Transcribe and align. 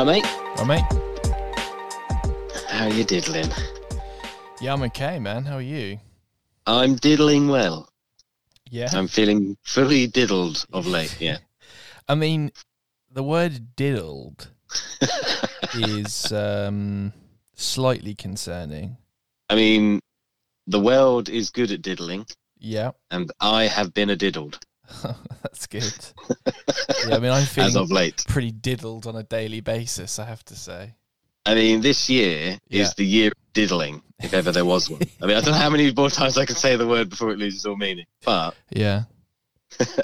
Right, 0.00 0.22
mate. 0.22 0.24
Right, 0.56 0.66
mate. 0.66 0.84
How 2.68 2.86
are 2.86 2.90
you 2.90 3.04
diddling? 3.04 3.50
Yeah, 4.58 4.72
I'm 4.72 4.82
okay, 4.84 5.18
man. 5.18 5.44
How 5.44 5.56
are 5.56 5.60
you? 5.60 5.98
I'm 6.66 6.94
diddling 6.94 7.48
well. 7.48 7.86
Yeah. 8.70 8.88
I'm 8.94 9.08
feeling 9.08 9.58
fully 9.62 10.06
diddled 10.06 10.64
of 10.72 10.86
late. 10.86 11.14
Yeah. 11.20 11.36
I 12.08 12.14
mean, 12.14 12.50
the 13.12 13.22
word 13.22 13.76
diddled 13.76 14.48
is 15.74 16.32
um, 16.32 17.12
slightly 17.54 18.14
concerning. 18.14 18.96
I 19.50 19.54
mean, 19.54 20.00
the 20.66 20.80
world 20.80 21.28
is 21.28 21.50
good 21.50 21.72
at 21.72 21.82
diddling, 21.82 22.24
Yeah, 22.58 22.92
and 23.10 23.30
I 23.38 23.64
have 23.64 23.92
been 23.92 24.08
a 24.08 24.16
diddled 24.16 24.60
that's 25.42 25.66
good. 25.66 25.92
yeah, 27.08 27.16
I 27.16 27.18
mean, 27.18 27.30
I'm 27.30 27.42
as 27.42 27.48
feeling 27.48 27.76
of 27.76 27.90
late. 27.90 28.24
pretty 28.28 28.50
diddled 28.50 29.06
on 29.06 29.16
a 29.16 29.22
daily 29.22 29.60
basis, 29.60 30.18
I 30.18 30.24
have 30.26 30.44
to 30.46 30.56
say. 30.56 30.94
I 31.46 31.54
mean, 31.54 31.80
this 31.80 32.08
year 32.10 32.58
Yeah. 32.68 32.82
is 32.82 32.94
the 32.94 33.04
year 33.06 33.28
of 33.28 33.52
diddling, 33.54 34.02
if 34.22 34.34
ever 34.34 34.52
there 34.52 34.64
was 34.64 34.90
one. 34.90 35.00
I 35.22 35.26
mean, 35.26 35.36
I 35.36 35.40
don't 35.40 35.52
know 35.52 35.58
how 35.60 35.70
many 35.70 35.92
more 35.92 36.10
times 36.10 36.36
I 36.38 36.44
can 36.44 36.56
say 36.56 36.76
the 36.76 36.86
word 36.86 37.08
before 37.10 37.30
it 37.30 37.38
loses 37.38 37.64
all 37.66 37.76
meaning, 37.76 38.06
but 38.24 38.54
Yeah. 38.70 39.04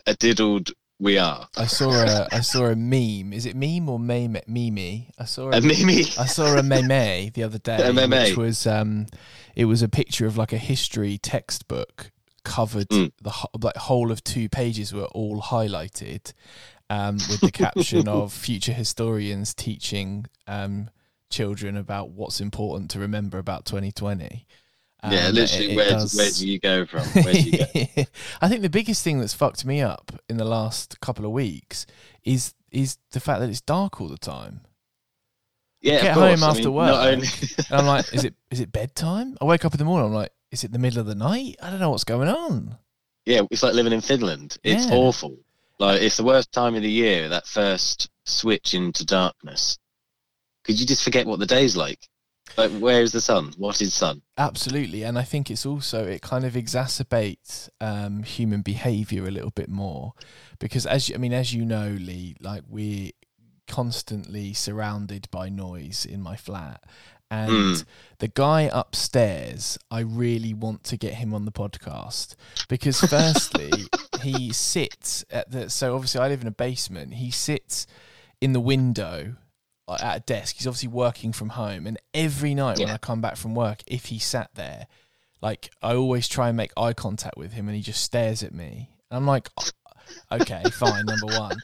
a 0.06 0.14
diddled 0.14 0.70
we 0.98 1.18
are. 1.18 1.46
I 1.58 1.66
saw 1.66 1.90
a 1.90 2.26
I 2.32 2.40
saw 2.40 2.66
a 2.66 2.74
meme. 2.74 3.34
Is 3.34 3.44
it 3.44 3.54
meme 3.54 3.86
or 3.90 3.98
meme? 3.98 4.38
Meme. 4.46 5.02
I 5.18 5.24
saw 5.26 5.50
a 5.52 5.58
A 5.58 5.60
Mimi. 5.60 6.00
I 6.18 6.24
saw 6.24 6.56
a 6.56 6.62
meme 6.62 7.32
the 7.34 7.42
other 7.44 7.58
day, 7.58 7.86
A 7.86 7.92
meme. 7.92 8.10
which 8.10 8.36
was 8.38 8.66
um, 8.66 9.06
it 9.54 9.66
was 9.66 9.82
a 9.82 9.88
picture 9.90 10.24
of 10.26 10.38
like 10.38 10.54
a 10.54 10.58
history 10.58 11.18
textbook 11.18 12.12
covered 12.46 12.88
Mm. 12.88 13.12
the 13.20 13.30
ho- 13.30 13.50
like 13.60 13.76
whole 13.76 14.10
of 14.10 14.22
two 14.24 14.48
pages 14.48 14.92
were 14.92 15.04
all 15.06 15.40
highlighted, 15.42 16.32
um, 16.88 17.16
with 17.28 17.40
the 17.40 17.50
caption 17.52 18.06
of 18.08 18.32
future 18.46 18.72
historians 18.72 19.52
teaching 19.54 20.26
um 20.46 20.88
children 21.28 21.76
about 21.76 22.10
what's 22.10 22.40
important 22.40 22.88
to 22.92 22.98
remember 23.00 23.36
about 23.38 23.64
2020. 23.66 24.46
yeah, 25.10 25.26
Um, 25.26 25.34
literally, 25.34 25.66
it- 25.66 25.70
it 25.72 25.76
where, 25.76 25.90
does- 25.90 26.14
where 26.14 26.30
do 26.30 26.48
you 26.48 26.58
go 26.60 26.86
from? 26.86 27.02
Where 27.24 27.34
do 27.34 27.40
you 27.50 27.58
go? 27.58 28.04
I 28.40 28.48
think 28.48 28.62
the 28.62 28.70
biggest 28.70 29.02
thing 29.02 29.18
that's 29.20 29.34
fucked 29.34 29.64
me 29.64 29.80
up 29.82 30.12
in 30.28 30.36
the 30.36 30.44
last 30.44 31.00
couple 31.00 31.24
of 31.26 31.32
weeks 31.32 31.84
is 32.24 32.54
is 32.70 32.98
the 33.12 33.20
fact 33.20 33.40
that 33.40 33.48
it's 33.50 33.60
dark 33.60 34.00
all 34.00 34.08
the 34.08 34.18
time. 34.18 34.60
Yeah, 35.82 36.00
Get 36.02 36.10
of 36.10 36.14
course. 36.16 36.40
home 36.40 36.44
I 36.44 36.50
after 36.50 36.62
mean, 36.64 36.74
work. 36.74 36.94
Only, 36.94 37.28
And 37.68 37.76
I'm 37.80 37.86
like, 37.86 38.12
is 38.14 38.24
it 38.24 38.34
is 38.50 38.60
it 38.60 38.72
bedtime? 38.72 39.36
I 39.40 39.44
wake 39.44 39.64
up 39.64 39.72
in 39.74 39.78
the 39.78 39.84
morning. 39.84 40.08
I'm 40.08 40.14
like, 40.14 40.32
is 40.50 40.64
it 40.64 40.72
the 40.72 40.78
middle 40.78 41.00
of 41.00 41.06
the 41.06 41.14
night? 41.14 41.56
I 41.62 41.70
don't 41.70 41.80
know 41.80 41.90
what's 41.90 42.04
going 42.04 42.28
on. 42.28 42.78
yeah, 43.24 43.40
it's 43.50 43.62
like 43.62 43.74
living 43.74 43.92
in 43.92 44.00
Finland. 44.00 44.56
It's 44.62 44.86
Yeah. 44.86 44.94
awful. 44.94 45.36
Like 45.78 46.00
it's 46.00 46.16
the 46.16 46.24
worst 46.24 46.52
time 46.52 46.74
of 46.76 46.82
the 46.82 46.90
year. 46.90 47.28
That 47.28 47.46
first 47.46 48.08
switch 48.24 48.72
into 48.74 49.04
darkness. 49.04 49.78
Could 50.64 50.78
you 50.80 50.86
just 50.86 51.02
forget 51.02 51.26
what 51.26 51.38
the 51.40 51.46
day's 51.46 51.76
like? 51.76 52.08
Like, 52.56 52.70
where 52.78 53.02
is 53.02 53.10
the 53.12 53.20
sun? 53.20 53.52
What 53.58 53.80
is 53.82 53.92
sun? 53.92 54.22
Absolutely, 54.38 55.02
and 55.02 55.18
I 55.18 55.22
think 55.24 55.50
it's 55.50 55.66
also 55.66 56.06
it 56.06 56.22
kind 56.22 56.44
of 56.44 56.54
exacerbates 56.54 57.68
um, 57.80 58.22
human 58.22 58.62
behaviour 58.62 59.26
a 59.26 59.30
little 59.32 59.50
bit 59.50 59.68
more 59.68 60.12
because 60.60 60.86
as 60.86 61.08
you, 61.08 61.16
I 61.16 61.18
mean, 61.18 61.32
as 61.32 61.52
you 61.52 61.64
know, 61.64 61.88
Lee, 62.00 62.36
like 62.40 62.62
we're 62.68 63.10
constantly 63.66 64.52
surrounded 64.54 65.28
by 65.30 65.48
noise 65.48 66.06
in 66.06 66.22
my 66.22 66.36
flat. 66.36 66.82
And 67.30 67.50
Mm. 67.50 67.84
the 68.18 68.28
guy 68.28 68.70
upstairs, 68.72 69.78
I 69.90 70.00
really 70.00 70.54
want 70.54 70.84
to 70.84 70.96
get 70.96 71.14
him 71.14 71.34
on 71.34 71.44
the 71.44 71.52
podcast 71.52 72.36
because, 72.68 73.00
firstly, 73.00 73.72
he 74.22 74.52
sits 74.52 75.24
at 75.30 75.50
the. 75.50 75.68
So, 75.70 75.94
obviously, 75.94 76.20
I 76.20 76.28
live 76.28 76.40
in 76.42 76.46
a 76.46 76.52
basement. 76.52 77.14
He 77.14 77.30
sits 77.30 77.86
in 78.40 78.52
the 78.52 78.60
window 78.60 79.34
at 79.88 80.16
a 80.16 80.20
desk. 80.20 80.56
He's 80.56 80.66
obviously 80.66 80.88
working 80.88 81.32
from 81.32 81.50
home. 81.50 81.86
And 81.86 81.98
every 82.14 82.54
night 82.54 82.78
when 82.78 82.90
I 82.90 82.96
come 82.98 83.20
back 83.20 83.36
from 83.36 83.54
work, 83.54 83.82
if 83.86 84.06
he 84.06 84.18
sat 84.18 84.50
there, 84.54 84.86
like, 85.40 85.70
I 85.82 85.94
always 85.94 86.28
try 86.28 86.48
and 86.48 86.56
make 86.56 86.72
eye 86.76 86.92
contact 86.92 87.36
with 87.36 87.52
him 87.52 87.68
and 87.68 87.76
he 87.76 87.82
just 87.82 88.02
stares 88.02 88.42
at 88.42 88.52
me. 88.54 88.90
And 89.10 89.18
I'm 89.18 89.26
like, 89.26 89.48
okay, 90.32 90.62
fine, 90.72 91.04
number 91.06 91.26
one. 91.26 91.58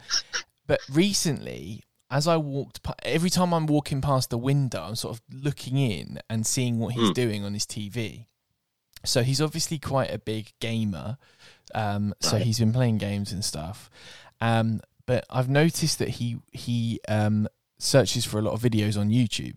But 0.67 0.81
recently, 0.91 1.83
as 2.13 2.29
I 2.29 2.37
walked, 2.37 2.83
pa- 2.83 2.95
every 3.03 3.31
time 3.31 3.53
I'm 3.53 3.67
walking 3.67 4.01
past 4.01 4.31
the 4.31 4.39
window, 4.39 4.83
I'm 4.83 4.95
sort 4.97 5.17
of 5.17 5.23
looking 5.33 5.77
in 5.79 6.21
and 6.31 6.47
seeing 6.47 6.79
what 6.79 6.95
he's 6.95 7.09
Hmm. 7.09 7.13
doing 7.15 7.45
on 7.45 7.55
his 7.55 7.67
TV. 7.67 8.27
So 9.05 9.23
he's 9.25 9.41
obviously 9.41 9.79
quite 9.79 10.11
a 10.13 10.19
big 10.19 10.53
gamer. 10.61 11.17
Um, 11.75 12.15
so 12.21 12.37
Right. 12.37 12.43
he's 12.47 12.59
been 12.61 12.73
playing 12.73 12.99
games 12.99 13.33
and 13.33 13.45
stuff. 13.45 13.91
Um, 14.41 14.81
but 15.07 15.25
I've 15.31 15.49
noticed 15.49 15.99
that 15.99 16.11
he 16.11 16.39
he 16.53 17.01
um, 17.09 17.49
searches 17.79 18.25
for 18.25 18.39
a 18.39 18.43
lot 18.43 18.53
of 18.53 18.61
videos 18.63 18.97
on 19.01 19.09
YouTube, 19.11 19.57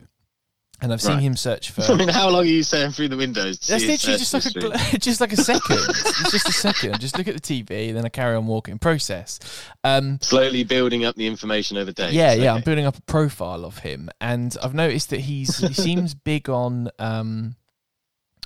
and 0.81 0.91
I've 0.91 1.01
seen 1.01 1.13
Right. 1.13 1.21
him 1.23 1.35
search 1.35 1.71
for. 1.71 1.81
I 1.91 1.95
mean, 1.95 2.09
how 2.09 2.29
long 2.29 2.41
are 2.41 2.45
you 2.45 2.63
staring 2.63 2.91
through 2.91 3.09
the 3.09 3.17
windows? 3.17 3.59
That's 3.59 3.85
literally 3.85 4.17
just 4.17 4.33
like 4.33 4.43
a 4.45 4.77
history? 4.77 4.99
just 4.99 5.21
like 5.21 5.33
a 5.33 5.37
second. 5.37 5.77
it's 5.89 6.31
just 6.31 6.49
a 6.49 6.51
second. 6.51 6.99
Just 6.99 7.17
look 7.17 7.27
at 7.27 7.35
the 7.35 7.63
TV, 7.63 7.93
then 7.93 8.05
I 8.05 8.09
carry 8.09 8.35
on 8.35 8.45
walking. 8.47 8.77
Process. 8.79 9.39
Um, 9.83 10.19
slowly 10.21 10.63
building 10.63 11.05
up 11.05 11.15
the 11.15 11.27
information 11.27 11.77
over 11.77 11.91
days. 11.91 12.13
yeah, 12.13 12.33
yeah. 12.33 12.53
I'm 12.53 12.61
building 12.61 12.85
up 12.85 12.97
a 12.97 13.01
profile 13.03 13.65
of 13.65 13.79
him, 13.79 14.09
and 14.19 14.55
I've 14.61 14.73
noticed 14.73 15.09
that 15.11 15.21
he's 15.21 15.57
he 15.57 15.73
seems 15.73 16.13
big 16.13 16.49
on 16.49 16.89
um, 16.99 17.55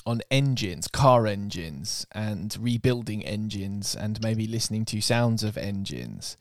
on 0.09 0.21
engines, 0.31 0.87
car 0.87 1.27
engines, 1.27 2.07
and 2.13 2.57
rebuilding 2.59 3.23
engines, 3.23 3.95
and 3.95 4.19
maybe 4.23 4.47
listening 4.47 4.83
to 4.83 4.99
sounds 4.99 5.43
of 5.43 5.55
engines. 5.55 6.35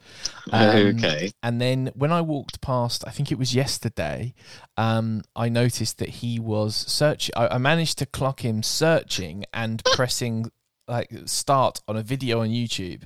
Um, 0.50 0.96
okay. 0.96 1.30
And 1.42 1.60
then 1.60 1.90
when 1.94 2.10
I 2.10 2.22
walked 2.22 2.62
past, 2.62 3.04
I 3.06 3.10
think 3.10 3.30
it 3.30 3.38
was 3.38 3.54
yesterday, 3.54 4.32
um, 4.78 5.22
I 5.36 5.50
noticed 5.50 5.98
that 5.98 6.08
he 6.08 6.40
was 6.40 6.74
searching. 6.74 7.34
I, 7.36 7.58
managed 7.58 7.98
to 7.98 8.06
clock 8.06 8.42
him 8.42 8.62
searching 8.62 9.44
and 9.52 9.84
pressing 9.92 10.50
like 10.86 11.10
start 11.26 11.82
on 11.86 11.96
a 11.98 12.02
video 12.02 12.40
on 12.40 12.48
YouTube 12.48 13.02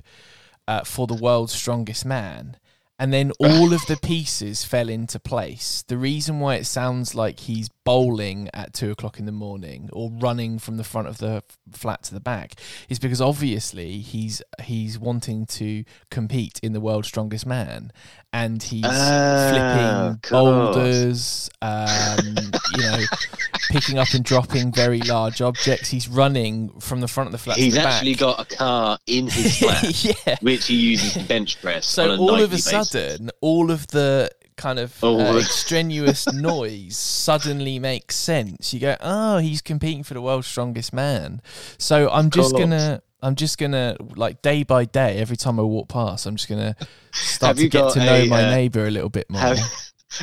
uh, 0.65 0.85
for 0.85 1.07
the 1.07 1.15
world's 1.15 1.51
strongest 1.51 2.05
man. 2.05 2.55
And 2.97 3.11
then 3.11 3.31
all 3.37 3.73
of 3.73 3.85
the 3.87 3.97
pieces 4.01 4.63
fell 4.63 4.87
into 4.87 5.19
place. 5.19 5.83
The 5.85 5.97
reason 5.97 6.39
why 6.39 6.55
it 6.55 6.65
sounds 6.65 7.13
like 7.13 7.41
he's 7.41 7.67
bowling 7.85 8.49
at 8.53 8.73
two 8.73 8.91
o'clock 8.91 9.19
in 9.19 9.25
the 9.25 9.31
morning 9.31 9.89
or 9.91 10.09
running 10.11 10.57
from 10.59 10.77
the 10.77 10.83
front 10.83 11.07
of 11.07 11.17
the 11.17 11.43
flat 11.71 12.03
to 12.03 12.13
the 12.13 12.19
back 12.19 12.53
is 12.89 12.99
because 12.99 13.19
obviously 13.21 13.99
he's 13.99 14.41
he's 14.63 14.97
wanting 14.97 15.45
to 15.45 15.83
compete 16.09 16.59
in 16.63 16.73
the 16.73 16.79
world's 16.79 17.07
strongest 17.07 17.45
man, 17.45 17.91
and 18.31 18.63
he's 18.63 18.85
Ah, 18.85 19.49
flipping 19.49 20.19
course. 20.21 20.31
boulders, 20.75 21.49
um, 21.61 22.35
you 22.71 22.77
know, 22.83 22.99
picking 23.69 23.97
up 23.99 24.13
and 24.13 24.23
dropping 24.23 24.71
very 24.71 24.99
large 25.01 25.41
objects. 25.41 25.89
He's 25.89 26.07
running 26.07 26.69
from 26.79 27.01
the 27.01 27.07
front 27.07 27.27
of 27.27 27.31
the 27.31 27.37
flat. 27.37 27.57
He's 27.57 27.73
to 27.75 27.81
the 27.81 27.87
actually 27.87 28.13
back. 28.13 28.19
got 28.19 28.39
a 28.51 28.55
car 28.55 28.97
in 29.07 29.27
his 29.27 29.57
flat, 29.59 30.03
yeah. 30.03 30.35
which 30.41 30.67
he 30.67 30.75
uses 30.75 31.13
to 31.13 31.23
bench 31.23 31.61
press. 31.61 31.97
on 31.97 32.17
So 32.17 32.17
all 32.17 32.35
of 32.35 32.51
a 32.51 32.55
basis. 32.55 32.89
sudden, 32.89 33.29
all 33.41 33.71
of 33.71 33.87
the 33.87 34.29
kind 34.55 34.79
of 34.79 35.03
All 35.03 35.19
uh, 35.21 35.39
extraneous 35.39 36.31
noise 36.33 36.97
suddenly 36.97 37.79
makes 37.79 38.15
sense. 38.15 38.73
You 38.73 38.79
go, 38.79 38.95
oh, 39.01 39.37
he's 39.37 39.61
competing 39.61 40.03
for 40.03 40.13
the 40.13 40.21
world's 40.21 40.47
strongest 40.47 40.93
man. 40.93 41.41
So 41.77 42.09
I'm 42.09 42.29
just 42.29 42.55
gonna, 42.55 43.01
I'm 43.21 43.35
just 43.35 43.57
gonna 43.57 43.95
like 44.15 44.41
day 44.41 44.63
by 44.63 44.85
day, 44.85 45.17
every 45.17 45.37
time 45.37 45.59
I 45.59 45.63
walk 45.63 45.89
past, 45.89 46.25
I'm 46.25 46.35
just 46.35 46.49
gonna 46.49 46.75
start 47.13 47.57
to 47.57 47.67
get 47.69 47.91
to 47.93 47.99
know 47.99 48.15
a, 48.15 48.27
my 48.27 48.45
uh, 48.45 48.51
neighbour 48.51 48.85
a 48.85 48.91
little 48.91 49.09
bit 49.09 49.29
more. 49.29 49.41
Have, 49.41 49.59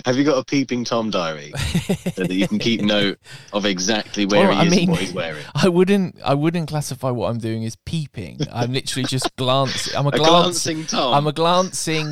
have 0.04 0.16
you 0.16 0.24
got 0.24 0.38
a 0.38 0.44
peeping 0.44 0.84
tom 0.84 1.10
diary 1.10 1.52
so 2.14 2.24
that 2.24 2.32
you 2.34 2.46
can 2.48 2.58
keep 2.58 2.80
note 2.80 3.18
of 3.52 3.64
exactly 3.66 4.26
where 4.26 4.48
Well, 4.48 4.52
he 4.52 4.58
I 4.58 4.64
is 4.64 4.70
mean- 4.70 4.80
and 4.82 4.90
what 4.90 5.00
he's 5.00 5.12
wearing? 5.12 5.44
I 5.54 5.68
wouldn't, 5.68 6.16
I 6.24 6.34
wouldn't 6.34 6.68
classify 6.68 7.10
what 7.10 7.28
I'm 7.30 7.38
doing 7.38 7.64
as 7.64 7.76
peeping. 7.86 8.38
I'm 8.52 8.72
literally 8.72 9.06
just 9.06 9.34
glancing. 9.36 9.96
I'm 9.96 10.06
a, 10.06 10.10
A 10.10 10.12
glance. 10.12 10.64
glancing 10.64 10.86
tom. 10.86 11.14
I'm 11.14 11.26
a 11.26 11.32
glancing 11.32 12.10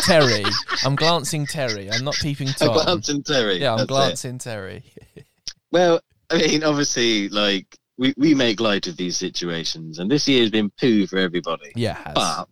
Terry. 0.00 0.44
I'm 0.84 0.96
glancing 0.96 1.46
Terry. 1.46 1.90
I'm 1.90 2.04
not 2.04 2.14
peeping 2.14 2.48
Tom. 2.48 2.70
a 2.70 2.84
glancing 2.84 3.22
Terry. 3.22 3.58
yeah, 3.60 3.72
I'm 3.72 3.78
that's 3.78 3.84
it. 3.84 3.88
glancing 3.88 4.38
Terry. 4.38 4.82
Well, 5.72 6.00
I 6.30 6.38
mean, 6.38 6.64
obviously, 6.64 7.28
like 7.28 7.66
we, 7.98 8.14
we 8.16 8.34
make 8.34 8.60
light 8.60 8.86
of 8.86 8.96
these 8.96 9.16
situations, 9.16 9.98
and 9.98 10.10
this 10.10 10.28
year 10.28 10.40
has 10.42 10.50
been 10.50 10.70
poo 10.80 11.06
for 11.06 11.18
everybody. 11.18 11.72
Yeah. 11.74 11.98
But 12.14 12.48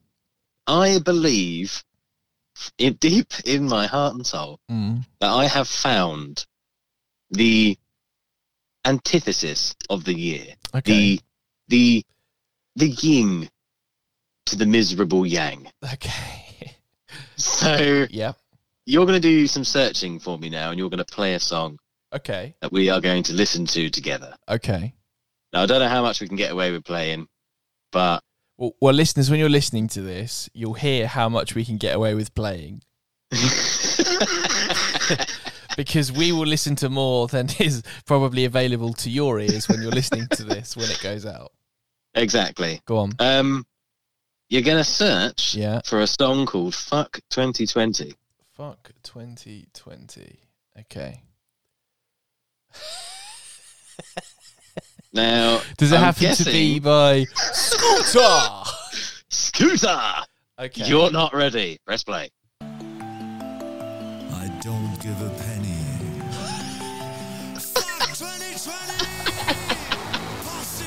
I 0.66 0.98
believe, 0.98 1.82
in, 2.78 2.94
deep 2.94 3.32
in 3.44 3.68
my 3.68 3.86
heart 3.86 4.14
and 4.14 4.26
soul, 4.26 4.58
Mm. 4.70 5.04
that 5.20 5.30
I 5.32 5.46
have 5.46 5.68
found 5.68 6.46
the 7.30 7.76
antithesis 8.84 9.74
of 9.90 10.04
the 10.04 10.14
year, 10.14 10.54
Okay. 10.74 10.92
the 10.92 11.20
the 11.68 12.04
the 12.76 12.88
yin 12.90 13.48
to 14.46 14.56
the 14.56 14.66
miserable 14.66 15.26
yang. 15.26 15.70
Okay. 15.92 16.76
So 17.38 18.06
yeah. 18.10 18.32
you're 18.86 19.04
going 19.06 19.20
to 19.20 19.28
do 19.28 19.46
some 19.46 19.64
searching 19.64 20.18
for 20.18 20.38
me 20.38 20.48
now, 20.48 20.70
and 20.70 20.78
you're 20.78 20.88
going 20.90 21.04
to 21.04 21.14
play 21.14 21.34
a 21.34 21.40
song 21.40 21.78
Okay. 22.14 22.54
that 22.60 22.72
we 22.72 22.88
are 22.88 23.00
going 23.00 23.22
to 23.24 23.32
listen 23.34 23.66
to 23.66 23.90
together. 23.90 24.34
Okay. 24.48 24.94
Now 25.52 25.62
I 25.62 25.66
don't 25.66 25.80
know 25.80 25.88
how 25.88 26.02
much 26.02 26.20
we 26.20 26.28
can 26.28 26.36
get 26.36 26.50
away 26.52 26.70
with 26.72 26.84
playing, 26.84 27.28
but 27.92 28.22
Well, 28.58 28.72
well, 28.80 28.94
listeners, 28.94 29.30
when 29.30 29.38
you're 29.38 29.48
listening 29.50 29.88
to 29.88 30.00
this, 30.00 30.48
you'll 30.54 30.74
hear 30.74 31.06
how 31.06 31.28
much 31.28 31.54
we 31.54 31.64
can 31.64 31.76
get 31.76 31.94
away 31.94 32.14
with 32.14 32.34
playing. 32.34 32.82
because 35.76 36.10
we 36.10 36.32
will 36.32 36.46
listen 36.46 36.74
to 36.76 36.88
more 36.88 37.28
than 37.28 37.48
is 37.60 37.82
probably 38.06 38.44
available 38.46 38.92
to 38.94 39.10
your 39.10 39.38
ears 39.40 39.68
when 39.68 39.82
you're 39.82 39.90
listening 39.90 40.26
to 40.32 40.42
this 40.44 40.76
when 40.76 40.90
it 40.90 41.00
goes 41.02 41.26
out. 41.26 41.52
exactly. 42.14 42.80
Go 42.86 42.98
on. 42.98 43.12
Um, 43.18 43.66
you're 44.48 44.62
gonna 44.62 44.84
search 44.84 45.54
Yeah. 45.54 45.80
for 45.84 46.00
a 46.00 46.06
song 46.06 46.46
called 46.46 46.74
"Fuck 46.74 47.20
2020." 47.30 48.14
Fuck 48.54 48.92
2020. 49.02 50.38
Okay. 50.78 51.22
Now, 55.16 55.60
Does 55.78 55.92
it 55.92 55.96
I'm 55.96 56.02
happen 56.02 56.34
to 56.34 56.44
be 56.44 56.78
guessing- 56.78 56.82
by 56.82 57.24
Scooter? 57.54 58.50
Scooter? 59.30 59.98
Okay. 60.60 60.84
You're 60.86 61.10
not 61.10 61.32
ready. 61.34 61.78
Press 61.86 62.04
play. 62.04 62.28
I 62.60 62.66
don't 64.62 64.94
give 65.00 65.18
a 65.22 65.30
penny. 65.30 65.72
Fuck 67.58 68.12
2020! 68.12 69.06
Posse! 70.44 70.84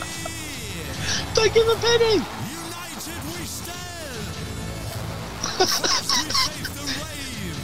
Don't 1.33 1.51
give 1.55 1.67
a 1.67 1.75
penny. 1.75 2.21
United 2.21 3.23
we 3.25 3.45
stand! 3.45 4.27
First 5.57 5.81
we 5.81 6.29
save 6.29 6.69
the 6.75 6.85
rave, 7.01 7.59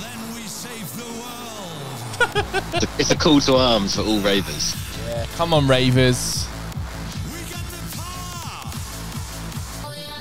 then 0.00 0.20
we 0.34 0.42
save 0.48 0.88
the 0.96 1.10
world. 1.20 2.88
It's 2.98 3.10
a 3.10 3.16
call 3.16 3.40
to 3.42 3.56
arms 3.56 3.94
for 3.96 4.02
all 4.02 4.20
ravers. 4.20 4.74
Yeah. 5.08 5.26
Come 5.36 5.54
on, 5.54 5.66
Ravers. 5.66 6.46
We 7.26 7.40
got 7.50 7.64
the 7.64 7.96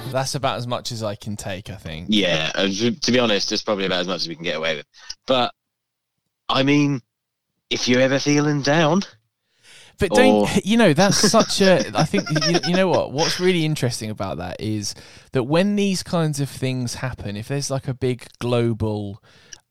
power! 0.04 0.12
That's 0.12 0.36
about 0.36 0.57
as 0.57 0.66
much 0.68 0.92
as 0.94 1.04
I 1.04 1.16
can 1.16 1.36
take, 1.36 1.69
I 1.69 1.75
think. 1.75 2.07
Yeah, 2.10 2.51
to 2.51 2.92
to 2.92 3.12
be 3.12 3.19
honest, 3.19 3.51
it's 3.51 3.63
probably 3.63 3.86
about 3.86 4.00
as 4.01 4.07
much 4.07 4.22
as 4.22 4.28
we 4.30 4.36
can 4.36 4.44
get 4.45 4.56
away 4.56 4.78
with. 4.78 4.86
But 5.25 5.54
I 6.48 6.63
mean, 6.63 7.01
if 7.69 7.88
you're 7.88 8.00
ever 8.01 8.19
feeling 8.19 8.62
down, 8.62 9.01
But 10.00 10.12
don't 10.12 10.44
Or- 10.44 10.48
you 10.63 10.78
know 10.78 10.94
that's 10.94 11.18
such 11.18 11.60
a? 11.62 11.92
I 11.94 12.06
think 12.06 12.30
you, 12.48 12.60
you 12.68 12.75
know 12.75 12.88
what. 12.88 13.12
What's 13.12 13.39
really 13.39 13.66
interesting 13.66 14.10
about 14.10 14.38
that 14.38 14.62
is 14.62 14.95
that 15.34 15.44
when 15.44 15.75
these 15.75 16.04
kinds 16.04 16.39
of 16.39 16.50
things 16.50 16.95
happen, 16.95 17.36
if 17.36 17.48
there's 17.50 17.69
like 17.69 17.88
a 17.89 17.94
big 17.94 18.28
global 18.39 19.22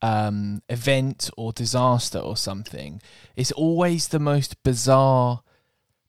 um, 0.01 0.61
event 0.69 1.29
or 1.37 1.51
disaster 1.51 2.19
or 2.19 2.37
something, 2.37 3.01
it's 3.35 3.51
always 3.51 4.09
the 4.09 4.19
most 4.19 4.61
bizarre 4.63 5.41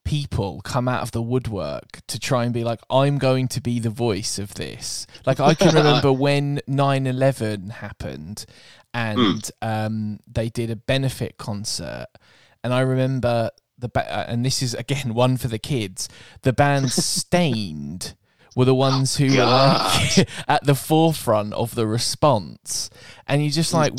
people 0.04 0.62
come 0.62 0.88
out 0.88 1.02
of 1.02 1.10
the 1.12 1.20
woodwork 1.20 2.00
to 2.06 2.18
try 2.18 2.44
and 2.44 2.54
be 2.54 2.64
like 2.64 2.80
i'm 2.88 3.18
going 3.18 3.46
to 3.46 3.60
be 3.60 3.78
the 3.78 3.90
voice 3.90 4.38
of 4.38 4.54
this. 4.54 5.06
Like 5.26 5.38
i 5.38 5.52
can 5.52 5.74
remember 5.74 6.10
when 6.10 6.60
9-11 6.66 7.72
happened 7.72 8.46
and 8.94 9.50
um, 9.60 10.18
they 10.26 10.48
did 10.48 10.70
a 10.70 10.76
benefit 10.76 11.36
concert 11.36 12.06
and 12.64 12.72
i 12.72 12.80
remember 12.80 13.50
the 13.76 13.88
ba- 13.90 14.10
uh, 14.10 14.24
and 14.28 14.46
this 14.46 14.62
is 14.62 14.72
again 14.74 15.12
one 15.24 15.36
for 15.36 15.48
the 15.48 15.58
kids 15.58 16.08
the 16.40 16.54
band 16.54 16.90
Staind 16.92 18.14
were 18.58 18.64
the 18.64 18.74
ones 18.74 19.16
who 19.16 19.26
were 19.36 19.44
like 19.44 20.18
oh, 20.18 20.24
at 20.48 20.64
the 20.64 20.74
forefront 20.74 21.52
of 21.52 21.76
the 21.76 21.86
response 21.86 22.90
and 23.28 23.44
you 23.44 23.52
just 23.52 23.72
like 23.72 23.92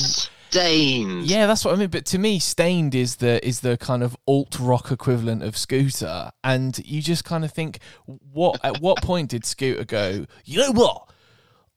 Staind. 0.50 1.24
yeah, 1.24 1.48
that's 1.48 1.64
what 1.64 1.74
I 1.74 1.78
mean. 1.78 1.88
But 1.90 2.06
to 2.08 2.18
me, 2.18 2.40
Staind 2.40 2.94
is 2.94 3.18
the 3.18 3.46
is 3.48 3.62
the 3.62 3.78
kind 3.78 4.04
of 4.04 4.18
alt 4.28 4.60
rock 4.60 4.92
equivalent 4.92 5.44
of 5.44 5.56
Scooter, 5.56 6.32
and 6.44 6.78
you 6.86 7.02
just 7.02 7.24
kind 7.24 7.46
of 7.46 7.54
think, 7.54 7.80
what 8.06 8.60
at 8.62 8.82
what 8.82 9.02
point 9.02 9.30
did 9.30 9.46
Scooter 9.46 9.86
go? 9.86 10.26
You 10.44 10.58
know 10.60 10.72
what? 10.72 11.08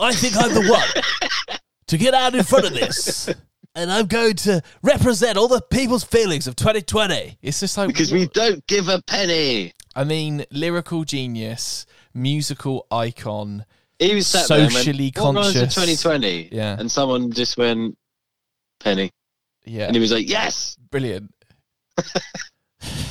I 0.01 0.13
think 0.13 0.37
I'm 0.37 0.53
the 0.53 0.69
one 0.69 1.59
to 1.87 1.99
get 1.99 2.15
out 2.15 2.35
in 2.35 2.43
front 2.43 2.65
of 2.65 2.73
this, 2.73 3.29
and 3.77 3.93
I'm 3.93 4.07
going 4.07 4.35
to 4.37 4.61
represent 4.83 5.37
all 5.37 5.49
the 5.49 5.61
people's 5.61 6.03
feelings 6.03 6.49
of 6.49 6.57
2020. 6.57 7.39
It's 7.43 7.61
just 7.61 7.77
like 7.77 7.89
Because 7.89 8.11
we 8.11 8.27
don't 8.29 8.67
give 8.67 8.89
a 8.89 9.03
penny. 9.03 9.75
I 9.95 10.05
mean, 10.05 10.47
lyrical 10.51 11.05
genius, 11.05 11.85
musical 12.15 12.87
icon. 12.91 13.65
He 13.99 14.15
was 14.15 14.27
sat 14.27 14.49
there 14.49 14.59
and 14.59 14.73
went, 14.73 14.85
Socially 14.85 15.13
"What 15.15 15.35
rhymes 15.35 15.47
with 15.47 15.55
conscious." 15.55 15.75
2020. 15.75 16.49
Yeah. 16.53 16.77
And 16.79 16.91
someone 16.91 17.31
just 17.33 17.57
went, 17.57 17.97
penny. 18.81 19.11
Yeah, 19.65 19.87
And 19.87 19.95
he 19.95 20.01
was 20.01 20.13
like, 20.13 20.29
yes, 20.29 20.77
brilliant. 20.91 21.33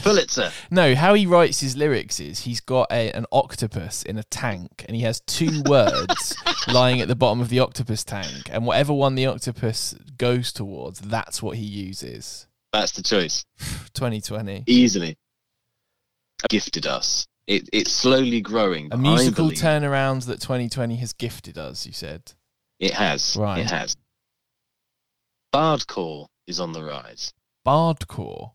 Pulitzer. 0.03 0.51
No, 0.69 0.95
how 0.95 1.13
he 1.13 1.25
writes 1.25 1.61
his 1.61 1.77
lyrics 1.77 2.19
is 2.19 2.41
he's 2.41 2.59
got 2.59 2.91
a, 2.91 3.11
an 3.11 3.25
octopus 3.31 4.03
in 4.03 4.17
a 4.17 4.23
tank 4.23 4.83
and 4.87 4.95
he 4.95 5.03
has 5.03 5.21
two 5.21 5.61
words 5.69 6.35
lying 6.67 6.99
at 6.99 7.07
the 7.07 7.15
bottom 7.15 7.39
of 7.39 7.49
the 7.49 7.59
octopus 7.59 8.03
tank. 8.03 8.49
And 8.51 8.65
whatever 8.65 8.93
one 8.93 9.15
the 9.15 9.27
octopus 9.27 9.93
goes 10.17 10.51
towards, 10.51 10.99
that's 10.99 11.41
what 11.41 11.57
he 11.57 11.63
uses. 11.63 12.47
That's 12.73 12.91
the 12.91 13.03
choice. 13.03 13.45
2020. 13.93 14.63
Easily. 14.67 15.17
Gifted 16.49 16.87
us. 16.87 17.27
It, 17.51 17.67
it's 17.73 17.91
slowly 17.91 18.39
growing. 18.39 18.87
A 18.93 18.97
musical 18.97 19.49
turnaround 19.49 20.25
that 20.27 20.39
2020 20.39 20.95
has 20.95 21.11
gifted 21.11 21.57
us, 21.57 21.85
you 21.85 21.91
said. 21.91 22.31
It 22.79 22.93
has. 22.93 23.35
Right. 23.35 23.59
It 23.59 23.69
has. 23.69 23.97
Bardcore 25.53 26.27
is 26.47 26.61
on 26.61 26.71
the 26.71 26.81
rise. 26.81 27.33
Bardcore. 27.67 28.53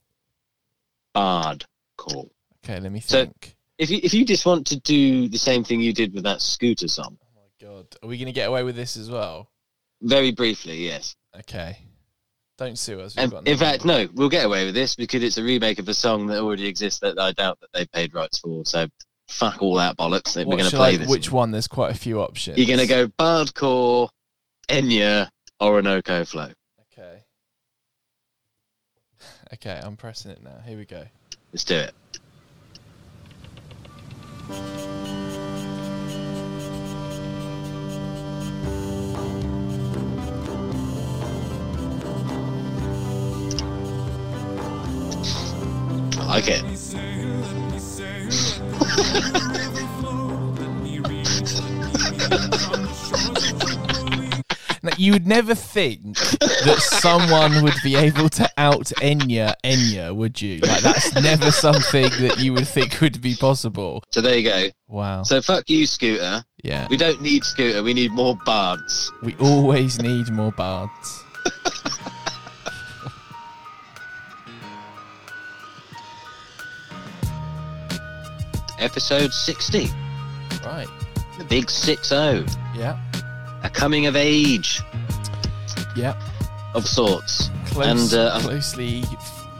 Bardcore. 1.14 2.30
Okay, 2.64 2.80
let 2.80 2.90
me 2.90 3.00
think. 3.00 3.34
So-. 3.44 3.52
If 3.76 3.90
you 3.90 4.00
if 4.02 4.14
you 4.14 4.24
just 4.24 4.46
want 4.46 4.66
to 4.68 4.80
do 4.80 5.28
the 5.28 5.36
same 5.36 5.62
thing 5.62 5.82
you 5.82 5.92
did 5.92 6.14
with 6.14 6.24
that 6.24 6.40
scooter 6.40 6.88
song, 6.88 7.18
oh 7.20 7.28
my 7.34 7.66
god. 7.68 7.94
Are 8.02 8.08
we 8.08 8.16
going 8.16 8.26
to 8.26 8.32
get 8.32 8.48
away 8.48 8.62
with 8.62 8.76
this 8.76 8.96
as 8.96 9.10
well? 9.10 9.50
very 10.00 10.30
briefly, 10.30 10.84
yes. 10.86 11.16
Okay. 11.38 11.78
Don't 12.58 12.78
sue 12.78 13.00
us. 13.00 13.14
We've 13.16 13.24
And 13.24 13.32
got 13.32 13.46
in 13.48 13.56
fact, 13.58 13.84
no, 13.84 14.08
we'll 14.14 14.30
get 14.30 14.46
away 14.46 14.64
with 14.64 14.74
this 14.74 14.94
because 14.96 15.22
it's 15.22 15.36
a 15.36 15.42
remake 15.42 15.78
of 15.78 15.88
a 15.88 15.94
song 15.94 16.26
that 16.28 16.38
already 16.38 16.66
exists 16.66 17.00
that 17.00 17.18
I 17.18 17.32
doubt 17.32 17.58
that 17.60 17.68
they 17.74 17.84
paid 17.86 18.14
rights 18.14 18.38
for. 18.38 18.64
So 18.64 18.86
fuck 19.28 19.60
all 19.60 19.74
that 19.74 19.96
bollocks. 19.98 20.36
We're 20.36 20.56
going 20.56 20.70
to 20.70 20.76
play 20.76 20.94
I- 20.94 20.96
this. 20.96 21.08
Which 21.08 21.30
one? 21.30 21.50
There's 21.50 21.68
quite 21.68 21.90
a 21.94 21.98
few 21.98 22.20
options. 22.20 22.56
You're 22.56 22.66
going 22.66 22.78
to 22.78 22.86
go 22.86 23.08
Bardcore, 23.08 24.08
Enya, 24.68 25.28
Orinoco 25.60 26.24
Flow. 26.24 26.50
Okay. 26.92 27.22
Okay, 29.54 29.80
I'm 29.80 29.96
pressing 29.96 30.32
it 30.32 30.42
now. 30.42 30.58
Here 30.66 30.76
we 30.76 30.84
go. 30.84 31.04
Let's 31.52 31.62
do 31.62 31.76
it. 31.76 31.94
Like 46.26 46.44
it. 46.48 46.62
Now, 54.82 54.92
you 54.98 55.12
would 55.12 55.26
never 55.26 55.54
think 55.56 56.16
that 56.16 56.78
someone 56.78 57.64
would 57.64 57.74
be 57.82 57.96
able 57.96 58.28
to 58.28 58.48
out 58.56 58.86
Enya 59.02 59.54
Enya, 59.64 60.14
would 60.14 60.40
you? 60.40 60.58
Like 60.58 60.80
that's 60.80 61.12
never 61.14 61.50
something 61.50 62.04
that 62.20 62.38
you 62.38 62.52
would 62.52 62.68
think 62.68 63.00
would 63.00 63.20
be 63.20 63.34
possible. 63.34 64.04
So 64.12 64.20
there 64.20 64.36
you 64.36 64.48
go. 64.48 64.68
Wow. 64.86 65.24
So 65.24 65.42
fuck 65.42 65.68
you, 65.68 65.86
Scooter. 65.86 66.44
Yeah. 66.62 66.86
We 66.88 66.96
don't 66.96 67.20
need 67.20 67.42
Scooter. 67.42 67.82
We 67.82 67.94
need 67.94 68.12
more 68.12 68.38
bards. 68.46 69.10
We 69.22 69.34
always 69.40 70.00
need 70.00 70.30
more 70.30 70.52
bards. 70.52 71.24
Episode 78.78 79.32
60. 79.32 79.88
Right. 80.64 80.88
The 81.38 81.44
big 81.44 81.70
6 81.70 82.08
0. 82.08 82.44
Yeah. 82.74 82.98
A 83.62 83.70
coming 83.70 84.06
of 84.06 84.16
age 84.16 84.80
Yeah. 85.96 86.14
of 86.74 86.86
sorts. 86.86 87.50
Close, 87.66 88.12
And, 88.12 88.20
uh, 88.20 88.38
closely 88.40 89.02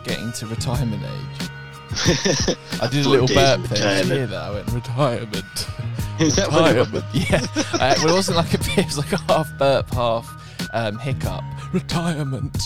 getting 0.05 0.33
to 0.33 0.47
retirement 0.47 1.03
age. 1.03 1.49
I 2.81 2.89
did 2.91 3.07
a 3.07 3.09
little 3.09 3.27
burp 3.27 3.63
there. 3.69 4.03
Did 4.03 4.09
you 4.09 4.15
hear 4.15 4.27
that? 4.27 4.43
I 4.43 4.51
went 4.53 4.71
retirement. 4.73 5.67
Is 6.21 6.37
that 6.37 6.51
what 6.51 6.75
retirement. 6.75 7.05
Yeah. 7.13 7.47
Uh, 7.75 7.95
well, 8.03 8.09
it 8.09 8.13
wasn't 8.13 8.37
like 8.37 8.55
a 8.55 8.59
it 8.81 8.87
was 8.87 8.99
like 8.99 9.13
a 9.13 9.19
half 9.33 9.49
burp, 9.59 9.91
half 9.95 10.69
um, 10.75 10.99
hiccup. 10.99 11.43
Retirement. 11.73 12.63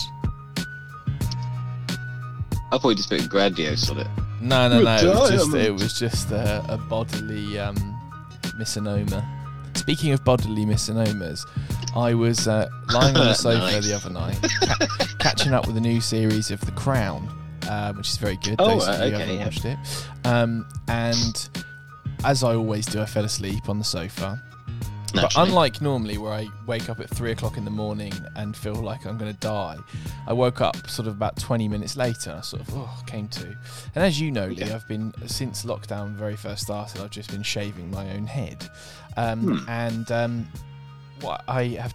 I 2.73 2.77
thought 2.77 2.89
you 2.89 2.95
just 2.95 3.09
put 3.09 3.27
grandiose 3.29 3.89
on 3.89 3.99
it. 3.99 4.07
No, 4.41 4.67
no, 4.67 4.81
no. 4.81 4.95
It 4.97 5.05
was 5.05 5.29
just 5.29 5.53
it 5.55 5.71
was 5.73 5.99
just 5.99 6.31
a, 6.31 6.63
a 6.67 6.77
bodily 6.77 7.59
um, 7.59 7.75
misnomer. 8.57 9.23
Speaking 9.75 10.11
of 10.11 10.23
bodily 10.25 10.65
misnomers, 10.65 11.45
I 11.95 12.13
was 12.13 12.47
uh, 12.47 12.69
lying 12.93 13.15
on 13.15 13.25
the 13.27 13.33
sofa 13.35 13.59
Nice. 13.59 13.85
the 13.85 13.93
other 13.93 14.09
night, 14.09 14.37
ca- 14.41 15.15
catching 15.19 15.53
up 15.53 15.67
with 15.67 15.77
a 15.77 15.81
new 15.81 16.01
series 16.01 16.51
of 16.51 16.59
The 16.61 16.71
Crown, 16.73 17.29
um, 17.69 17.97
which 17.97 18.09
is 18.09 18.17
very 18.17 18.37
good. 18.37 18.55
Oh, 18.59 18.67
those 18.79 18.87
of 18.87 18.99
uh, 18.99 19.03
you 19.05 19.11
who 19.11 19.15
okay, 19.15 19.19
haven't 19.19 19.35
yeah. 19.37 19.43
watched 19.45 19.65
it. 19.65 20.27
Um, 20.27 20.67
and 20.87 21.49
as 22.25 22.43
I 22.43 22.53
always 22.55 22.85
do, 22.85 22.99
I 23.01 23.05
fell 23.05 23.25
asleep 23.25 23.69
on 23.69 23.77
the 23.77 23.85
sofa. 23.85 24.41
But 25.13 25.33
unlike 25.37 25.81
normally, 25.81 26.17
where 26.17 26.33
I 26.33 26.47
wake 26.67 26.89
up 26.89 26.99
at 26.99 27.09
three 27.09 27.31
o'clock 27.31 27.57
in 27.57 27.65
the 27.65 27.71
morning 27.71 28.13
and 28.35 28.55
feel 28.55 28.75
like 28.75 29.05
I'm 29.05 29.17
going 29.17 29.31
to 29.33 29.39
die, 29.39 29.77
I 30.27 30.33
woke 30.33 30.61
up 30.61 30.89
sort 30.89 31.07
of 31.07 31.15
about 31.15 31.37
20 31.39 31.67
minutes 31.67 31.97
later. 31.97 32.29
And 32.31 32.39
I 32.39 32.41
sort 32.41 32.61
of 32.61 32.73
oh, 32.75 33.01
came 33.07 33.27
to. 33.29 33.45
And 33.95 34.03
as 34.03 34.19
you 34.19 34.31
know, 34.31 34.47
Lee, 34.47 34.63
Okay. 34.63 34.71
I've 34.73 34.87
been 34.87 35.13
since 35.27 35.63
lockdown 35.65 36.13
very 36.15 36.35
first 36.35 36.63
started. 36.63 37.01
I've 37.01 37.09
just 37.11 37.29
been 37.31 37.43
shaving 37.43 37.89
my 37.91 38.09
own 38.13 38.25
head, 38.25 38.67
um, 39.17 39.39
Hmm. 39.59 39.69
and 39.69 40.11
um, 40.11 40.47
what 41.21 41.43
I 41.47 41.63
have 41.79 41.93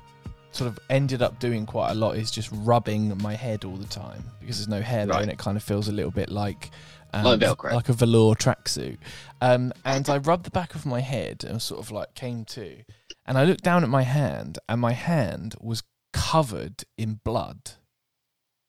sort 0.53 0.69
of 0.69 0.79
ended 0.89 1.21
up 1.23 1.39
doing 1.39 1.67
quite 1.67 1.91
a 1.91 1.95
lot 1.95 2.17
is 2.17 2.31
just 2.31 2.49
rubbing 2.53 3.17
my 3.23 3.35
head 3.35 3.65
all 3.65 3.77
the 3.77 3.87
time 3.87 4.25
because 4.41 4.57
there's 4.57 4.69
no 4.69 4.81
hair 4.81 5.05
there, 5.07 5.21
and 5.23 5.31
it 5.31 5.37
kind 5.39 5.57
of 5.57 5.63
feels 5.63 5.89
a 5.89 5.93
little 5.93 6.11
bit 6.11 6.31
like. 6.31 6.71
Um, 7.15 7.25
like 7.73 7.89
a 7.89 7.93
velour 7.95 8.35
tracksuit, 8.35 8.99
um, 9.41 9.73
and 9.87 10.07
I 10.11 10.19
rubbed 10.19 10.45
the 10.45 10.51
back 10.51 10.75
of 10.75 10.85
my 10.85 11.01
head 11.01 11.45
and 11.45 11.63
sort 11.63 11.81
of 11.81 11.91
like 11.91 12.15
came 12.15 12.45
to, 12.47 12.77
and 13.27 13.37
I 13.37 13.45
looked 13.45 13.65
down 13.65 13.83
at 13.83 13.91
my 13.91 14.03
hand, 14.03 14.59
and 14.69 14.81
my 14.81 14.93
hand 14.93 15.55
was 15.61 15.83
covered 16.13 16.85
in 16.97 17.21
blood. 17.25 17.73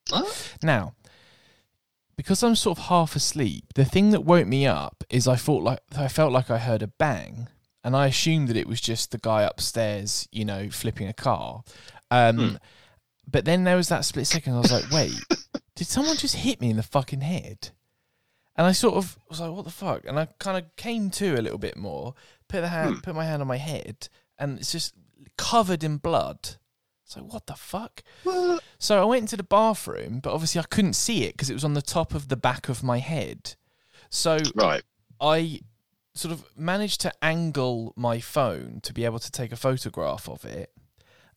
What? 0.10 0.56
Now, 0.64 0.94
because 2.16 2.42
I'm 2.44 2.56
sort 2.56 2.78
of 2.80 2.86
half 2.86 3.16
asleep, 3.16 3.74
the 3.76 3.86
thing 3.86 4.10
that 4.12 4.26
woke 4.26 4.48
me 4.48 4.66
up 4.66 5.04
is 5.10 5.28
I 5.28 5.36
thought 5.36 5.64
like 5.64 5.80
I 5.98 6.08
felt 6.08 6.32
like 6.34 6.50
I 6.50 6.58
heard 6.58 6.82
a 6.82 6.88
bang, 6.88 7.48
and 7.84 7.96
I 7.96 8.08
assumed 8.08 8.48
that 8.50 8.58
it 8.58 8.68
was 8.68 8.82
just 8.82 9.12
the 9.12 9.18
guy 9.18 9.44
upstairs, 9.44 10.28
you 10.32 10.44
know, 10.46 10.70
flipping 10.70 11.08
a 11.08 11.14
car. 11.14 11.64
Um, 12.12 12.38
Hmm. 12.38 12.56
But 13.30 13.44
then 13.44 13.66
there 13.66 13.76
was 13.76 13.90
that 13.90 14.06
split 14.06 14.26
second. 14.26 14.54
I 14.54 14.60
was 14.60 14.72
like, 14.72 14.90
wait, 14.90 15.12
did 15.76 15.86
someone 15.88 16.16
just 16.16 16.36
hit 16.38 16.62
me 16.62 16.70
in 16.70 16.78
the 16.78 16.84
fucking 16.84 17.20
head? 17.20 17.72
And 18.56 18.66
I 18.66 18.72
sort 18.72 18.96
of 18.96 19.20
was 19.30 19.42
like, 19.42 19.52
what 19.52 19.66
the 19.66 19.70
fuck? 19.72 20.06
And 20.08 20.18
I 20.18 20.28
kind 20.40 20.58
of 20.58 20.74
came 20.78 21.10
to 21.12 21.36
a 21.36 21.42
little 21.44 21.58
bit 21.58 21.76
more, 21.76 22.14
put 22.48 22.62
the 22.62 22.70
hand, 22.70 22.96
Hmm. 22.96 23.00
put 23.02 23.16
my 23.16 23.26
hand 23.26 23.42
on 23.42 23.48
my 23.50 23.58
head, 23.58 24.08
and 24.40 24.60
it's 24.60 24.72
just 24.72 24.94
covered 25.38 25.84
in 25.84 25.98
blood. 25.98 26.56
It's 27.06 27.16
like, 27.16 27.32
what 27.32 27.48
the 27.48 27.54
fuck? 27.56 28.04
What? 28.24 28.62
So 28.80 29.02
I 29.02 29.06
went 29.06 29.22
into 29.22 29.38
the 29.38 29.44
bathroom, 29.44 30.20
but 30.20 30.34
obviously 30.34 30.60
I 30.60 30.66
couldn't 30.66 30.94
see 30.94 31.24
it 31.24 31.34
because 31.34 31.50
it 31.50 31.54
was 31.54 31.64
on 31.64 31.74
the 31.74 31.82
top 31.82 32.14
of 32.14 32.28
the 32.28 32.36
back 32.36 32.68
of 32.70 32.84
my 32.84 33.00
head. 33.00 33.56
So 34.10 34.38
Right. 34.56 34.84
I 35.22 35.62
sort 36.14 36.34
of 36.34 36.44
managed 36.58 37.00
to 37.02 37.14
angle 37.24 37.94
my 37.96 38.20
phone 38.20 38.80
to 38.84 38.94
be 38.94 39.06
able 39.06 39.20
to 39.20 39.32
take 39.32 39.52
a 39.52 39.56
photograph 39.56 40.28
of 40.28 40.44
it, 40.46 40.72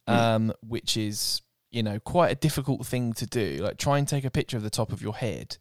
Hmm. 0.09 0.15
um, 0.15 0.53
which 0.67 0.97
is 0.97 1.43
you 1.71 1.85
know 1.85 2.01
quite 2.01 2.33
a 2.33 2.35
difficult 2.35 2.85
thing 2.85 3.13
to 3.13 3.27
do. 3.27 3.59
Like 3.63 3.77
try 3.79 3.99
and 3.99 4.09
take 4.09 4.25
a 4.25 4.31
picture 4.31 4.57
of 4.57 4.63
the 4.65 4.71
top 4.71 4.91
of 4.93 5.01
your 5.03 5.15
head. 5.15 5.57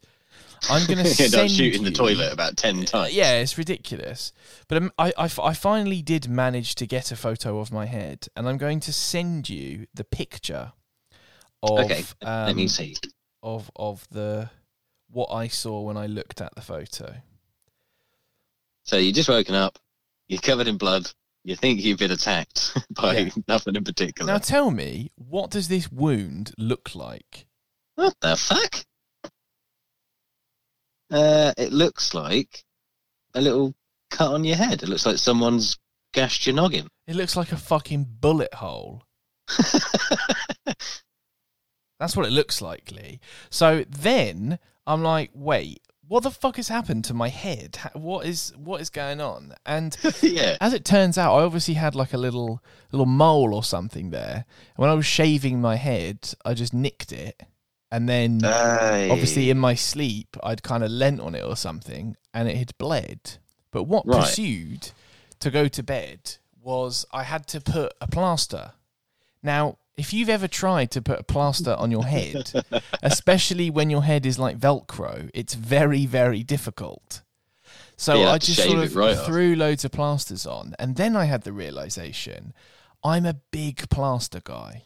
I'm 0.68 0.86
going 0.86 0.98
to 0.98 1.04
You 1.04 1.24
end 1.24 1.34
up 1.34 1.40
send 1.40 1.50
shooting 1.50 1.84
the 1.84 1.90
toilet 1.90 2.32
about 2.32 2.56
10 2.56 2.80
Uh, 2.80 2.84
times. 2.84 3.14
yeah, 3.14 3.38
it's 3.40 3.56
ridiculous. 3.56 4.32
But 4.68 4.78
um, 4.78 4.92
I, 4.98 5.12
I, 5.16 5.30
I 5.42 5.54
finally 5.54 6.02
did 6.02 6.28
manage 6.28 6.74
to 6.76 6.86
get 6.86 7.10
a 7.12 7.16
photo 7.16 7.58
of 7.60 7.72
my 7.72 7.86
head, 7.86 8.28
and 8.36 8.48
I'm 8.48 8.58
going 8.58 8.80
to 8.80 8.92
send 8.92 9.48
you 9.48 9.86
the 9.94 10.04
picture 10.04 10.72
of 11.62 11.78
Okay, 11.86 12.04
um, 12.22 12.46
Let 12.46 12.56
me 12.56 12.68
see. 12.68 12.96
of 13.42 13.70
of 13.76 14.06
the 14.10 14.50
what 15.10 15.26
I 15.32 15.48
saw 15.48 15.80
when 15.80 15.96
I 15.96 16.06
looked 16.06 16.40
at 16.40 16.54
the 16.54 16.60
photo. 16.62 17.16
So 18.84 18.96
you 18.96 19.12
just 19.12 19.28
woken 19.28 19.54
up, 19.54 19.78
you're 20.28 20.40
covered 20.40 20.68
in 20.68 20.76
blood, 20.78 21.10
you 21.44 21.56
think 21.56 21.80
you've 21.80 21.98
been 21.98 22.10
attacked 22.10 22.76
by 22.90 23.16
Yeah. 23.18 23.30
nothing 23.48 23.76
in 23.76 23.84
particular. 23.84 24.32
Now 24.32 24.38
tell 24.38 24.70
me, 24.70 25.10
what 25.16 25.50
does 25.50 25.68
this 25.68 25.90
wound 25.92 26.52
look 26.58 26.94
like? 26.94 27.46
What 27.96 28.14
the 28.20 28.36
fuck? 28.36 28.84
Uh, 31.10 31.52
it 31.56 31.72
looks 31.72 32.14
like 32.14 32.64
a 33.34 33.40
little 33.40 33.74
cut 34.10 34.32
on 34.32 34.44
your 34.44 34.56
head. 34.56 34.82
It 34.82 34.88
looks 34.88 35.06
like 35.06 35.18
someone's 35.18 35.78
gashed 36.12 36.46
your 36.46 36.54
noggin. 36.54 36.88
It 37.06 37.16
looks 37.16 37.36
like 37.36 37.52
a 37.52 37.56
fucking 37.56 38.06
bullet 38.20 38.54
hole. 38.54 39.04
That's 41.98 42.16
what 42.16 42.26
it 42.26 42.32
looks 42.32 42.62
like, 42.62 42.90
Lee. 42.90 43.20
So 43.50 43.84
then 43.88 44.58
I'm 44.86 45.02
like, 45.02 45.30
wait, 45.34 45.82
what 46.10 46.22
the 46.24 46.30
fuck 46.30 46.56
has 46.56 46.68
happened 46.68 47.04
to 47.04 47.14
my 47.14 47.28
head? 47.28 47.78
What 47.92 48.26
is 48.26 48.52
what 48.56 48.80
is 48.80 48.90
going 48.90 49.20
on? 49.20 49.54
And 49.64 49.96
yeah. 50.22 50.56
as 50.60 50.74
it 50.74 50.84
turns 50.84 51.16
out, 51.16 51.36
I 51.36 51.42
obviously 51.42 51.74
had 51.74 51.94
like 51.94 52.12
a 52.12 52.18
little 52.18 52.64
little 52.90 53.06
mole 53.06 53.54
or 53.54 53.62
something 53.62 54.10
there. 54.10 54.44
And 54.44 54.76
when 54.76 54.90
I 54.90 54.94
was 54.94 55.06
shaving 55.06 55.60
my 55.60 55.76
head, 55.76 56.34
I 56.44 56.54
just 56.54 56.74
nicked 56.74 57.12
it, 57.12 57.42
and 57.90 58.08
then 58.08 58.40
obviously 59.10 59.50
in 59.50 59.58
my 59.58 59.74
sleep, 59.74 60.36
I'd 60.42 60.62
kind 60.62 60.82
of 60.84 60.90
leant 60.90 61.20
on 61.20 61.34
it 61.34 61.44
or 61.44 61.56
something, 61.56 62.16
and 62.32 62.48
it 62.48 62.56
had 62.56 62.76
bled. 62.78 63.38
But 63.70 63.84
what 63.84 64.06
Right. 64.06 64.20
pursued 64.24 64.90
to 65.40 65.50
go 65.50 65.68
to 65.68 65.82
bed 65.82 66.36
was 66.62 67.06
I 67.12 67.22
had 67.24 67.46
to 67.48 67.60
put 67.60 67.92
a 68.00 68.06
plaster. 68.06 68.72
Now, 69.42 69.78
if 69.96 70.12
you've 70.12 70.28
ever 70.28 70.48
tried 70.48 70.90
to 70.92 71.02
put 71.02 71.18
a 71.20 71.22
plaster 71.22 71.74
on 71.74 71.90
your 71.90 72.06
head, 72.06 72.52
especially 73.02 73.70
when 73.70 73.90
your 73.90 74.02
head 74.04 74.26
is 74.26 74.38
like 74.38 74.58
Velcro, 74.58 75.30
it's 75.34 75.54
very, 75.54 76.06
very 76.06 76.42
difficult. 76.42 77.22
So 77.96 78.20
Yeah, 78.20 78.30
I 78.32 78.38
just 78.38 78.62
sort 78.62 78.78
of 78.78 78.96
right 78.96 79.16
off. 79.16 79.26
threw 79.26 79.54
loads 79.54 79.84
of 79.84 79.92
plasters 79.92 80.46
on, 80.46 80.74
and 80.78 80.96
then 80.96 81.16
I 81.16 81.24
had 81.26 81.42
the 81.42 81.52
realization 81.52 82.52
I'm 83.04 83.24
a 83.26 83.34
big 83.50 83.88
plaster 83.88 84.40
guy. 84.42 84.84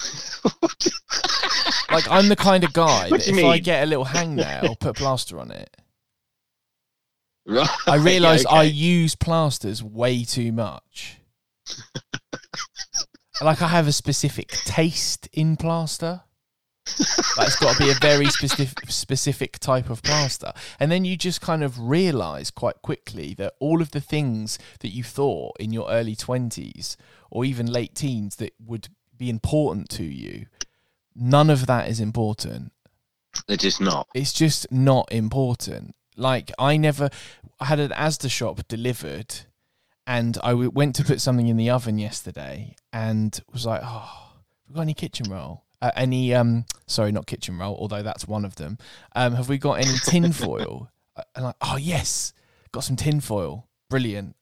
Like 1.90 2.08
I'm 2.08 2.28
the 2.28 2.36
kind 2.36 2.62
of 2.64 2.72
guy 2.72 3.08
that 3.10 3.26
if 3.26 3.34
you 3.36 3.46
I 3.46 3.58
get 3.58 3.82
a 3.82 3.86
little 3.86 4.04
hangnail, 4.04 4.78
put 4.78 4.96
plaster 4.96 5.40
on 5.40 5.50
it. 5.50 5.76
right. 7.46 7.68
I 7.86 7.96
realise 7.96 8.46
I 8.46 8.62
use 8.62 9.16
plasters 9.16 9.82
way 9.82 10.24
too 10.24 10.52
much. 10.52 11.18
like 13.42 13.60
I 13.60 13.68
have 13.68 13.88
a 13.88 13.92
specific 13.92 14.48
taste 14.50 15.28
in 15.32 15.56
plaster. 15.56 16.22
like 17.36 17.46
it's 17.48 17.58
got 17.58 17.76
to 17.76 17.82
be 17.82 17.90
a 17.90 17.94
very 17.94 18.26
specific 18.26 18.88
specific 18.88 19.58
type 19.58 19.90
of 19.90 20.02
plaster, 20.02 20.52
and 20.78 20.90
then 20.92 21.04
you 21.04 21.16
just 21.16 21.40
kind 21.40 21.62
of 21.64 21.78
realise 21.78 22.50
quite 22.50 22.82
quickly 22.82 23.34
that 23.34 23.54
all 23.58 23.82
of 23.82 23.90
the 23.90 24.00
things 24.00 24.58
that 24.80 24.88
you 24.88 25.02
thought 25.02 25.56
in 25.58 25.72
your 25.72 25.90
early 25.90 26.14
twenties 26.14 26.96
or 27.30 27.44
even 27.44 27.66
late 27.66 27.94
teens 27.94 28.36
that 28.36 28.52
would 28.64 28.88
be 29.20 29.30
important 29.30 29.88
to 29.90 30.02
you, 30.04 30.46
none 31.14 31.50
of 31.50 31.66
that 31.66 31.88
is 31.88 32.00
important 32.00 32.72
They're 33.46 33.56
not. 33.80 34.08
it's 34.14 34.32
just 34.32 34.70
not 34.72 35.12
important. 35.12 35.94
Like 36.16 36.50
I 36.58 36.76
never 36.76 37.08
I 37.60 37.66
had 37.66 37.78
an 37.78 37.90
Asda 37.90 38.30
shop 38.30 38.66
delivered, 38.68 39.46
and 40.06 40.36
I 40.42 40.50
w- 40.50 40.70
went 40.70 40.96
to 40.96 41.04
put 41.04 41.20
something 41.20 41.46
in 41.46 41.56
the 41.56 41.70
oven 41.70 41.98
yesterday, 41.98 42.74
and 42.92 43.38
was 43.52 43.64
like, 43.64 43.82
"Oh, 43.84 44.32
have 44.32 44.68
we 44.68 44.74
got 44.74 44.82
any 44.82 44.94
kitchen 44.94 45.30
roll? 45.30 45.64
Uh, 45.80 45.92
any 45.96 46.34
um, 46.34 46.64
sorry, 46.86 47.12
not 47.12 47.26
kitchen 47.26 47.56
roll, 47.58 47.76
although 47.78 48.02
that's 48.02 48.26
one 48.28 48.44
of 48.44 48.56
them. 48.56 48.76
Um, 49.14 49.34
have 49.34 49.48
we 49.48 49.56
got 49.58 49.74
any 49.80 49.96
tin 50.04 50.32
foil?" 50.44 50.90
Uh, 51.16 51.22
and 51.34 51.44
like, 51.46 51.56
"Oh 51.60 51.76
yes, 51.78 52.32
got 52.72 52.84
some 52.84 52.96
tin 52.96 53.20
foil. 53.20 53.68
Brilliant." 53.88 54.34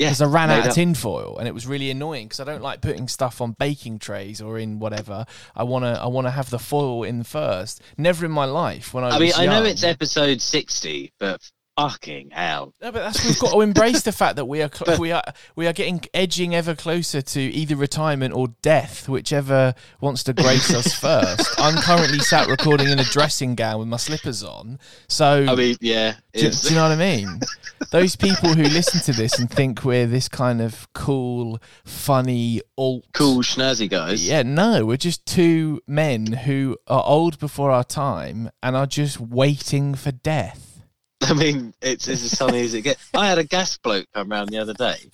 Yeah. 0.00 0.08
because 0.08 0.22
I 0.22 0.26
ran 0.26 0.50
out 0.50 0.60
of 0.60 0.66
up. 0.66 0.74
tin 0.74 0.94
foil 0.94 1.36
and 1.38 1.46
it 1.46 1.52
was 1.52 1.66
really 1.66 1.90
annoying 1.90 2.26
because 2.26 2.40
I 2.40 2.44
don't 2.44 2.62
like 2.62 2.80
putting 2.80 3.06
stuff 3.06 3.40
on 3.40 3.52
baking 3.58 3.98
trays 3.98 4.40
or 4.40 4.58
in 4.58 4.78
whatever. 4.78 5.26
I 5.54 5.64
wanna 5.64 5.98
I 6.02 6.06
wanna 6.06 6.30
have 6.30 6.50
the 6.50 6.58
foil 6.58 7.04
in 7.04 7.22
first. 7.22 7.82
Never 7.98 8.24
in 8.24 8.32
my 8.32 8.46
life 8.46 8.94
when 8.94 9.04
I, 9.04 9.10
I 9.10 9.18
mean, 9.18 9.28
was 9.28 9.38
I 9.38 9.46
know 9.46 9.62
it's 9.64 9.84
episode 9.84 10.40
60, 10.40 11.12
but 11.18 11.40
fucking 11.76 12.30
hell. 12.30 12.74
no, 12.82 12.92
but 12.92 13.00
that's 13.00 13.24
we've 13.24 13.38
got 13.38 13.52
to 13.52 13.60
embrace 13.60 14.02
the 14.02 14.12
fact 14.12 14.36
that 14.36 14.44
we 14.44 14.62
are 14.62 14.70
cl- 14.72 14.98
we 14.98 15.12
are 15.12 15.22
we 15.56 15.66
are 15.66 15.72
getting 15.72 16.00
edging 16.12 16.54
ever 16.54 16.74
closer 16.74 17.22
to 17.22 17.40
either 17.40 17.76
retirement 17.76 18.34
or 18.34 18.48
death, 18.62 19.08
whichever 19.08 19.74
wants 20.00 20.22
to 20.24 20.32
grace 20.32 20.74
us 20.74 20.92
first. 21.00 21.48
I'm 21.58 21.76
currently 21.80 22.18
sat 22.18 22.48
recording 22.48 22.88
in 22.88 22.98
a 22.98 23.04
dressing 23.04 23.54
gown 23.54 23.78
with 23.78 23.88
my 23.88 23.96
slippers 23.96 24.42
on, 24.42 24.78
so 25.08 25.46
I 25.48 25.54
mean, 25.54 25.76
yeah. 25.80 26.16
do, 26.34 26.50
do 26.50 26.68
you 26.68 26.74
know 26.74 26.82
what 26.88 26.92
I 26.92 26.96
mean? 26.96 27.40
Those 27.90 28.14
people 28.14 28.50
who 28.54 28.62
listen 28.62 29.00
to 29.00 29.12
this 29.12 29.36
and 29.40 29.50
think 29.50 29.84
we're 29.84 30.06
this 30.06 30.28
kind 30.28 30.60
of 30.60 30.86
cool, 30.92 31.58
funny, 31.84 32.60
alt, 32.78 33.04
cool, 33.12 33.42
schnazzy 33.42 33.90
guys. 33.90 34.26
Yeah, 34.26 34.44
no, 34.44 34.86
we're 34.86 34.96
just 34.96 35.26
two 35.26 35.80
men 35.88 36.26
who 36.26 36.76
are 36.86 37.02
old 37.04 37.40
before 37.40 37.72
our 37.72 37.82
time 37.82 38.48
and 38.62 38.76
are 38.76 38.86
just 38.86 39.18
waiting 39.18 39.96
for 39.96 40.12
death. 40.12 40.84
I 41.22 41.34
mean, 41.34 41.74
it's, 41.82 42.06
it's 42.06 42.22
as 42.22 42.38
sunny 42.38 42.60
as 42.60 42.74
it 42.74 42.82
gets. 42.82 43.10
I 43.12 43.26
had 43.26 43.38
a 43.38 43.44
gas 43.44 43.76
bloke 43.76 44.06
come 44.14 44.28
round 44.28 44.50
the 44.50 44.58
other 44.58 44.74
day, 44.74 45.10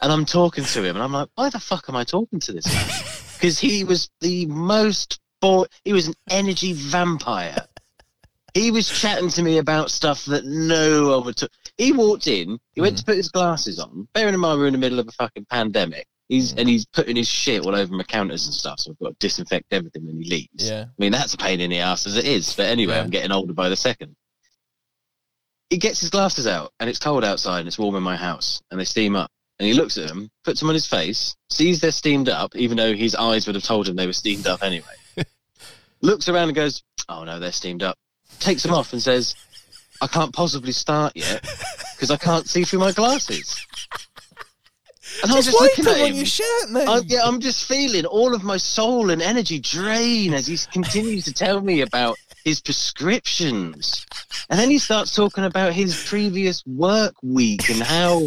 and 0.00 0.10
I'm 0.10 0.24
talking 0.24 0.64
to 0.64 0.82
him, 0.82 0.96
and 0.96 1.02
I'm 1.02 1.12
like, 1.12 1.28
why 1.34 1.50
the 1.50 1.60
fuck 1.60 1.90
am 1.90 1.96
I 1.96 2.04
talking 2.04 2.40
to 2.40 2.52
this 2.52 2.66
guy? 2.66 3.14
Because 3.38 3.60
he 3.60 3.84
was 3.84 4.10
the 4.20 4.46
most 4.46 5.20
bored. 5.40 5.68
He 5.84 5.92
was 5.92 6.08
an 6.08 6.14
energy 6.28 6.72
vampire. 6.72 7.68
He 8.52 8.72
was 8.72 8.88
chatting 8.88 9.28
to 9.28 9.42
me 9.44 9.58
about 9.58 9.92
stuff 9.92 10.24
that 10.24 10.44
no 10.44 11.10
one 11.10 11.26
would 11.26 11.36
talk. 11.36 11.50
He 11.78 11.92
walked 11.92 12.26
in, 12.26 12.58
he 12.74 12.80
went 12.80 12.98
to 12.98 13.04
put 13.04 13.16
his 13.16 13.28
glasses 13.30 13.78
on. 13.78 14.08
Bearing 14.12 14.34
in 14.34 14.40
mind 14.40 14.60
we're 14.60 14.66
in 14.66 14.72
the 14.72 14.78
middle 14.78 14.98
of 14.98 15.08
a 15.08 15.12
fucking 15.12 15.46
pandemic. 15.50 16.06
He's 16.28 16.52
Mm. 16.52 16.58
and 16.58 16.68
he's 16.68 16.84
putting 16.86 17.16
his 17.16 17.26
shit 17.28 17.64
all 17.64 17.74
over 17.74 17.94
my 17.94 18.02
counters 18.02 18.44
and 18.46 18.54
stuff, 18.54 18.80
so 18.80 18.90
I've 18.90 18.98
got 18.98 19.08
to 19.10 19.16
disinfect 19.18 19.72
everything 19.72 20.04
when 20.04 20.20
he 20.20 20.28
leaves. 20.28 20.68
Yeah. 20.68 20.82
I 20.82 20.94
mean, 20.98 21.12
that's 21.12 21.32
a 21.34 21.38
pain 21.38 21.60
in 21.60 21.70
the 21.70 21.78
ass 21.78 22.06
as 22.06 22.16
it 22.18 22.26
is. 22.26 22.52
But 22.54 22.66
anyway, 22.66 22.94
Yeah. 22.96 23.02
I'm 23.02 23.10
getting 23.10 23.32
older 23.32 23.54
by 23.54 23.68
the 23.70 23.76
second. 23.76 24.14
He 25.70 25.76
gets 25.78 26.00
his 26.00 26.10
glasses 26.10 26.46
out, 26.46 26.72
and 26.80 26.88
it's 26.90 26.98
cold 26.98 27.24
outside, 27.24 27.60
and 27.60 27.68
it's 27.68 27.78
warm 27.78 27.94
in 27.94 28.02
my 28.02 28.16
house, 28.16 28.60
and 28.70 28.78
they 28.80 28.84
steam 28.84 29.16
up. 29.16 29.30
and 29.60 29.66
he 29.66 29.74
looks 29.74 29.98
at 29.98 30.06
them, 30.06 30.30
puts 30.44 30.60
them 30.60 30.68
on 30.68 30.74
his 30.76 30.86
face, 30.86 31.34
sees 31.50 31.80
they're 31.80 31.90
steamed 31.90 32.28
up, 32.28 32.54
even 32.54 32.76
though 32.76 32.94
his 32.94 33.16
eyes 33.16 33.44
would 33.44 33.56
have 33.56 33.64
told 33.64 33.88
him 33.88 33.96
they 33.96 34.06
were 34.06 34.12
steamed 34.12 34.46
up 34.46 34.62
anyway. 34.62 34.86
looks 36.00 36.28
around 36.28 36.46
and 36.48 36.54
goes, 36.54 36.84
"Oh 37.08 37.24
no, 37.24 37.40
they're 37.40 37.50
steamed 37.50 37.82
up." 37.82 37.98
Takes 38.38 38.62
them 38.62 38.72
off 38.72 38.92
and 38.92 39.02
says, 39.02 39.34
"I 40.00 40.06
can't 40.06 40.32
possibly 40.32 40.72
start 40.72 41.12
yet 41.16 41.42
because 41.94 42.10
I 42.10 42.16
can't 42.16 42.48
see 42.48 42.64
through 42.64 42.80
my 42.80 42.92
glasses." 42.92 43.64
And 45.22 45.32
I'm 45.32 45.38
Just, 45.38 45.50
just 45.50 45.60
wipe 45.60 45.70
looking 45.70 45.84
them 45.86 45.94
at 45.94 46.00
on 46.02 46.08
him. 46.08 46.16
your 46.16 46.26
shirt, 46.26 46.70
mate. 46.70 46.86
I, 46.88 46.98
yeah, 47.06 47.20
I'm 47.24 47.40
just 47.40 47.64
feeling 47.64 48.04
all 48.04 48.34
of 48.34 48.44
my 48.44 48.58
soul 48.58 49.10
and 49.10 49.22
energy 49.22 49.58
drain 49.58 50.34
as 50.34 50.46
he 50.46 50.58
continues 50.70 51.24
to 51.24 51.32
tell 51.32 51.60
me 51.62 51.80
about 51.80 52.16
his 52.44 52.60
prescriptions. 52.60 54.04
And 54.50 54.60
then 54.60 54.70
he 54.70 54.78
starts 54.78 55.14
talking 55.14 55.44
about 55.44 55.72
his 55.72 56.04
previous 56.04 56.64
work 56.66 57.14
week 57.22 57.68
and 57.70 57.82
how 57.82 58.26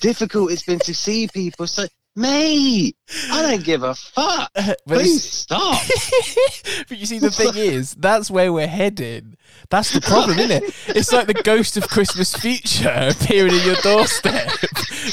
difficult 0.00 0.52
it's 0.52 0.62
been 0.62 0.78
to 0.80 0.94
see 0.94 1.28
people. 1.32 1.66
So, 1.66 1.86
mate, 2.18 2.96
I 3.30 3.42
don't 3.42 3.64
give 3.64 3.82
a 3.82 3.94
fuck. 3.94 4.50
Uh, 4.54 4.74
but 4.86 4.98
Please 4.98 5.24
stop. 5.24 5.80
but 6.88 6.98
you 6.98 7.06
see, 7.06 7.18
the 7.18 7.30
thing 7.30 7.52
is, 7.56 7.94
that's 7.94 8.30
where 8.30 8.52
we're 8.52 8.66
heading. 8.66 9.36
That's 9.70 9.92
the 9.92 10.00
problem, 10.00 10.38
isn't 10.38 10.62
it? 10.62 10.74
It's 10.88 11.12
like 11.12 11.26
the 11.26 11.34
ghost 11.34 11.76
of 11.76 11.88
Christmas 11.88 12.34
future 12.34 12.92
appearing 13.10 13.54
in 13.54 13.64
your 13.64 13.76
doorstep. 13.76 14.52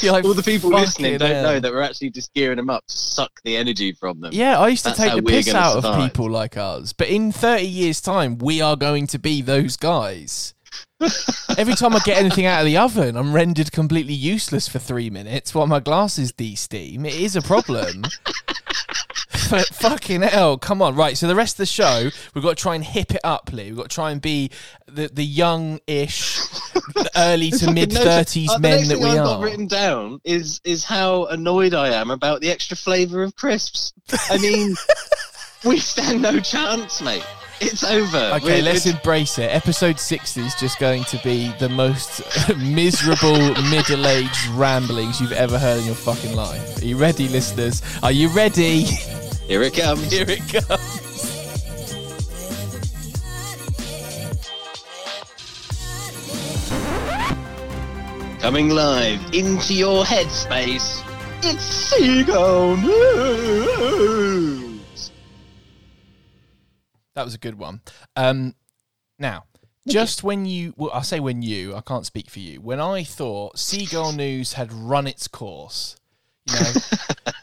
You're 0.02 0.12
like, 0.12 0.24
All 0.24 0.34
the 0.34 0.42
people 0.42 0.70
listening 0.70 1.18
don't 1.18 1.30
hell." 1.30 1.42
know 1.44 1.60
that 1.60 1.72
we're 1.72 1.82
actually 1.82 2.10
just 2.10 2.34
gearing 2.34 2.56
them 2.56 2.70
up 2.70 2.86
to 2.86 2.96
suck 2.96 3.30
the 3.44 3.56
energy 3.56 3.92
from 3.92 4.20
them. 4.20 4.32
Yeah, 4.32 4.58
I 4.58 4.68
used 4.68 4.84
to 4.84 4.90
That's 4.90 5.00
take 5.00 5.14
the 5.14 5.22
piss 5.22 5.54
out 5.54 5.84
of 5.84 5.96
people 5.96 6.28
like 6.30 6.56
us. 6.56 6.92
But 6.92 7.08
in 7.08 7.32
30 7.32 7.64
years' 7.64 8.00
time, 8.00 8.38
we 8.38 8.60
are 8.60 8.76
going 8.76 9.06
to 9.08 9.18
be 9.18 9.42
those 9.42 9.76
guys. 9.76 10.54
Every 11.58 11.74
time 11.74 11.94
I 11.94 12.00
get 12.00 12.18
anything 12.18 12.46
out 12.46 12.60
of 12.60 12.66
the 12.66 12.76
oven, 12.76 13.16
I'm 13.16 13.32
rendered 13.32 13.72
completely 13.72 14.14
useless 14.14 14.68
for 14.68 14.78
three 14.78 15.10
minutes 15.10 15.54
while 15.54 15.66
my 15.66 15.80
glasses 15.80 16.32
de-steam. 16.32 17.04
It 17.04 17.14
is 17.14 17.36
a 17.36 17.42
problem. 17.42 18.02
But 19.48 19.66
fucking 19.66 20.22
hell, 20.22 20.58
come 20.58 20.82
on. 20.82 20.96
Right, 20.96 21.16
so 21.16 21.28
the 21.28 21.34
rest 21.36 21.54
of 21.54 21.58
the 21.58 21.66
show, 21.66 22.10
we've 22.34 22.42
got 22.42 22.56
to 22.56 22.62
try 22.62 22.74
and 22.74 22.82
hip 22.82 23.14
it 23.14 23.20
up, 23.22 23.52
Lee. 23.52 23.66
We've 23.66 23.76
got 23.76 23.90
to 23.90 23.94
try 23.94 24.10
and 24.10 24.20
be 24.20 24.50
the, 24.86 25.08
the 25.12 25.24
young-ish, 25.24 26.40
early 27.16 27.50
to 27.52 27.70
mid-30s 27.70 28.48
uh, 28.48 28.58
men 28.58 28.88
that 28.88 28.98
we 28.98 29.04
I've 29.04 29.16
got 29.18 29.38
are. 29.38 29.44
written 29.44 29.66
down 29.66 30.20
is 30.24 30.60
is 30.64 30.82
how 30.84 31.26
annoyed 31.26 31.74
I 31.74 31.88
am 31.90 32.10
about 32.10 32.40
the 32.40 32.50
extra 32.50 32.76
flavour 32.76 33.22
of 33.22 33.36
crisps. 33.36 33.92
I 34.30 34.38
mean, 34.38 34.74
we 35.64 35.78
stand 35.78 36.22
no 36.22 36.40
chance, 36.40 37.00
mate. 37.00 37.24
It's 37.60 37.82
over. 37.84 38.32
Okay, 38.36 38.44
We're- 38.44 38.62
let's 38.62 38.84
embrace 38.86 39.38
it. 39.38 39.44
Episode 39.50 39.98
60 39.98 40.40
is 40.42 40.54
just 40.56 40.78
going 40.78 41.04
to 41.04 41.18
be 41.24 41.52
the 41.58 41.68
most 41.68 42.20
miserable 42.58 43.38
middle 43.70 44.06
aged 44.06 44.46
ramblings 44.48 45.20
you've 45.20 45.32
ever 45.32 45.58
heard 45.58 45.80
in 45.80 45.86
your 45.86 45.94
fucking 45.94 46.34
life. 46.34 46.82
Are 46.82 46.84
you 46.84 46.96
ready, 46.98 47.28
listeners? 47.28 47.80
Are 48.02 48.12
you 48.12 48.28
ready? 48.28 48.82
Here 49.48 49.62
it 49.62 49.74
comes. 49.74 50.10
Here 50.10 50.26
it 50.28 50.40
comes. 50.48 51.02
Coming 58.40 58.68
live 58.70 59.20
into 59.34 59.74
your 59.74 60.04
headspace. 60.04 61.02
It's 61.42 61.62
Seagull 61.64 62.76
News. 62.76 64.65
That 67.16 67.24
was 67.24 67.34
a 67.34 67.38
good 67.38 67.58
one. 67.58 67.80
Um, 68.14 68.54
now, 69.18 69.44
just 69.88 70.22
when 70.22 70.44
you, 70.44 70.74
well, 70.76 70.90
I 70.92 71.00
say 71.00 71.18
when 71.18 71.40
you, 71.40 71.74
I 71.74 71.80
can't 71.80 72.04
speak 72.04 72.28
for 72.28 72.40
you. 72.40 72.60
When 72.60 72.78
I 72.78 73.04
thought 73.04 73.58
Seagull 73.58 74.12
News 74.12 74.52
had 74.52 74.70
run 74.70 75.06
its 75.06 75.26
course, 75.26 75.96
you 76.46 76.60
know, 76.60 76.72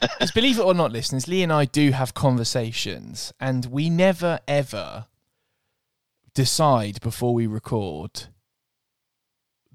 because 0.00 0.30
believe 0.30 0.60
it 0.60 0.64
or 0.64 0.74
not, 0.74 0.92
listeners, 0.92 1.26
Lee 1.26 1.42
and 1.42 1.52
I 1.52 1.64
do 1.64 1.90
have 1.90 2.14
conversations, 2.14 3.32
and 3.40 3.66
we 3.66 3.90
never 3.90 4.38
ever 4.46 5.06
decide 6.34 7.00
before 7.00 7.34
we 7.34 7.46
record 7.48 8.26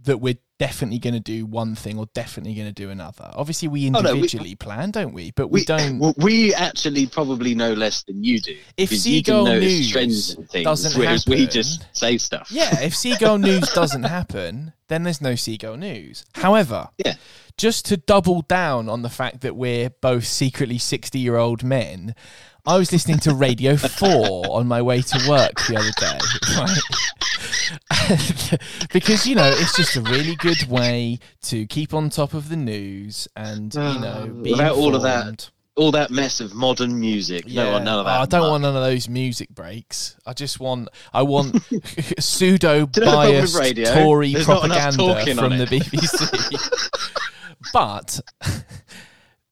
that 0.10 0.18
we're 0.20 0.38
definitely 0.60 1.00
going 1.00 1.14
to 1.14 1.20
do 1.22 1.46
one 1.46 1.74
thing 1.74 1.98
or 1.98 2.06
definitely 2.14 2.54
going 2.54 2.68
to 2.68 2.74
do 2.74 2.90
another. 2.90 3.32
Obviously, 3.34 3.68
we 3.70 3.88
Oh, 3.88 3.92
no, 3.92 4.02
we- 4.02 4.10
individually 4.10 4.56
plan, 4.56 4.92
don't 4.92 5.14
we? 5.14 5.32
But 5.32 5.48
we, 5.48 5.62
We 5.62 5.66
don't. 5.66 6.00
well, 6.00 6.14
we 6.18 6.54
actually 6.54 7.08
probably 7.08 7.56
know 7.56 7.72
less 7.74 8.04
than 8.04 8.24
you 8.24 8.40
do. 8.42 8.58
If 8.76 8.90
Seagull 8.90 9.46
News 9.46 9.90
trends 9.92 10.36
and 10.36 10.50
things, 10.50 10.66
doesn't 10.66 11.00
whereas 11.00 11.26
we 11.26 11.40
happen- 11.42 11.52
just 11.54 11.86
say 11.96 12.18
stuff. 12.18 12.50
Yeah, 12.52 12.82
if 12.82 12.96
Seagull 12.96 13.38
News 13.48 13.70
doesn't 13.74 14.04
happen, 14.04 14.74
then 14.90 15.04
there's 15.04 15.22
no 15.22 15.36
Seagull 15.36 15.78
News. 15.78 16.26
However, 16.34 16.90
Yeah. 16.98 17.14
just 17.58 17.86
to 17.86 17.98
double 17.98 18.42
down 18.42 18.90
on 18.90 19.02
the 19.02 19.10
fact 19.10 19.42
that 19.42 19.56
we're 19.56 19.90
both 19.90 20.26
secretly 20.26 20.78
60 20.78 21.18
year 21.20 21.38
old 21.38 21.64
men, 21.64 22.16
I 22.70 22.78
was 22.78 22.92
listening 22.92 23.18
to 23.22 23.34
Radio 23.34 23.76
4 23.78 24.46
on 24.52 24.68
my 24.68 24.80
way 24.80 25.02
to 25.02 25.28
work 25.28 25.54
the 25.68 25.76
other 25.76 25.90
day. 25.98 26.20
Right? 26.56 26.78
because, 28.94 29.26
you 29.26 29.34
know, 29.34 29.50
it's 29.50 29.76
just 29.76 29.96
a 29.96 30.02
really 30.02 30.36
good 30.36 30.68
way 30.70 31.18
to 31.46 31.66
keep 31.66 31.96
on 31.96 32.12
top 32.12 32.36
of 32.36 32.48
the 32.48 32.56
news 32.56 33.28
and, 33.36 33.74
you 33.74 33.80
know, 33.80 33.88
uh, 33.88 34.28
be 34.28 34.52
Without 34.52 34.76
all 34.76 34.96
of 34.96 35.02
that. 35.02 35.50
All 35.78 35.90
that 35.94 36.12
mess 36.12 36.42
of 36.42 36.54
modern 36.54 37.00
music. 37.00 37.48
No, 37.48 37.72
Yeah. 37.72 37.80
none 37.80 37.98
of 38.00 38.06
that. 38.06 38.22
I 38.22 38.26
don't 38.28 38.42
muck. 38.42 38.52
want 38.52 38.62
none 38.62 38.76
of 38.76 38.84
those 38.84 39.10
music 39.10 39.50
breaks. 39.50 40.16
I 40.28 40.34
just 40.34 40.60
want 40.60 40.90
I 41.12 41.24
want 41.24 41.58
pseudo 42.20 42.86
Do 42.86 43.02
you 43.02 43.06
know 43.08 43.12
the 43.12 43.18
problem 43.18 43.42
with 43.42 43.52
biased? 43.76 43.94
Tory 43.94 44.34
There's 44.34 44.46
propaganda 44.46 45.26
from 45.34 45.58
the. 45.58 45.66
BBC. 45.66 47.02
but 47.74 48.20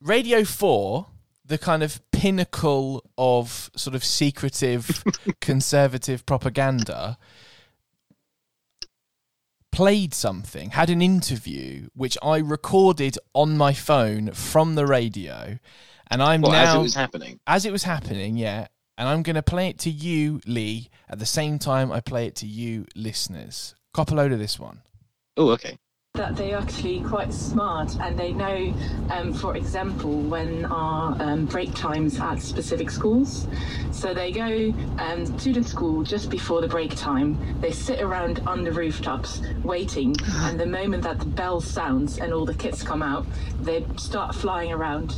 Radio 0.01 0.43
4, 0.43 1.07
the 1.47 1.57
kind 1.57 1.81
of 1.83 2.01
pinnacle 2.11 3.03
of 3.17 3.71
sort 3.75 3.95
of 3.95 4.03
secretive 4.03 5.03
conservative 5.41 6.25
propaganda 6.25 7.17
played 9.71 10.13
something, 10.13 10.71
had 10.71 10.89
an 10.89 11.01
interview 11.01 11.87
which 11.93 12.17
I 12.23 12.37
recorded 12.37 13.17
on 13.33 13.57
my 13.57 13.73
phone 13.73 14.31
from 14.31 14.75
the 14.75 14.85
radio 14.87 15.59
and 16.09 16.23
I'm 16.23 16.41
Well, 16.41 16.51
now 16.51 16.63
as 16.63 16.75
it 16.75 16.79
was 16.79 16.95
happening. 16.95 17.39
as 17.47 17.65
it 17.65 17.71
was 17.71 17.83
happening, 17.83 18.37
yeah. 18.37 18.67
And 18.97 19.07
I'm 19.07 19.21
going 19.21 19.35
to 19.35 19.43
play 19.43 19.69
it 19.69 19.77
to 19.79 19.91
you, 19.91 20.41
Lee, 20.47 20.89
at 21.07 21.19
the 21.19 21.25
same 21.25 21.59
time 21.59 21.91
I 21.91 21.99
play 21.99 22.25
it 22.25 22.35
to 22.37 22.47
you, 22.47 22.87
listeners. 22.95 23.75
Cop 23.93 24.09
a 24.11 24.15
load 24.15 24.31
of 24.31 24.39
this 24.39 24.57
one. 24.59 24.81
Oh, 25.35 25.49
okay. 25.51 25.77
That 26.17 26.35
they're 26.35 26.57
actually 26.57 27.01
quite 27.01 27.31
smart 27.31 27.95
and 28.01 28.17
they 28.17 28.33
know, 28.33 28.73
um, 29.09 29.33
for 29.33 29.55
example, 29.55 30.19
when 30.21 30.65
our 30.65 31.15
um, 31.21 31.45
break 31.45 31.73
times 31.73 32.19
at 32.19 32.41
specific 32.41 32.89
schools. 32.89 33.47
So 33.91 34.13
they 34.13 34.31
go 34.31 34.73
um, 34.97 35.37
to 35.37 35.53
the 35.53 35.63
school 35.63 36.03
just 36.03 36.29
before 36.29 36.61
the 36.61 36.67
break 36.67 36.95
time. 36.95 37.37
They 37.61 37.71
sit 37.71 38.01
around 38.01 38.41
on 38.47 38.63
the 38.63 38.71
rooftops 38.71 39.41
waiting, 39.63 40.15
and 40.37 40.59
the 40.59 40.65
moment 40.65 41.03
that 41.03 41.19
the 41.19 41.25
bell 41.25 41.61
sounds 41.61 42.17
and 42.19 42.33
all 42.33 42.45
the 42.45 42.55
kids 42.55 42.83
come 42.83 43.01
out, 43.01 43.25
they 43.61 43.85
start 43.97 44.35
flying 44.35 44.71
around. 44.71 45.15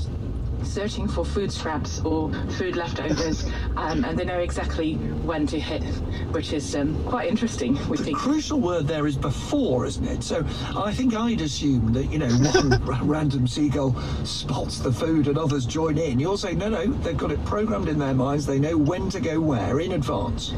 Searching 0.63 1.07
for 1.07 1.25
food 1.25 1.51
scraps 1.51 1.99
or 2.01 2.31
food 2.57 2.75
leftovers, 2.75 3.45
um, 3.75 4.05
and 4.05 4.17
they 4.17 4.25
know 4.25 4.39
exactly 4.39 4.95
when 5.23 5.47
to 5.47 5.59
hit, 5.59 5.83
which 6.31 6.53
is 6.53 6.75
um, 6.75 7.01
quite 7.05 7.27
interesting. 7.29 7.73
We 7.89 7.97
The 7.97 8.03
think. 8.03 8.17
crucial 8.17 8.59
word 8.59 8.87
there 8.87 9.07
is 9.07 9.15
before, 9.17 9.85
isn't 9.85 10.05
it? 10.05 10.23
So 10.23 10.45
I 10.75 10.93
think 10.93 11.15
I'd 11.15 11.41
assume 11.41 11.91
that, 11.93 12.11
you 12.11 12.19
know, 12.19 12.27
one 12.29 12.83
ra- 12.85 12.99
random 13.03 13.47
seagull 13.47 13.95
spots 14.25 14.79
the 14.79 14.91
food 14.91 15.27
and 15.27 15.37
others 15.37 15.65
join 15.65 15.97
in. 15.97 16.19
You're 16.19 16.37
saying, 16.37 16.59
no, 16.59 16.69
no, 16.69 16.85
they've 16.85 17.17
got 17.17 17.31
it 17.31 17.43
programmed 17.45 17.87
in 17.87 17.97
their 17.97 18.13
minds. 18.13 18.45
They 18.45 18.59
know 18.59 18.77
when 18.77 19.09
to 19.11 19.19
go 19.19 19.39
where 19.39 19.79
in 19.79 19.93
advance. 19.93 20.53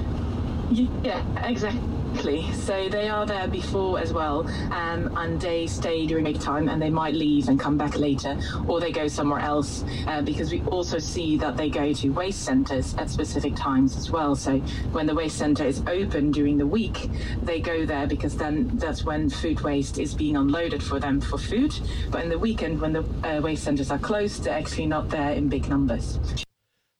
Yeah, 0.72 1.22
exactly. 1.46 2.50
So 2.54 2.88
they 2.88 3.10
are 3.10 3.26
there 3.26 3.48
before 3.48 4.00
as 4.00 4.14
well, 4.14 4.48
um, 4.72 5.12
and 5.18 5.40
they 5.40 5.68
stay 5.68 6.06
during 6.06 6.24
break 6.24 6.40
time, 6.40 6.70
and 6.70 6.82
they 6.82 6.90
might 6.90 7.14
leave 7.14 7.50
and 7.50 7.60
come 7.60 7.78
back 7.78 7.98
later, 7.98 8.38
or 8.68 8.80
they 8.80 8.92
go 8.92 9.08
somewhere 9.10 9.42
else. 9.42 9.84
Uh, 10.08 10.22
because 10.22 10.52
we 10.52 10.62
also 10.64 10.98
see 10.98 11.38
that 11.38 11.58
they 11.58 11.70
go 11.70 11.92
to 11.92 12.10
waste 12.10 12.44
centres 12.44 12.96
at 12.96 13.10
specific 13.10 13.56
times 13.56 13.98
as 13.98 14.12
well. 14.12 14.34
So 14.36 14.60
when 14.92 15.08
the 15.08 15.16
waste 15.16 15.38
centre 15.38 15.66
is 15.66 15.82
open 15.88 16.32
during 16.32 16.58
the 16.58 16.68
week, 16.68 17.10
they 17.44 17.60
go 17.60 17.86
there 17.86 18.08
because 18.08 18.38
then 18.38 18.70
that's 18.78 19.04
when 19.04 19.30
food 19.30 19.60
waste 19.62 20.00
is 20.00 20.14
being 20.14 20.38
unloaded 20.38 20.82
for 20.82 21.00
them 21.00 21.20
for 21.20 21.38
food. 21.38 21.74
But 22.10 22.24
in 22.24 22.30
the 22.30 22.40
weekend, 22.40 22.80
when 22.80 22.94
the 22.94 23.04
uh, 23.24 23.42
waste 23.42 23.64
centres 23.64 23.92
are 23.92 24.00
closed, 24.00 24.46
they're 24.46 24.58
actually 24.58 24.86
not 24.86 25.10
there 25.10 25.32
in 25.32 25.50
big 25.50 25.68
numbers. 25.68 26.18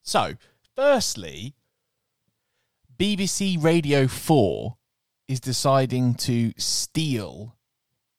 So, 0.04 0.34
firstly, 0.76 1.54
BBC 3.02 3.58
Radio 3.64 4.08
4 4.08 4.78
is 5.28 5.40
deciding 5.40 6.14
to 6.14 6.54
steal 6.58 7.56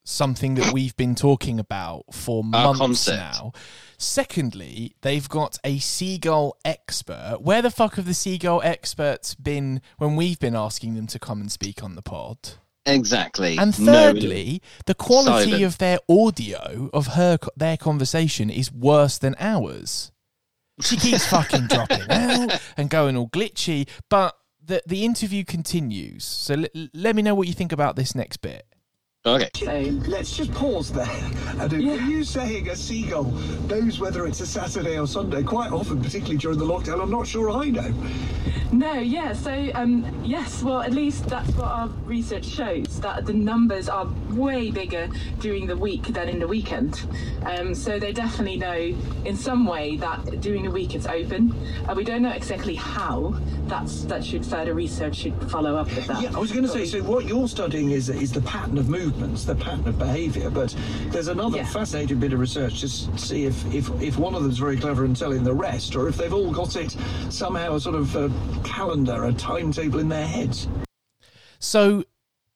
something 0.04 0.56
that 0.56 0.72
we've 0.72 0.96
been 0.96 1.14
talking 1.14 1.60
about 1.60 2.02
for 2.12 2.42
Our 2.52 2.74
months 2.74 2.80
concept. 3.06 3.16
now. 3.18 3.52
Secondly, 3.96 4.96
they've 5.02 5.28
got 5.28 5.56
a 5.62 5.78
seagull 5.78 6.56
expert. 6.64 7.38
Where 7.42 7.62
the 7.62 7.70
fuck 7.70 7.94
have 7.94 8.06
the 8.06 8.12
seagull 8.12 8.60
experts 8.64 9.36
been 9.36 9.82
when 9.98 10.16
we've 10.16 10.40
been 10.40 10.56
asking 10.56 10.96
them 10.96 11.06
to 11.06 11.20
come 11.20 11.40
and 11.40 11.52
speak 11.52 11.84
on 11.84 11.94
the 11.94 12.02
pod? 12.02 12.36
Exactly. 12.84 13.56
And 13.58 13.78
No- 13.78 13.92
thirdly, 13.92 14.60
the 14.86 14.96
quality 14.96 15.50
Silent. 15.52 15.62
of 15.62 15.78
their 15.78 15.98
audio 16.08 16.90
of 16.92 17.06
her 17.14 17.38
their 17.56 17.76
conversation 17.76 18.50
is 18.50 18.72
worse 18.72 19.16
than 19.16 19.36
ours. 19.38 20.10
She 20.80 20.96
keeps 20.96 21.24
fucking 21.28 21.68
dropping 21.68 22.02
out 22.10 22.60
and 22.76 22.90
going 22.90 23.16
all 23.16 23.28
glitchy, 23.28 23.86
but 24.10 24.34
the 24.64 24.82
the 24.86 25.04
interview 25.04 25.44
continues. 25.44 26.24
So 26.24 26.54
l- 26.54 26.88
let 26.94 27.16
me 27.16 27.22
know 27.22 27.34
what 27.34 27.48
you 27.48 27.54
think 27.54 27.72
about 27.72 27.96
this 27.96 28.14
next 28.14 28.38
bit. 28.38 28.66
Okay. 29.24 29.50
So 29.54 29.80
Let's 30.10 30.36
just 30.36 30.52
pause 30.52 30.92
there. 30.92 31.08
And 31.58 31.72
Yeah. 31.72 31.92
are 31.92 32.08
you 32.08 32.24
saying 32.24 32.68
a 32.68 32.76
seagull 32.76 33.24
knows 33.68 34.00
whether 34.00 34.26
it's 34.26 34.40
a 34.40 34.46
Saturday 34.46 34.98
or 34.98 35.06
Sunday? 35.06 35.42
Quite 35.42 35.72
often, 35.72 36.00
particularly 36.02 36.38
during 36.38 36.58
the 36.58 36.64
lockdown, 36.64 37.02
I'm 37.02 37.10
not 37.10 37.26
sure 37.26 37.50
I 37.50 37.70
know. 37.70 37.92
No, 38.72 38.94
yeah. 38.94 39.34
So, 39.34 39.70
um, 39.74 40.06
yes. 40.24 40.62
Well, 40.62 40.80
at 40.80 40.92
least 40.92 41.26
that's 41.26 41.50
what 41.56 41.66
our 41.68 41.88
research 42.06 42.46
shows 42.46 43.00
that 43.00 43.26
the 43.26 43.34
numbers 43.34 43.86
are 43.88 44.06
way 44.30 44.70
bigger 44.70 45.08
during 45.40 45.66
the 45.66 45.76
week 45.76 46.04
than 46.04 46.26
in 46.28 46.38
the 46.38 46.48
weekend. 46.48 47.02
Um, 47.44 47.74
so 47.74 47.98
they 47.98 48.12
definitely 48.12 48.56
know 48.56 48.94
in 49.26 49.36
some 49.36 49.66
way 49.66 49.96
that 49.96 50.40
during 50.40 50.62
the 50.62 50.70
week 50.70 50.94
it's 50.94 51.06
open. 51.06 51.54
Uh, 51.86 51.92
we 51.94 52.02
don't 52.02 52.22
know 52.22 52.30
exactly 52.30 52.74
how. 52.74 53.34
That's 53.66 54.04
that 54.04 54.24
should 54.24 54.44
further 54.44 54.72
research 54.74 55.16
should 55.16 55.34
follow 55.50 55.76
up 55.76 55.86
with 55.94 56.06
that. 56.06 56.22
Yeah, 56.22 56.34
I 56.34 56.38
was 56.38 56.50
going 56.50 56.64
to 56.64 56.70
say. 56.70 56.86
So 56.86 57.02
what 57.02 57.26
you're 57.26 57.48
studying 57.48 57.90
is 57.90 58.08
is 58.08 58.32
the 58.32 58.40
pattern 58.42 58.78
of 58.78 58.88
movements, 59.12 59.44
the 59.44 59.54
pattern 59.54 59.86
of 59.86 59.98
behaviour. 59.98 60.50
But 60.50 60.74
there's 61.08 61.28
another 61.28 61.58
Yeah. 61.58 61.66
fascinating 61.66 62.18
bit 62.18 62.32
of 62.32 62.40
research 62.40 62.80
to 62.80 62.88
see 62.88 63.44
if, 63.44 63.74
if 63.74 63.90
if 64.00 64.18
one 64.18 64.34
of 64.34 64.42
them's 64.42 64.58
very 64.58 64.76
clever 64.76 65.04
in 65.04 65.14
telling 65.14 65.44
the 65.44 65.54
rest, 65.54 65.94
or 65.96 66.08
if 66.08 66.16
they've 66.16 66.32
all 66.32 66.50
got 66.50 66.76
it 66.76 66.96
somehow 67.28 67.74
a 67.74 67.80
sort 67.80 67.94
of 67.96 68.14
a 68.16 68.30
calendar, 68.64 69.24
a 69.24 69.32
timetable 69.32 69.98
in 70.00 70.08
their 70.08 70.26
heads. 70.26 70.68
So 71.58 72.04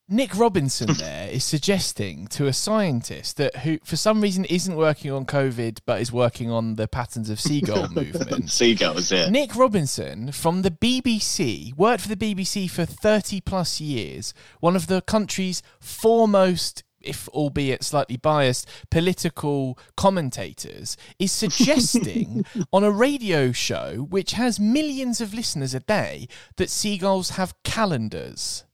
Nick 0.09 0.37
Robinson 0.37 0.92
there 0.99 1.29
is 1.29 1.42
suggesting 1.42 2.29
to 2.29 2.47
a 2.47 2.53
scientist 2.53 3.38
that 3.38 3.57
who 3.57 3.79
for 3.83 3.97
some 3.97 4.21
reason 4.21 4.45
isn't 4.45 4.77
working 4.77 5.11
on 5.11 5.27
COVID 5.27 5.81
but 5.85 6.01
is 6.01 6.12
working 6.12 6.49
on 6.51 6.77
the 6.77 6.87
patterns 6.87 7.29
of 7.29 7.40
seagull 7.40 7.88
movement. 7.92 8.51
Seagulls, 8.51 9.11
yeah. 9.11 9.29
Nick 9.29 9.57
Robinson 9.57 10.31
from 10.31 10.62
the 10.62 10.71
BBC 10.71 11.77
worked 11.77 12.03
for 12.03 12.09
the 12.09 12.16
BBC 12.16 12.71
for 12.71 12.85
30 12.85 13.40
plus 13.40 13.81
years, 13.81 14.33
one 14.61 14.77
of 14.77 14.87
the 14.87 15.03
country's 15.03 15.61
foremost 15.81 16.85
if 17.01 17.29
albeit 17.29 17.83
slightly 17.83 18.16
biased 18.16 18.69
political 18.90 19.77
commentators 19.97 20.97
is 21.19 21.33
suggesting 21.42 22.45
on 22.73 22.85
a 22.85 22.90
radio 22.90 23.51
show 23.51 24.07
which 24.09 24.33
has 24.33 24.61
millions 24.61 25.21
of 25.21 25.35
listeners 25.35 25.75
a 25.75 25.81
day 25.81 26.29
that 26.59 26.71
seagulls 26.71 27.31
have 27.31 27.55
calendars. 27.64 28.64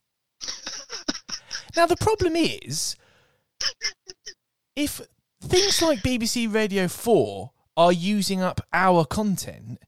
Now 1.77 1.87
the 1.87 1.97
problem 1.97 2.37
is 2.37 2.97
if 4.77 5.01
things 5.43 5.83
like 5.83 6.01
BBC 6.01 6.53
Radio 6.53 6.89
4 6.89 7.51
are 7.77 7.93
using 7.93 8.41
up 8.43 8.61
our 8.73 9.05
content, 9.05 9.79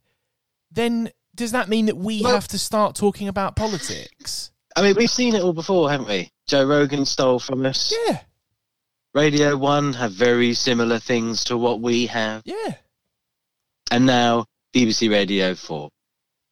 then 0.70 1.10
does 1.34 1.52
that 1.52 1.68
mean 1.68 1.86
that 1.86 1.96
we 1.96 2.22
Well- 2.22 2.34
have 2.34 2.48
to 2.48 2.58
start 2.58 2.94
talking 2.96 3.28
about 3.28 3.56
politics? 3.56 4.50
I 4.76 4.82
mean, 4.82 4.96
we've 4.96 5.10
seen 5.10 5.34
it 5.34 5.42
all 5.42 5.52
before, 5.52 5.90
haven't 5.90 6.08
we? 6.08 6.30
Joe 6.48 6.64
Rogan 6.64 7.04
stole 7.06 7.38
from 7.38 7.64
us. 7.64 7.92
Yeah, 8.08 8.20
Radio 9.14 9.56
1 9.56 9.92
have 9.94 10.12
very 10.12 10.52
similar 10.54 10.98
things 10.98 11.44
to 11.44 11.56
what 11.56 11.80
we 11.80 12.06
have. 12.06 12.42
yeah. 12.44 12.74
And 13.90 14.06
now 14.06 14.46
BBC 14.74 15.08
Radio 15.10 15.54
4. 15.54 15.88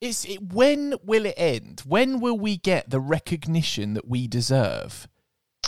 It's 0.01 0.25
it, 0.25 0.53
when 0.53 0.95
will 1.03 1.27
it 1.27 1.35
end? 1.37 1.83
When 1.87 2.21
will 2.21 2.39
we 2.39 2.57
get 2.57 2.91
the 2.91 3.01
recognition 3.01 3.95
that 3.95 4.07
we 4.07 4.29
deserve? 4.29 5.09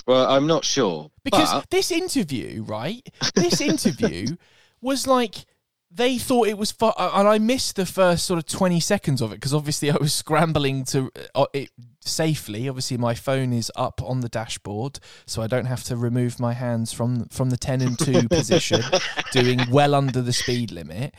Well, 0.06 0.30
I'm 0.30 0.46
not 0.46 0.64
sure. 0.64 1.10
Because 1.22 1.52
but 1.52 1.70
this 1.70 1.90
interview, 1.90 2.62
right? 2.62 3.06
This 3.34 3.60
interview 3.62 4.36
was 4.80 5.06
like 5.06 5.46
they 5.90 6.18
thought 6.18 6.48
it 6.48 6.58
was 6.58 6.72
fu- 6.72 6.90
and 6.98 7.28
I 7.28 7.38
missed 7.38 7.76
the 7.76 7.86
first 7.86 8.26
sort 8.26 8.38
of 8.38 8.46
20 8.46 8.80
seconds 8.80 9.22
of 9.22 9.30
it 9.30 9.36
because 9.36 9.54
obviously 9.54 9.90
I 9.92 9.96
was 10.00 10.12
scrambling 10.24 10.84
to 10.86 11.10
uh, 11.34 11.46
it 11.52 11.70
safely. 12.00 12.68
Obviously 12.68 12.96
my 12.96 13.14
phone 13.14 13.52
is 13.52 13.70
up 13.76 14.02
on 14.02 14.20
the 14.20 14.28
dashboard 14.28 14.98
so 15.24 15.40
I 15.40 15.46
don't 15.46 15.66
have 15.66 15.84
to 15.84 15.96
remove 15.96 16.40
my 16.40 16.52
hands 16.52 16.92
from 16.92 17.26
from 17.26 17.50
the 17.50 17.56
10 17.56 17.80
and 17.80 17.98
2 17.98 18.28
position 18.30 18.82
doing 19.30 19.60
well 19.70 19.94
under 19.94 20.20
the 20.20 20.32
speed 20.32 20.72
limit. 20.72 21.14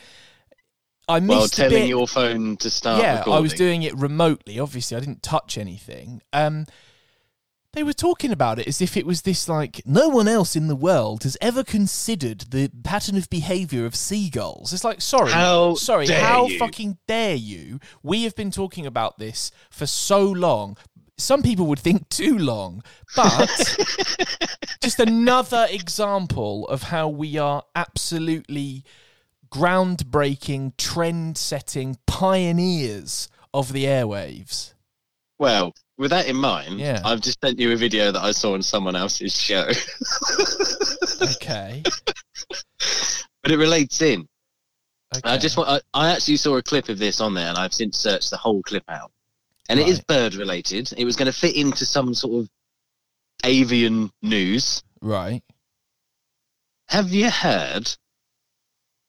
I 1.08 1.20
missed 1.20 1.58
well, 1.58 1.70
telling 1.70 1.88
your 1.88 2.08
phone 2.08 2.56
to 2.58 2.68
start 2.68 3.00
yeah, 3.00 3.22
I 3.26 3.38
was 3.38 3.54
doing 3.54 3.84
it 3.84 3.96
remotely. 3.96 4.58
Obviously, 4.58 4.96
I 4.96 5.00
didn't 5.00 5.22
touch 5.22 5.56
anything. 5.56 6.20
Um, 6.32 6.66
they 7.76 7.82
were 7.82 7.92
talking 7.92 8.32
about 8.32 8.58
it 8.58 8.66
as 8.66 8.80
if 8.80 8.96
it 8.96 9.04
was 9.04 9.22
this 9.22 9.50
like 9.50 9.82
no 9.84 10.08
one 10.08 10.26
else 10.26 10.56
in 10.56 10.66
the 10.66 10.74
world 10.74 11.24
has 11.24 11.36
ever 11.42 11.62
considered 11.62 12.40
the 12.50 12.70
pattern 12.82 13.16
of 13.18 13.28
behavior 13.28 13.84
of 13.84 13.94
seagulls. 13.94 14.72
It's 14.72 14.82
like 14.82 15.02
sorry, 15.02 15.30
How 15.30 15.74
sorry, 15.74 16.08
how 16.08 16.46
you. 16.46 16.58
fucking 16.58 16.96
dare 17.06 17.34
you? 17.34 17.78
We 18.02 18.24
have 18.24 18.34
been 18.34 18.50
talking 18.50 18.86
about 18.86 19.18
this 19.18 19.50
for 19.68 19.84
so 19.86 20.22
long. 20.24 20.78
Some 21.18 21.42
people 21.42 21.66
would 21.66 21.78
think 21.78 22.08
too 22.08 22.38
long, 22.38 22.82
but 23.14 23.76
just 24.82 24.98
another 24.98 25.66
example 25.70 26.66
of 26.68 26.84
how 26.84 27.08
we 27.08 27.36
are 27.36 27.62
absolutely 27.74 28.84
groundbreaking, 29.50 30.76
trend 30.78 31.36
setting 31.36 31.98
pioneers 32.06 33.28
of 33.52 33.72
the 33.74 33.84
airwaves. 33.84 34.72
Well, 35.38 35.74
with 35.98 36.10
that 36.10 36.26
in 36.26 36.36
mind, 36.36 36.78
Yeah. 36.78 37.00
I've 37.04 37.20
just 37.20 37.40
sent 37.40 37.58
you 37.58 37.72
a 37.72 37.76
video 37.76 38.12
that 38.12 38.22
I 38.22 38.32
saw 38.32 38.54
on 38.54 38.62
someone 38.62 38.96
else's 38.96 39.34
show. 39.34 39.68
Okay. 41.22 41.82
but 43.42 43.50
it 43.52 43.56
relates 43.56 44.00
in. 44.02 44.26
okay. 45.16 45.30
I 45.30 45.38
just 45.38 45.56
want, 45.56 45.70
I, 45.70 45.80
I 45.94 46.12
actually 46.12 46.36
saw 46.36 46.56
a 46.56 46.62
clip 46.62 46.88
of 46.88 46.98
this 46.98 47.20
on 47.20 47.34
there 47.34 47.48
and 47.48 47.56
I've 47.56 47.72
since 47.72 47.98
searched 47.98 48.30
the 48.30 48.36
whole 48.36 48.62
clip 48.62 48.84
out. 48.88 49.10
And 49.68 49.80
it 49.80 49.88
is 49.88 50.00
bird 50.00 50.34
related. 50.34 50.92
It 50.96 51.04
was 51.04 51.16
going 51.16 51.26
to 51.26 51.36
fit 51.36 51.56
into 51.56 51.84
some 51.86 52.14
sort 52.14 52.44
of 52.44 52.48
avian 53.44 54.10
news. 54.22 54.82
Right. 55.00 55.42
Have 56.88 57.10
you 57.12 57.30
heard 57.30 57.90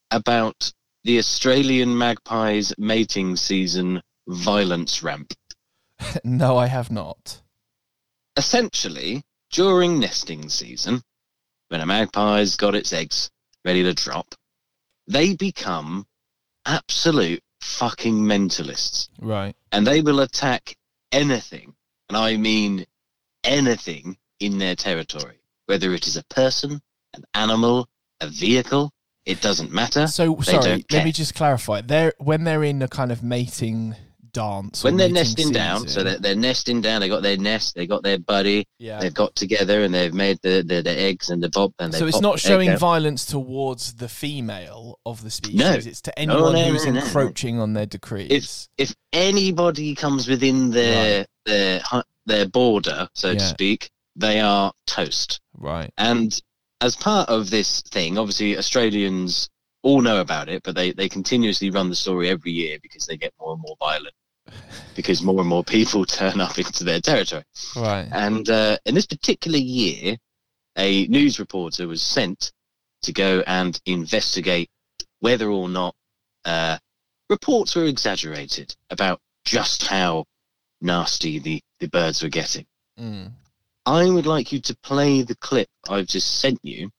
about 0.09 0.71
the 1.03 1.19
Australian 1.19 1.95
magpies 1.97 2.73
mating 2.77 3.35
season 3.35 4.01
violence 4.27 5.03
ramp? 5.03 5.33
no, 6.23 6.57
I 6.57 6.67
have 6.67 6.91
not. 6.91 7.41
Essentially, 8.35 9.23
during 9.51 9.99
nesting 9.99 10.49
season, 10.49 11.01
when 11.69 11.81
a 11.81 11.85
magpie's 11.85 12.55
got 12.55 12.75
its 12.75 12.93
eggs 12.93 13.31
ready 13.65 13.83
to 13.83 13.93
drop, 13.93 14.35
they 15.07 15.35
become 15.35 16.05
absolute 16.65 17.41
fucking 17.61 18.19
mentalists. 18.19 19.09
Right. 19.19 19.55
And 19.71 19.85
they 19.85 20.01
will 20.01 20.19
attack 20.19 20.75
anything, 21.11 21.75
and 22.09 22.17
I 22.17 22.37
mean 22.37 22.85
anything 23.43 24.17
in 24.39 24.57
their 24.57 24.75
territory, 24.75 25.39
whether 25.65 25.93
it 25.93 26.07
is 26.07 26.17
a 26.17 26.23
person, 26.25 26.81
an 27.13 27.23
animal, 27.33 27.87
a 28.21 28.27
vehicle, 28.27 28.91
it 29.25 29.41
doesn't 29.41 29.71
matter. 29.71 30.07
So 30.07 30.39
sorry, 30.41 30.85
let 30.91 31.03
me 31.03 31.11
just 31.11 31.35
clarify. 31.35 31.81
They're 31.81 32.13
when 32.17 32.43
they're 32.43 32.63
in 32.63 32.81
a 32.81 32.87
kind 32.87 33.11
of 33.11 33.23
mating 33.23 33.95
dance. 34.37 34.83
when 34.83 34.97
they're 34.97 35.09
nesting 35.09 35.51
down, 35.51 35.87
so 35.87 36.03
they're, 36.03 36.19
they're 36.19 36.35
nesting 36.35 36.81
down, 36.81 37.01
they 37.01 37.09
got 37.09 37.23
their 37.23 37.37
nest, 37.37 37.75
they 37.75 37.87
got 37.87 38.03
their 38.03 38.19
buddy, 38.19 38.65
yeah. 38.79 38.99
they've 38.99 39.13
got 39.13 39.35
together 39.35 39.83
and 39.83 39.93
they've 39.93 40.13
made 40.13 40.39
the, 40.41 40.63
the, 40.65 40.81
the 40.81 40.97
eggs 40.97 41.29
and 41.29 41.41
the 41.41 41.49
bob. 41.49 41.73
And 41.79 41.93
So 41.93 42.07
it's 42.07 42.21
not 42.21 42.39
showing 42.39 42.77
violence 42.77 43.25
towards 43.25 43.95
the 43.95 44.09
female 44.09 44.99
of 45.05 45.23
the 45.23 45.31
species. 45.31 45.59
No. 45.59 45.73
It's 45.73 46.01
to 46.01 46.19
anyone 46.19 46.53
no, 46.53 46.63
who's 46.65 46.85
no, 46.85 46.91
no. 46.93 46.99
encroaching 47.01 47.59
on 47.59 47.73
their 47.73 47.85
decrees. 47.85 48.27
If 48.77 48.89
if 48.89 48.95
anybody 49.13 49.95
comes 49.95 50.27
within 50.27 50.71
their 50.71 51.25
their 51.45 51.81
their 52.25 52.47
border, 52.47 53.09
so 53.13 53.33
to 53.33 53.39
speak, 53.39 53.89
they 54.15 54.39
are 54.39 54.71
toast. 54.85 55.39
right. 55.57 55.91
And 55.97 56.39
as 56.81 56.95
part 56.95 57.29
of 57.29 57.49
this 57.49 57.81
thing, 57.81 58.17
obviously 58.17 58.57
Australians 58.57 59.49
all 59.83 60.01
know 60.01 60.19
about 60.19 60.49
it, 60.49 60.63
but 60.63 60.75
they, 60.75 60.91
they 60.91 61.09
continuously 61.09 61.69
run 61.69 61.89
the 61.89 61.95
story 61.95 62.29
every 62.29 62.51
year 62.51 62.77
because 62.81 63.05
they 63.05 63.17
get 63.17 63.33
more 63.39 63.53
and 63.53 63.61
more 63.61 63.75
violent. 63.79 64.13
Because 64.95 65.21
more 65.21 65.39
and 65.39 65.49
more 65.49 65.63
people 65.63 66.05
turn 66.05 66.41
up 66.41 66.57
into 66.57 66.83
their 66.83 67.01
territory. 67.01 67.43
Right. 67.75 68.07
And 68.11 68.49
uh, 68.49 68.77
in 68.85 68.95
this 68.95 69.05
particular 69.05 69.57
year, 69.57 70.17
a 70.77 71.07
news 71.07 71.39
reporter 71.39 71.87
was 71.87 72.01
sent 72.01 72.51
to 73.03 73.13
go 73.13 73.43
and 73.45 73.79
investigate 73.85 74.69
whether 75.19 75.49
or 75.49 75.69
not 75.69 75.95
uh, 76.45 76.77
reports 77.29 77.75
were 77.75 77.85
exaggerated 77.85 78.75
about 78.89 79.19
just 79.45 79.85
how 79.87 80.25
nasty 80.81 81.39
the, 81.39 81.61
the 81.79 81.87
birds 81.87 82.21
were 82.21 82.29
getting. 82.29 82.65
Mm. 82.99 83.31
I 83.85 84.09
would 84.09 84.25
like 84.25 84.51
you 84.51 84.59
to 84.61 84.75
play 84.77 85.21
the 85.21 85.35
clip 85.35 85.69
I've 85.89 86.07
just 86.07 86.39
sent 86.39 86.59
you. 86.63 86.89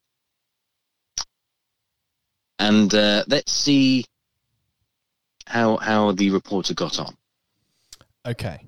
And 2.59 2.93
uh, 2.95 3.25
let's 3.29 3.53
see 3.53 4.05
how 5.47 5.77
how 5.77 6.13
the 6.13 6.31
reporter 6.31 6.75
got 6.75 6.99
on. 6.99 7.15
Okay. 8.29 8.61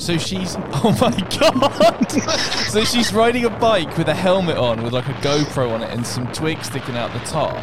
So 0.00 0.18
she's 0.18 0.56
oh 0.58 0.96
my 1.00 1.16
god! 1.38 2.10
so 2.70 2.82
she's 2.82 3.12
riding 3.12 3.44
a 3.44 3.50
bike 3.50 3.96
with 3.96 4.08
a 4.08 4.14
helmet 4.14 4.56
on, 4.56 4.82
with 4.82 4.92
like 4.92 5.06
a 5.06 5.12
GoPro 5.14 5.70
on 5.70 5.82
it, 5.82 5.92
and 5.92 6.04
some 6.04 6.26
twigs 6.32 6.66
sticking 6.66 6.96
out 6.96 7.12
the 7.12 7.20
top, 7.20 7.54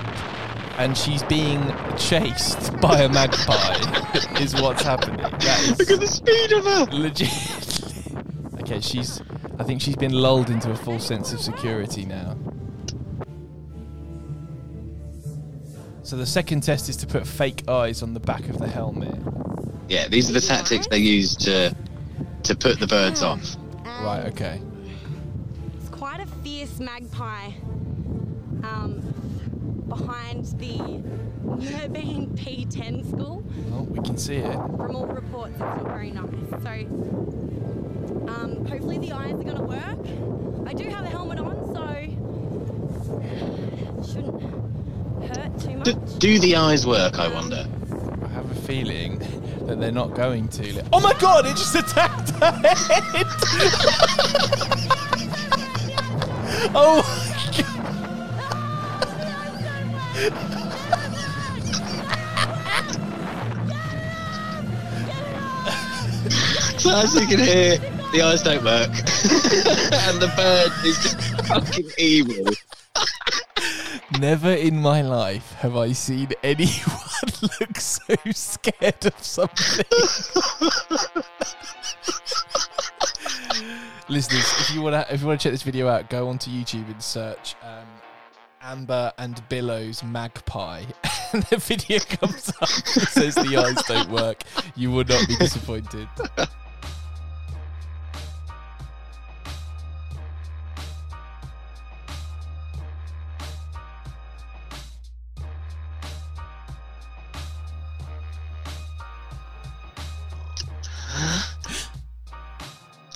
and 0.80 0.98
she's 0.98 1.24
being 1.24 1.62
chased 1.98 2.80
by 2.82 3.02
a 3.02 3.10
magpie. 3.10 3.76
is 4.42 4.56
what's 4.62 4.84
happening. 4.84 5.18
That 5.18 5.76
Look 5.78 5.92
at 5.92 6.00
the 6.00 6.08
speed 6.08 6.54
of 6.54 6.64
her. 6.64 6.86
legit. 6.98 8.62
okay, 8.62 8.80
she's. 8.80 9.22
I 9.60 9.64
think 9.64 9.82
she's 9.82 9.98
been 9.98 10.14
lulled 10.14 10.50
into 10.50 10.72
a 10.72 10.76
full 10.78 11.00
sense 11.00 11.34
of 11.34 11.42
security 11.42 12.06
now. 12.06 12.38
So 16.06 16.16
the 16.18 16.26
second 16.28 16.62
test 16.62 16.88
is 16.88 16.98
to 16.98 17.08
put 17.08 17.26
fake 17.26 17.68
eyes 17.68 18.04
on 18.04 18.14
the 18.14 18.20
back 18.20 18.48
of 18.48 18.60
the 18.60 18.68
helmet. 18.68 19.20
Yeah, 19.90 20.08
these 20.08 20.30
are 20.30 20.34
the 20.34 20.40
tactics 20.40 20.86
they 20.86 21.00
use 21.00 21.36
to 21.38 21.76
to 22.44 22.56
put 22.56 22.80
the 22.80 22.86
birds 22.86 23.24
off. 23.24 23.56
Right. 23.84 24.26
Okay. 24.28 24.62
It's 25.80 25.90
quite 25.90 26.20
a 26.20 26.28
fierce 26.44 26.80
magpie 26.80 27.54
um, 28.62 29.02
behind 29.88 30.46
the 30.60 30.78
Merbein 31.44 32.38
P10 32.38 33.10
school. 33.10 33.44
Oh, 33.74 33.82
we 33.82 34.00
can 34.04 34.16
see 34.16 34.36
it. 34.36 34.54
From 34.54 34.96
all 34.96 35.08
reports, 35.08 35.54
it's 35.54 35.60
not 35.60 35.86
very 35.86 36.12
nice. 36.12 36.30
So 36.62 36.70
um, 38.30 38.64
hopefully 38.70 39.00
the 39.00 39.12
eyes 39.12 39.34
are 39.34 39.44
going 39.44 39.58
to 39.58 39.64
work. 39.64 40.70
I 40.70 40.74
do 40.74 40.88
have 40.88 41.04
a 41.04 41.10
helmet 41.10 41.40
on, 41.40 41.74
so 41.74 41.84
shouldn't 44.14 44.55
hurt 45.36 45.60
too 45.60 45.80
Do, 45.84 45.96
much. 45.96 46.20
do 46.20 46.40
the 46.40 46.56
eyes 46.56 46.86
work? 46.88 47.20
I 47.20 47.28
wonder. 47.28 47.66
Um, 47.92 48.24
I 48.24 48.28
have 48.30 48.50
a 48.52 48.56
feeling 48.62 49.20
that 49.68 49.80
they're 49.80 49.92
not 49.92 50.14
going 50.16 50.48
to. 50.50 50.84
Oh 50.94 51.00
my 51.00 51.14
god! 51.20 51.46
It 51.46 51.56
just 51.56 51.76
attacked 51.76 52.32
her 52.32 52.52
head. 52.52 53.28
oh 56.76 57.04
my 57.08 57.58
god! 57.58 57.66
So 66.80 66.96
as 66.96 67.16
you 67.16 67.26
can 67.28 67.40
hear, 67.40 67.78
the 68.12 68.22
eyes 68.22 68.44
don't 68.44 68.64
work, 68.64 68.90
and 68.92 70.22
the 70.22 70.32
bird 70.36 70.72
is 70.86 70.98
just 71.02 71.20
fucking 71.48 71.90
evil. 71.98 72.46
Never 74.20 74.52
in 74.52 74.82
my 74.82 75.02
life 75.02 75.54
have 75.56 75.76
I 75.76 75.92
seen 75.92 76.30
anyone 76.42 76.70
look 77.42 77.78
so 77.78 78.16
scared 78.32 79.06
of 79.06 79.22
something. 79.22 79.86
Listeners, 84.08 84.46
if 84.62 84.74
you 84.74 84.82
want 84.82 84.94
to, 84.94 85.14
if 85.14 85.22
you 85.22 85.28
want 85.28 85.42
to 85.42 85.44
check 85.44 85.52
this 85.52 85.64
video 85.64 85.90
out, 85.90 86.10
go 86.10 86.30
onto 86.30 86.50
YouTube 86.50 86.90
and 86.90 87.02
search 87.02 87.56
um, 87.62 87.86
Amber 88.62 89.12
and 89.18 89.42
Billow's 89.50 90.02
Magpie, 90.04 90.86
and 91.34 91.44
the 91.44 91.58
video 91.58 92.00
comes 92.00 92.50
up. 92.62 92.70
It 92.70 93.10
says 93.10 93.36
the 93.36 93.58
eyes 93.58 93.84
don't 93.88 94.10
work. 94.10 94.44
You 94.76 94.92
will 94.92 95.06
not 95.06 95.28
be 95.28 95.36
disappointed. 95.36 96.08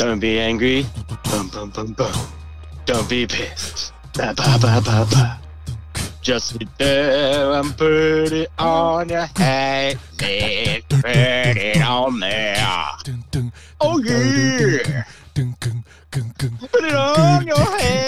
Don't 0.09 0.19
be 0.19 0.39
angry. 0.39 0.87
Bum, 1.25 1.49
bum, 1.49 1.69
bum, 1.69 1.93
bum. 1.93 2.11
Don't 2.87 3.07
be 3.07 3.27
pissed. 3.27 3.93
Ba, 4.15 4.33
ba, 4.35 4.57
ba, 4.59 4.81
ba, 4.83 5.05
ba. 5.11 5.39
Just 6.23 6.49
sit 6.49 6.67
there 6.79 7.51
and 7.51 7.77
put 7.77 8.31
it 8.31 8.49
on 8.57 9.09
your 9.09 9.27
head. 9.37 9.99
Put 10.17 10.27
it 11.05 11.81
on 11.83 12.19
there. 12.21 12.57
Oh, 13.79 13.99
yeah. 13.99 15.03
Put 15.35 15.53
it 16.83 16.95
on 16.95 17.45
your 17.45 17.57
head. 17.77 17.99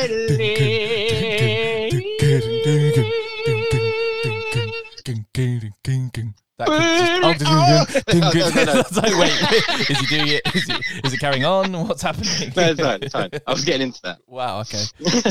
That 6.68 7.38
could 7.38 7.40
just, 7.40 7.52
oh, 7.52 8.32
No, 8.54 8.64
no, 8.64 8.74
no. 8.74 8.84
Like, 9.02 9.18
wait, 9.18 9.90
is 9.90 10.00
he 10.00 10.06
doing 10.06 10.28
it? 10.28 10.42
Is 10.56 10.70
it, 10.70 11.06
is 11.06 11.14
it 11.14 11.20
carrying 11.20 11.44
on? 11.44 11.72
What's 11.88 12.04
happening? 12.04 12.54
No, 12.56 12.64
it's 12.64 12.80
fine, 12.80 13.00
it's 13.02 13.14
fine. 13.14 13.30
I 13.48 13.52
was 13.52 13.66
getting 13.66 13.88
into 13.88 14.00
that. 14.04 14.20
Wow, 14.28 14.60
okay. 14.62 14.84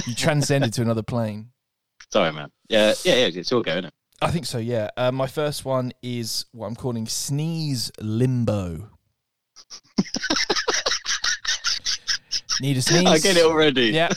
You 0.07 0.15
transcended 0.15 0.73
to 0.75 0.83
another 0.83 1.03
plane. 1.03 1.51
Sorry, 2.13 2.33
man. 2.33 2.51
Yeah, 2.69 2.95
yeah, 3.05 3.15
yeah. 3.15 3.41
It's 3.41 3.53
all 3.53 3.63
going. 3.63 3.89
I 4.21 4.31
think 4.31 4.45
so, 4.45 4.59
yeah. 4.59 4.91
Uh, 4.97 5.13
my 5.13 5.29
first 5.29 5.65
one 5.65 5.93
is 6.03 6.47
what 6.53 6.67
I'm 6.67 6.75
calling 6.75 7.07
Sneeze 7.07 7.93
Limbo. 8.01 8.91
Need 12.61 12.77
a 12.77 12.83
sneeze? 12.83 13.07
I 13.07 13.19
get 13.19 13.37
it 13.37 13.45
already. 13.45 13.87
Yeah. 13.87 14.11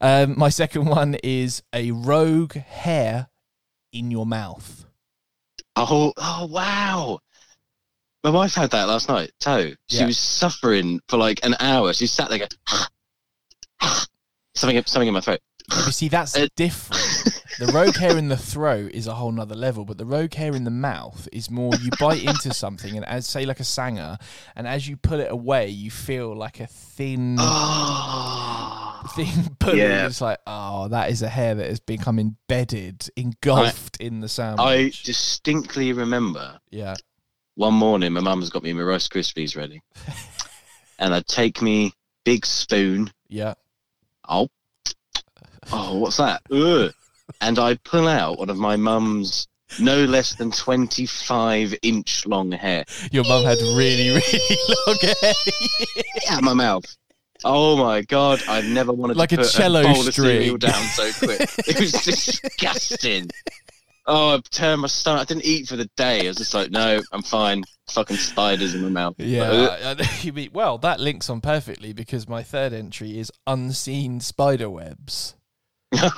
um, 0.00 0.38
my 0.38 0.50
second 0.50 0.86
one 0.86 1.16
is 1.22 1.62
a 1.72 1.92
rogue 1.92 2.54
hair 2.54 3.28
in 3.92 4.10
your 4.10 4.26
mouth. 4.26 4.84
Oh, 5.88 6.12
oh, 6.16 6.46
wow. 6.46 7.18
My 8.22 8.30
wife 8.30 8.54
had 8.54 8.70
that 8.72 8.88
last 8.88 9.08
night. 9.08 9.30
Toe. 9.40 9.72
She 9.88 9.98
Yeah. 9.98 10.06
was 10.06 10.18
suffering 10.18 11.00
for 11.08 11.16
like 11.16 11.40
an 11.44 11.56
hour. 11.60 11.92
She 11.94 12.06
sat 12.06 12.28
there 12.28 12.38
going, 12.38 12.48
something, 14.54 14.82
something 14.86 15.08
in 15.08 15.14
my 15.14 15.20
throat. 15.20 15.40
You 15.86 15.92
see, 15.92 16.08
that's 16.08 16.36
Uh, 16.36 16.48
different. 16.56 17.02
The 17.58 17.66
rogue 17.72 17.94
hair 17.96 18.16
in 18.16 18.28
the 18.28 18.36
throat 18.36 18.92
is 18.92 19.06
a 19.06 19.14
whole 19.14 19.30
nother 19.32 19.54
level, 19.54 19.84
but 19.84 19.98
the 19.98 20.06
rogue 20.06 20.34
hair 20.34 20.54
in 20.56 20.64
the 20.64 20.70
mouth 20.70 21.28
is 21.32 21.50
more 21.50 21.72
you 21.76 21.90
bite 21.98 22.22
into 22.24 22.52
something 22.54 22.96
and 22.96 23.04
as 23.06 23.26
say 23.26 23.44
like 23.44 23.60
a 23.60 23.64
sanger, 23.64 24.18
and 24.56 24.66
as 24.66 24.88
you 24.88 24.96
pull 24.96 25.20
it 25.20 25.30
away, 25.30 25.68
you 25.68 25.90
feel 25.90 26.34
like 26.34 26.58
a 26.60 26.66
thin 26.66 27.36
Oh. 27.38 28.89
Thin 29.08 29.56
pull. 29.58 29.74
Yeah. 29.76 30.06
It's 30.06 30.20
like, 30.20 30.38
oh, 30.46 30.88
that 30.88 31.10
is 31.10 31.22
a 31.22 31.28
hair 31.28 31.54
that 31.54 31.66
has 31.66 31.80
become 31.80 32.18
embedded, 32.18 33.08
engulfed 33.16 33.96
in 33.98 34.20
the 34.20 34.28
sandwich. 34.28 34.60
I 34.60 34.92
distinctly 35.04 35.92
remember 35.92 36.58
yeah. 36.70 36.96
one 37.54 37.74
morning 37.74 38.12
my 38.12 38.20
mum's 38.20 38.50
got 38.50 38.62
me 38.62 38.72
my 38.72 38.82
Rice 38.82 39.08
Krispies 39.08 39.56
ready. 39.56 39.82
and 40.98 41.14
I'd 41.14 41.26
take 41.26 41.62
me 41.62 41.92
big 42.24 42.44
spoon. 42.44 43.10
Yeah. 43.28 43.54
Oh, 44.28 44.48
oh, 45.72 45.98
what's 45.98 46.18
that? 46.18 46.42
Ugh. 46.50 46.92
And 47.40 47.58
I 47.58 47.76
pull 47.76 48.08
out 48.08 48.38
one 48.38 48.50
of 48.50 48.56
my 48.56 48.76
mum's 48.76 49.46
no 49.78 50.04
less 50.04 50.34
than 50.34 50.50
25 50.50 51.76
inch 51.82 52.26
long 52.26 52.50
hair 52.50 52.84
Your 53.12 53.22
mum 53.22 53.44
had 53.44 53.58
really, 53.76 54.08
really 54.08 54.56
long 54.86 54.96
hair. 55.00 55.32
out 56.30 56.38
of 56.38 56.44
my 56.44 56.54
mouth. 56.54 56.96
Oh 57.44 57.76
my 57.76 58.02
god! 58.02 58.42
I 58.48 58.60
never 58.62 58.92
wanted 58.92 59.16
Like 59.16 59.32
a 59.32 59.36
to 59.36 59.42
put 59.42 59.50
cello 59.52 59.80
a 59.80 59.84
bowl 59.84 60.06
of 60.08 60.14
cereal 60.14 60.56
string. 60.56 60.58
down 60.58 60.82
so 60.84 61.10
quick. 61.26 61.40
it 61.66 61.80
was 61.80 61.92
disgusting. 61.92 63.28
Oh, 64.06 64.36
I 64.36 64.40
turned 64.50 64.80
my 64.82 64.88
stomach. 64.88 65.20
I 65.22 65.24
didn't 65.24 65.44
eat 65.44 65.68
for 65.68 65.76
the 65.76 65.88
day. 65.96 66.24
I 66.24 66.28
was 66.28 66.38
just 66.38 66.54
like, 66.54 66.70
no, 66.70 67.00
I'm 67.12 67.22
fine. 67.22 67.62
Fucking 67.90 68.16
spiders 68.16 68.74
in 68.74 68.82
my 68.82 68.88
mouth. 68.88 69.14
Yeah, 69.18 69.50
I- 69.50 69.90
I 69.90 69.96
you 70.22 70.32
mean- 70.32 70.50
well, 70.52 70.78
that 70.78 70.98
links 71.00 71.28
on 71.30 71.40
perfectly 71.40 71.92
because 71.92 72.28
my 72.28 72.42
third 72.42 72.72
entry 72.72 73.18
is 73.18 73.30
unseen 73.46 74.20
spider 74.20 74.68
webs. 74.70 75.34
You, 75.92 76.00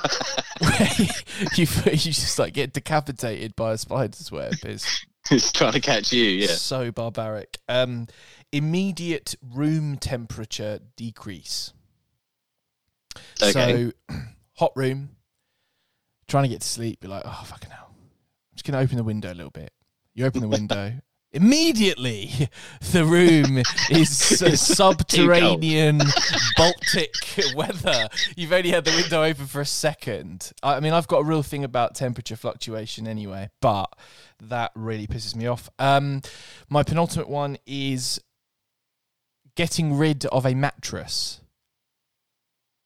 you 1.55 1.67
you 1.85 1.97
just 1.97 2.39
like 2.39 2.53
get 2.53 2.73
decapitated 2.73 3.55
by 3.55 3.73
a 3.73 3.77
spider's 3.77 4.31
web. 4.31 4.53
It's 4.63 5.05
it's 5.31 5.51
trying 5.51 5.73
to 5.73 5.79
catch 5.79 6.11
you. 6.13 6.25
Yeah. 6.25 6.47
so 6.47 6.91
barbaric. 6.91 7.57
Um, 7.67 8.07
immediate 8.53 9.35
room 9.41 9.97
temperature 9.97 10.79
decrease. 10.95 11.73
Okay. 13.41 13.91
So, 14.09 14.15
hot 14.57 14.71
room, 14.75 15.09
trying 16.27 16.43
to 16.43 16.49
get 16.49 16.61
to 16.61 16.67
sleep. 16.67 16.99
You're 17.01 17.11
like, 17.11 17.23
oh 17.25 17.43
fucking 17.45 17.71
hell! 17.71 17.89
I'm 17.91 18.55
just 18.55 18.65
gonna 18.65 18.79
open 18.79 18.95
the 18.95 19.03
window 19.03 19.33
a 19.33 19.35
little 19.35 19.51
bit. 19.51 19.71
You 20.13 20.25
open 20.25 20.41
the 20.41 20.47
window. 20.47 20.93
Immediately, 21.35 22.29
the 22.91 23.03
room 23.03 23.63
is 23.89 24.15
subterranean 24.61 25.99
Baltic 26.57 27.15
weather. 27.55 28.07
You've 28.35 28.53
only 28.53 28.69
had 28.69 28.85
the 28.85 28.91
window 28.91 29.23
open 29.23 29.47
for 29.47 29.59
a 29.59 29.65
second. 29.65 30.51
I 30.61 30.75
I 30.75 30.79
mean, 30.79 30.93
I've 30.93 31.07
got 31.07 31.17
a 31.17 31.23
real 31.23 31.41
thing 31.41 31.63
about 31.63 31.95
temperature 31.95 32.35
fluctuation 32.35 33.07
anyway, 33.07 33.49
but 33.61 33.87
that 34.41 34.73
really 34.75 35.07
pisses 35.07 35.35
me 35.35 35.47
off. 35.47 35.71
Um, 35.79 36.21
my 36.69 36.83
penultimate 36.83 37.27
one 37.27 37.57
is 37.65 38.21
getting 39.55 39.97
rid 39.97 40.25
of 40.27 40.45
a 40.45 40.53
mattress. 40.53 41.41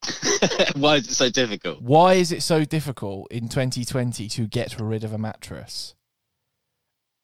Why 0.76 0.96
is 0.96 1.08
it 1.08 1.14
so 1.14 1.30
difficult? 1.30 1.82
Why 1.82 2.14
is 2.14 2.32
it 2.32 2.42
so 2.42 2.64
difficult 2.64 3.30
in 3.32 3.48
2020 3.48 4.28
to 4.28 4.46
get 4.46 4.78
rid 4.78 5.04
of 5.04 5.12
a 5.12 5.18
mattress? 5.18 5.94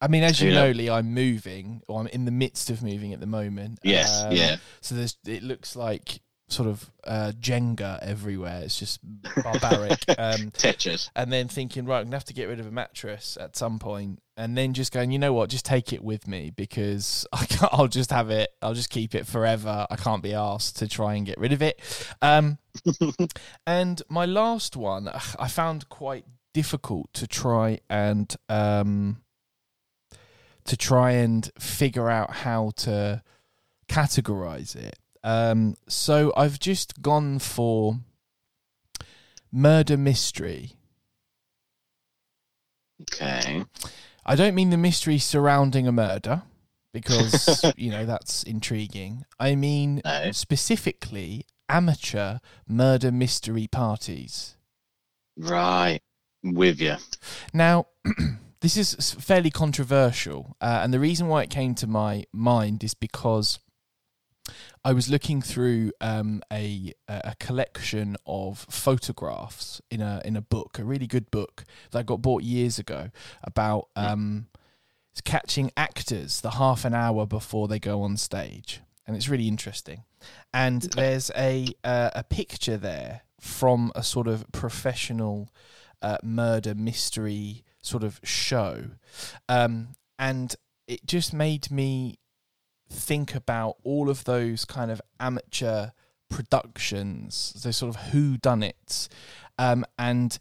I 0.01 0.07
mean, 0.07 0.23
as 0.23 0.41
you 0.41 0.49
Who 0.49 0.55
know. 0.55 0.71
Lee, 0.71 0.89
I'm 0.89 1.13
moving, 1.13 1.81
or 1.87 2.01
I'm 2.01 2.07
in 2.07 2.25
the 2.25 2.31
midst 2.31 2.69
of 2.69 2.83
moving 2.83 3.13
at 3.13 3.19
the 3.19 3.25
moment. 3.25 3.79
Yes, 3.81 4.23
Um, 4.23 4.33
yeah. 4.33 4.57
So 4.81 4.95
there's, 4.95 5.17
it 5.25 5.41
looks 5.41 5.75
like 5.75 6.19
sort 6.49 6.67
of 6.67 6.91
uh, 7.05 7.31
Jenga 7.39 7.99
everywhere. 8.03 8.61
It's 8.63 8.77
just 8.77 8.99
barbaric. 9.41 10.03
um, 10.17 10.51
Tetris. 10.51 11.09
and 11.15 11.31
then 11.31 11.47
thinking, 11.47 11.85
right, 11.85 11.99
I'm 11.99 12.05
gonna 12.05 12.17
have 12.17 12.25
to 12.25 12.33
get 12.33 12.49
rid 12.49 12.59
of 12.59 12.67
a 12.67 12.71
mattress 12.71 13.37
at 13.39 13.55
some 13.55 13.79
point, 13.79 14.19
and 14.37 14.57
then 14.57 14.73
just 14.73 14.91
going, 14.91 15.11
you 15.11 15.19
know 15.19 15.33
what, 15.33 15.49
just 15.49 15.65
take 15.65 15.93
it 15.93 16.03
with 16.03 16.27
me 16.27 16.51
because 16.55 17.25
I 17.33 17.45
can't, 17.45 17.73
I'll 17.73 17.87
just 17.87 18.11
have 18.11 18.29
it. 18.29 18.51
I'll 18.61 18.73
just 18.73 18.89
keep 18.89 19.15
it 19.15 19.25
forever. 19.25 19.87
I 19.89 19.95
can't 19.95 20.23
be 20.23 20.33
asked 20.33 20.77
to 20.79 20.87
try 20.87 21.15
and 21.15 21.25
get 21.25 21.37
rid 21.37 21.53
of 21.53 21.61
it. 21.61 21.79
Um, 22.21 22.57
and 23.67 24.01
my 24.09 24.25
last 24.25 24.75
one, 24.75 25.09
I 25.39 25.47
found 25.47 25.89
quite 25.89 26.25
difficult 26.53 27.13
to 27.13 27.27
try 27.27 27.79
and 27.89 28.33
um, 28.49 29.21
to 30.65 30.77
try 30.77 31.11
and 31.11 31.49
figure 31.59 32.09
out 32.09 32.31
how 32.31 32.71
to 32.77 33.21
categorize 33.87 34.75
it. 34.75 34.97
Um, 35.23 35.75
so 35.87 36.33
I've 36.37 36.59
just 36.59 37.01
gone 37.01 37.39
for 37.39 37.99
murder 39.51 39.97
mystery. 39.97 40.73
Okay. 43.01 43.63
I 44.25 44.35
don't 44.35 44.55
mean 44.55 44.69
the 44.71 44.77
mystery 44.77 45.17
surrounding 45.19 45.87
a 45.87 45.91
murder 45.91 46.43
because 46.93 47.63
you 47.77 47.91
know 47.91 48.05
that's 48.05 48.43
intriguing. 48.43 49.25
I 49.39 49.55
mean 49.55 50.01
No. 50.05 50.31
specifically 50.31 51.45
amateur 51.69 52.39
murder 52.67 53.11
mystery 53.11 53.67
parties. 53.67 54.55
Right. 55.37 55.99
With 56.43 56.79
you. 56.79 56.95
Now, 57.53 57.87
this 58.61 58.77
is 58.77 59.13
fairly 59.19 59.49
controversial, 59.49 60.55
uh, 60.61 60.81
and 60.83 60.93
the 60.93 60.99
reason 60.99 61.27
why 61.27 61.41
it 61.43 61.49
came 61.49 61.73
to 61.75 61.87
my 61.87 62.23
mind 62.31 62.83
is 62.83 62.93
because 62.93 63.59
I 64.83 64.93
was 64.93 65.09
looking 65.09 65.41
through 65.41 65.91
um, 66.01 66.41
a 66.51 66.93
a 67.07 67.35
collection 67.39 68.17
of 68.25 68.59
photographs 68.69 69.81
in 69.89 70.01
a 70.01 70.21
in 70.23 70.35
a 70.35 70.41
book, 70.41 70.77
a 70.79 70.83
really 70.83 71.07
good 71.07 71.31
book 71.31 71.63
that 71.91 71.99
I 71.99 72.03
got 72.03 72.21
bought 72.21 72.43
years 72.43 72.77
ago 72.77 73.09
about 73.43 73.89
um, 73.95 74.47
catching 75.23 75.71
actors 75.75 76.41
the 76.41 76.51
half 76.51 76.85
an 76.85 76.93
hour 76.93 77.25
before 77.25 77.67
they 77.67 77.79
go 77.79 78.01
on 78.01 78.17
stage, 78.17 78.81
and 79.07 79.15
it's 79.15 79.29
really 79.29 79.47
interesting. 79.47 80.03
And 80.53 80.81
there's 80.81 81.31
a 81.35 81.67
uh, 81.83 82.11
a 82.13 82.23
picture 82.23 82.77
there 82.77 83.21
from 83.39 83.91
a 83.95 84.03
sort 84.03 84.27
of 84.27 84.51
professional 84.51 85.49
uh, 86.01 86.17
murder 86.23 86.75
mystery 86.75 87.63
sort 87.81 88.03
of 88.03 88.19
show, 88.23 88.83
um, 89.49 89.95
and 90.19 90.55
it 90.87 91.05
just 91.05 91.33
made 91.33 91.71
me 91.71 92.19
think 92.89 93.35
about 93.35 93.77
all 93.83 94.09
of 94.09 94.23
those 94.23 94.65
kind 94.65 94.91
of 94.91 95.01
amateur 95.19 95.89
productions, 96.29 97.53
those 97.63 97.77
sort 97.77 97.95
of 97.95 98.01
who 98.07 98.37
done 98.37 98.63
it, 98.63 99.07
um, 99.57 99.85
and 99.97 100.37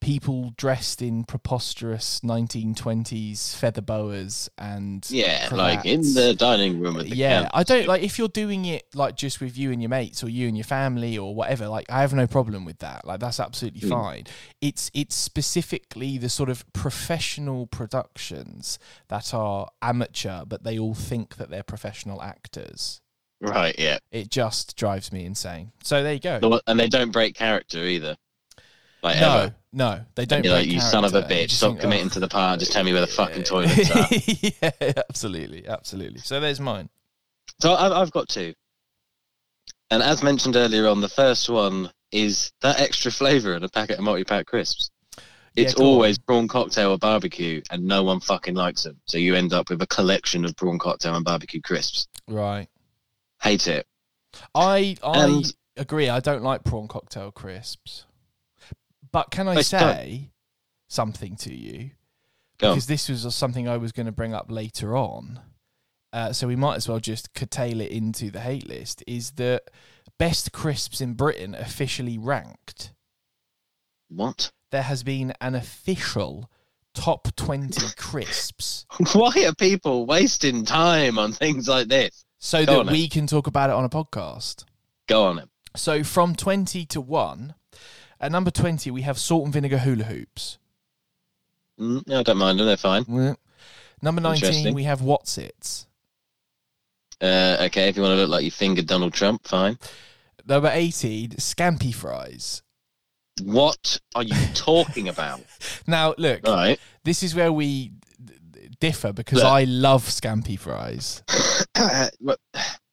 people 0.00 0.52
dressed 0.56 1.00
in 1.02 1.24
preposterous 1.24 2.20
1920s 2.20 3.56
feather 3.56 3.80
boas 3.80 4.48
and 4.58 5.06
Yeah, 5.10 5.48
like 5.50 5.84
in 5.86 6.02
the 6.14 6.34
dining 6.34 6.78
room 6.80 6.98
at 7.00 7.06
the 7.06 7.16
yeah 7.16 7.40
camp. 7.42 7.50
i 7.54 7.62
don't 7.62 7.88
like 7.88 8.02
if 8.02 8.18
you're 8.18 8.28
doing 8.28 8.66
it 8.66 8.84
like 8.94 9.16
just 9.16 9.40
with 9.40 9.56
you 9.56 9.72
and 9.72 9.80
your 9.82 9.88
mates 9.88 10.22
or 10.22 10.28
you 10.28 10.48
and 10.48 10.56
your 10.56 10.64
family 10.64 11.16
or 11.16 11.34
whatever 11.34 11.66
like 11.68 11.90
i 11.90 12.02
have 12.02 12.12
no 12.14 12.26
problem 12.26 12.64
with 12.64 12.78
that 12.78 13.06
like 13.06 13.20
that's 13.20 13.40
absolutely 13.40 13.80
Hmm. 13.80 13.88
fine 13.90 14.24
it's 14.60 14.90
it's 14.94 15.16
specifically 15.16 16.18
the 16.18 16.28
sort 16.28 16.50
of 16.50 16.70
professional 16.72 17.66
productions 17.66 18.78
that 19.08 19.32
are 19.34 19.68
amateur 19.82 20.44
but 20.44 20.62
they 20.62 20.78
all 20.78 20.94
think 20.94 21.36
that 21.36 21.50
they're 21.50 21.62
professional 21.62 22.22
actors 22.22 23.00
Right, 23.38 23.74
yeah. 23.78 23.98
it 24.10 24.30
just 24.30 24.76
drives 24.78 25.12
me 25.12 25.24
insane 25.24 25.72
so 25.82 26.02
there 26.02 26.14
you 26.14 26.20
go 26.20 26.60
And 26.66 26.78
they 26.80 26.88
don't 26.88 27.10
break 27.12 27.34
character 27.34 27.84
either. 27.84 28.16
Like 29.02 29.20
no 29.20 29.38
ever. 29.38 29.54
No 29.76 30.00
they 30.16 30.24
don't 30.26 30.42
You're 30.44 30.54
like, 30.54 30.66
you 30.66 30.80
son 30.80 31.04
of 31.04 31.14
a 31.14 31.22
bitch, 31.22 31.50
stop 31.50 31.70
think, 31.72 31.80
committing 31.82 32.06
"Oh." 32.06 32.14
to 32.14 32.20
the 32.20 32.28
part, 32.28 32.58
just 32.58 32.72
tell 32.72 32.82
me 32.82 32.92
where 32.92 33.00
the 33.02 33.06
fucking 33.06 33.44
toilets 33.44 33.90
are. 33.90 34.08
yeah 34.82 34.92
absolutely 35.08 35.68
absolutely 35.68 36.18
so 36.18 36.40
there's 36.40 36.58
mine 36.60 36.88
So 37.60 37.74
I've, 37.74 37.92
I've 37.92 38.10
got 38.10 38.28
two. 38.28 38.54
And 39.90 40.02
as 40.02 40.22
mentioned 40.22 40.56
earlier 40.56 40.88
on, 40.88 41.00
the 41.00 41.08
first 41.08 41.48
one 41.48 41.90
is 42.10 42.52
that 42.60 42.80
extra 42.80 43.10
flavour 43.12 43.54
in 43.54 43.62
a 43.62 43.68
packet 43.68 43.98
of 43.98 44.04
multi-pack 44.04 44.46
crisps. 44.46 44.90
Yeah, 45.16 45.22
It's 45.64 45.74
on. 45.74 45.86
always 45.86 46.18
prawn 46.18 46.48
cocktail 46.48 46.90
or 46.90 46.98
barbecue, 46.98 47.62
and 47.70 47.84
no 47.84 48.02
one 48.02 48.18
fucking 48.20 48.54
likes 48.56 48.82
them. 48.82 49.00
So 49.06 49.16
you 49.18 49.34
end 49.36 49.52
up 49.52 49.70
with 49.70 49.80
a 49.82 49.86
collection 49.86 50.44
of 50.44 50.56
prawn 50.56 50.78
cocktail 50.78 51.14
and 51.14 51.24
barbecue 51.24 51.60
crisps. 51.60 52.08
right 52.26 52.68
Hate 53.42 53.68
it. 53.68 53.86
I 54.54 54.96
I 55.04 55.24
And- 55.24 55.54
agree. 55.76 56.08
I 56.08 56.18
don't 56.20 56.42
like 56.42 56.64
prawn 56.64 56.88
cocktail 56.88 57.30
crisps, 57.30 58.05
but 59.12 59.30
can 59.30 59.48
I 59.48 59.60
say 59.62 60.30
something 60.88 61.36
to 61.36 61.54
you? 61.54 61.90
Go. 62.58 62.70
Because 62.70 62.86
this 62.86 63.08
was 63.08 63.34
something 63.34 63.68
I 63.68 63.76
was 63.76 63.92
going 63.92 64.06
to 64.06 64.12
bring 64.12 64.34
up 64.34 64.50
later 64.50 64.96
on. 64.96 65.40
Uh, 66.12 66.32
so 66.32 66.46
we 66.46 66.56
might 66.56 66.76
as 66.76 66.88
well 66.88 67.00
just 67.00 67.34
curtail 67.34 67.80
it 67.80 67.90
into 67.90 68.30
the 68.30 68.40
hate 68.40 68.66
list. 68.66 69.04
Is 69.06 69.32
that 69.32 69.70
best 70.18 70.52
crisps 70.52 71.00
in 71.00 71.14
Britain 71.14 71.54
officially 71.54 72.16
ranked? 72.16 72.92
What? 74.08 74.52
There 74.70 74.82
has 74.82 75.02
been 75.02 75.34
an 75.40 75.54
official 75.54 76.50
top 76.94 77.28
twenty 77.36 77.86
crisps, 77.96 78.86
Why 79.12 79.44
are 79.46 79.54
people 79.54 80.06
wasting 80.06 80.64
time 80.64 81.18
on 81.18 81.32
things 81.32 81.68
like 81.68 81.88
this? 81.88 82.24
so 82.38 82.64
Go 82.64 82.82
that 82.84 82.92
we 82.92 83.08
can 83.08 83.26
talk 83.26 83.46
about 83.46 83.70
it 83.70 83.74
on 83.74 83.84
a 83.84 83.88
podcast. 83.88 84.64
Go 85.08 85.24
on 85.24 85.36
then. 85.36 85.48
So 85.76 86.02
from 86.02 86.34
20 86.34 86.86
to 86.86 87.00
1, 87.00 87.54
at 88.20 88.32
number 88.32 88.50
20, 88.50 88.90
we 88.90 89.02
have 89.02 89.18
salt 89.18 89.44
and 89.44 89.52
vinegar 89.52 89.78
hula 89.78 90.04
hoops. 90.04 90.58
Mm, 91.78 92.06
no, 92.06 92.20
I 92.20 92.22
don't 92.22 92.38
mind 92.38 92.58
them. 92.58 92.66
They're 92.66 92.76
fine. 92.76 93.36
Number 94.02 94.20
19, 94.20 94.74
we 94.74 94.84
have 94.84 95.00
Wotsit. 95.00 95.86
Uh, 97.20 97.56
okay, 97.62 97.88
if 97.88 97.96
you 97.96 98.02
want 98.02 98.12
to 98.12 98.16
look 98.16 98.28
like 98.28 98.44
you 98.44 98.50
fingered 98.50 98.86
Donald 98.86 99.12
Trump, 99.14 99.46
fine. 99.46 99.78
Number 100.46 100.70
18, 100.72 101.30
Scampi 101.30 101.94
Fries. 101.94 102.62
What 103.42 104.00
are 104.14 104.22
you 104.22 104.34
talking 104.54 105.08
about? 105.08 105.40
Now, 105.86 106.14
look, 106.18 106.46
right. 106.46 106.78
this 107.04 107.22
is 107.22 107.34
where 107.34 107.52
we 107.52 107.92
differ 108.80 109.12
because 109.12 109.38
Look. 109.42 109.52
I 109.52 109.64
love 109.64 110.04
Scampi 110.04 110.58
Fries. 110.58 111.22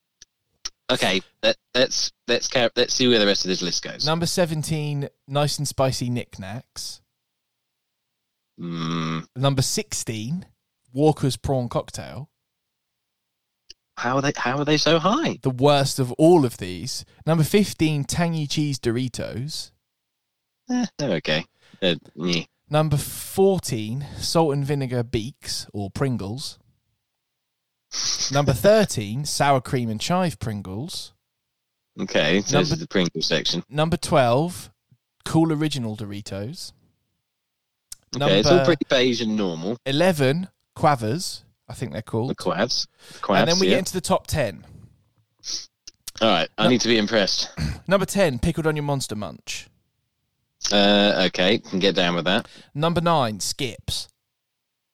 Okay, 0.91 1.21
let, 1.41 1.55
let's 1.73 2.11
let's 2.27 2.49
let's 2.75 2.93
see 2.93 3.07
where 3.07 3.19
the 3.19 3.25
rest 3.25 3.45
of 3.45 3.49
this 3.49 3.61
list 3.61 3.83
goes. 3.83 4.05
Number 4.05 4.25
17, 4.25 5.07
Nice 5.27 5.57
and 5.57 5.67
Spicy 5.67 6.09
Nik 6.09 6.31
Naks. 6.37 6.99
Mm, 8.59 9.25
Number 9.35 9.61
16, 9.61 10.45
Walker's 10.93 11.37
Prawn 11.37 11.69
Cocktail. 11.69 12.29
how 13.97 14.17
are 14.17 14.21
they? 14.21 14.33
How 14.35 14.57
are 14.59 14.65
they 14.65 14.77
so 14.77 14.99
high? 14.99 15.39
The 15.41 15.49
worst 15.49 15.99
of 15.99 16.11
all 16.13 16.45
of 16.45 16.57
these. 16.57 17.05
Number 17.25 17.43
15, 17.43 18.03
Tangy 18.03 18.45
Cheese 18.45 18.77
Doritos. 18.79 19.71
Eh, 20.69 20.85
they're 20.97 21.15
okay. 21.17 21.45
They're, 21.81 21.95
yeah. 22.15 22.43
Number 22.69 22.97
14, 22.97 24.05
salt 24.17 24.53
and 24.53 24.65
vinegar 24.65 25.03
beaks 25.03 25.67
or 25.73 25.89
Pringles. 25.89 26.57
Number 28.31 28.53
13, 28.53 29.25
sour 29.25 29.61
cream 29.61 29.89
and 29.89 30.01
chive 30.01 30.39
Pringles. 30.39 31.13
Okay, 31.99 32.41
so 32.41 32.57
this 32.59 32.71
is 32.71 32.79
the 32.79 32.87
Pringles 32.87 33.27
section. 33.27 33.63
Number 33.69 33.97
12, 33.97 34.71
cool 35.25 35.51
original 35.53 35.95
Doritos. 35.95 36.71
Okay, 38.15 38.39
it's 38.39 38.49
all 38.49 38.65
pretty 38.65 38.85
beige 38.89 39.21
and 39.21 39.35
normal. 39.35 39.77
11, 39.85 40.47
Quavers, 40.75 41.43
I 41.67 41.73
think 41.73 41.93
they're 41.93 42.01
called. 42.01 42.31
The 42.31 42.35
called. 42.35 42.55
quads, 42.55 42.87
quads. 43.21 43.41
and 43.41 43.51
then 43.51 43.59
we 43.59 43.67
yeah. 43.67 43.73
get 43.73 43.79
into 43.79 43.93
the 43.93 44.01
top 44.01 44.27
10. 44.27 44.65
All 46.21 46.29
right, 46.29 46.49
I 46.57 46.67
need 46.67 46.81
to 46.81 46.87
be 46.87 46.97
impressed. 46.97 47.49
Number 47.87 48.05
10, 48.05 48.39
pickled 48.39 48.67
onion 48.67 48.85
monster 48.85 49.15
munch. 49.15 49.67
Uh, 50.71 51.25
okay, 51.27 51.59
can 51.59 51.79
get 51.79 51.95
down 51.95 52.15
with 52.15 52.25
that. 52.25 52.47
Number 52.73 53.01
9, 53.01 53.39
skips. 53.39 54.07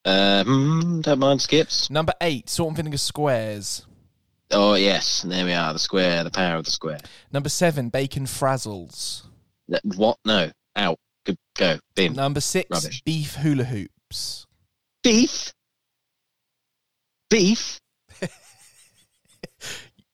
Hmm, 0.05 1.01
don't 1.01 1.19
mind 1.19 1.41
skips. 1.41 1.89
Number 1.89 2.13
8, 2.21 2.49
salt 2.49 2.69
and 2.69 2.77
vinegar 2.77 2.97
squares. 2.97 3.85
Oh 4.51 4.73
yes, 4.73 5.21
there 5.21 5.45
we 5.45 5.53
are. 5.53 5.73
The 5.73 5.79
square, 5.79 6.23
the 6.23 6.31
power 6.31 6.55
of 6.57 6.65
the 6.65 6.71
square. 6.71 6.99
Number 7.31 7.49
7, 7.49 7.89
bacon 7.89 8.25
frazzles. 8.25 9.23
What? 9.83 10.17
No, 10.25 10.49
out. 10.75 10.97
Good, 11.25 11.37
go. 11.57 11.77
Bin. 11.95 12.13
Number 12.13 12.41
6, 12.41 12.69
Rubbish. 12.71 13.01
beef 13.03 13.35
hula 13.35 13.65
hoops. 13.65 14.47
Beef. 15.03 15.53
Beef. 17.29 17.79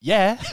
Yeah. 0.01 0.37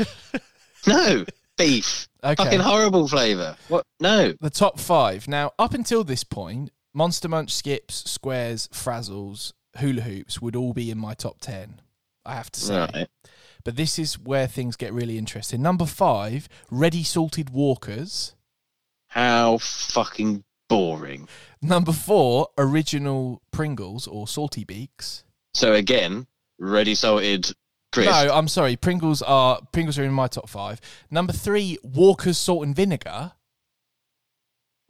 No, 0.85 1.25
beef. 1.57 2.09
okay. 2.25 2.35
Fucking 2.43 2.59
horrible 2.59 3.07
flavour. 3.07 3.57
What? 3.69 3.85
No. 4.01 4.33
the 4.41 4.51
top 4.51 4.81
five. 4.81 5.29
Now, 5.29 5.53
up 5.57 5.75
until 5.75 6.03
this 6.03 6.25
point, 6.25 6.73
Monster 6.95 7.29
Munch 7.29 7.53
skips, 7.53 8.11
squares, 8.11 8.69
frazzles, 8.69 9.53
hula 9.79 10.03
hoops 10.03 10.41
would 10.43 10.57
all 10.57 10.73
be 10.73 10.91
in 10.91 10.99
my 10.99 11.15
top 11.15 11.41
10, 11.41 11.81
I 12.25 12.35
have 12.35 12.51
to 12.53 12.61
say. 12.61 12.79
Right. 12.79 13.09
But 13.65 13.77
this 13.77 13.99
is 13.99 14.19
where 14.19 14.47
things 14.47 14.77
get 14.77 14.93
really 14.93 15.19
interesting. 15.19 15.63
Number 15.63 15.87
five, 15.87 16.49
ready 16.71 17.03
salted 17.03 17.51
walkers. 17.51 18.35
How 19.09 19.59
fucking 19.59 20.45
boring. 20.69 21.29
Number 21.61 21.93
four, 21.93 22.49
original 22.59 23.43
Pringles 23.53 24.07
or 24.07 24.27
salty 24.27 24.65
beaks. 24.65 25.25
So 25.55 25.75
again, 25.75 26.27
ready 26.59 26.95
salted 26.95 27.53
crisp. 27.93 28.11
No, 28.11 28.33
I'm 28.33 28.49
sorry. 28.49 28.77
Pringles 28.77 29.23
are 29.23 29.61
Pringles 29.73 29.99
are 29.99 30.05
in 30.05 30.13
my 30.13 30.27
top 30.27 30.49
five. 30.49 30.81
Number 31.11 31.33
three, 31.33 31.79
Walker's 31.83 32.39
salt 32.39 32.65
and 32.65 32.75
vinegar. 32.75 33.33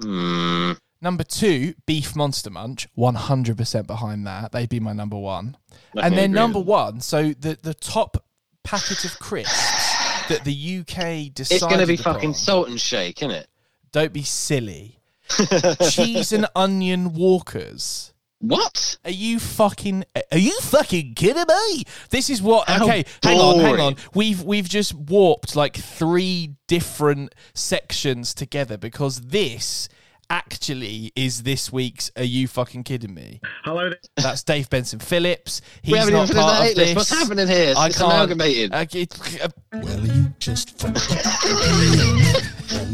Hmm. 0.01 0.73
Number 1.03 1.25
two, 1.25 1.75
Beef 1.85 2.15
Monster 2.15 2.49
Munch. 2.49 2.87
100% 2.97 3.87
behind 3.89 4.25
that. 4.27 4.53
They'd 4.53 4.69
be 4.69 4.79
my 4.79 4.93
number 4.93 5.19
one. 5.19 5.57
I 5.97 6.07
and 6.07 6.17
then 6.17 6.31
number 6.31 6.61
one, 6.61 7.01
so 7.01 7.33
the 7.33 7.59
the 7.61 7.75
top 7.75 8.25
packet 8.63 9.05
of 9.05 9.19
crisps 9.19 10.29
that 10.29 10.45
the 10.45 10.79
UK 10.79 11.35
decided 11.35 11.57
It's 11.57 11.67
going 11.67 11.81
to 11.81 11.87
be 11.87 11.95
upon- 11.95 12.15
fucking 12.15 12.35
salt 12.35 12.69
and 12.69 12.81
shake, 12.81 13.21
isn't 13.21 13.33
it? 13.33 13.49
Don't 13.91 14.13
be 14.13 14.23
silly. 14.23 15.01
Cheese 15.91 16.33
and 16.33 16.47
onion 16.55 17.13
walkers. 17.15 18.13
What? 18.39 18.99
Are 19.05 19.11
you 19.11 19.39
fucking? 19.39 20.05
Are 20.31 20.39
you 20.39 20.59
fucking 20.61 21.15
kidding 21.15 21.45
me? 21.49 21.85
This 22.11 22.31
is 22.31 22.41
what. 22.41 22.69
How 22.69 22.85
okay, 22.85 23.05
hang 23.23 23.39
on, 23.39 23.61
hang 23.61 23.81
on. 23.81 23.97
We've 24.15 24.43
we've 24.43 24.69
just 24.69 24.95
warped 24.95 25.57
like 25.57 25.77
three 25.77 26.55
different 26.69 27.35
sections 27.55 28.35
together 28.35 28.77
because 28.77 29.21
this 29.21 29.89
actually 30.33 31.13
is 31.15 31.43
this 31.43 31.71
week's. 31.71 32.11
Are 32.17 32.25
you 32.25 32.49
fucking 32.49 32.85
kidding 32.85 33.13
me? 33.13 33.41
Hello. 33.65 33.91
there. 33.91 33.99
That's 34.17 34.43
Dave 34.43 34.71
Benson 34.71 34.99
Phillips. 34.99 35.61
He's 35.83 35.97
haven't 35.97 36.15
not 36.15 36.25
even 36.31 36.37
finished 36.37 36.49
part 36.49 36.69
of 36.71 36.75
this. 36.75 36.97
What's 36.97 37.11
happening 37.11 37.49
here? 37.49 37.69
It's, 37.71 37.79
I 37.79 37.87
it's 37.89 37.99
can't. 37.99 38.13
amalgamated. 38.13 38.73
Uh, 38.73 38.87
it- 38.93 39.41
uh, 39.45 39.49
Well, 39.75 40.07
you 40.07 40.33
just 40.39 40.83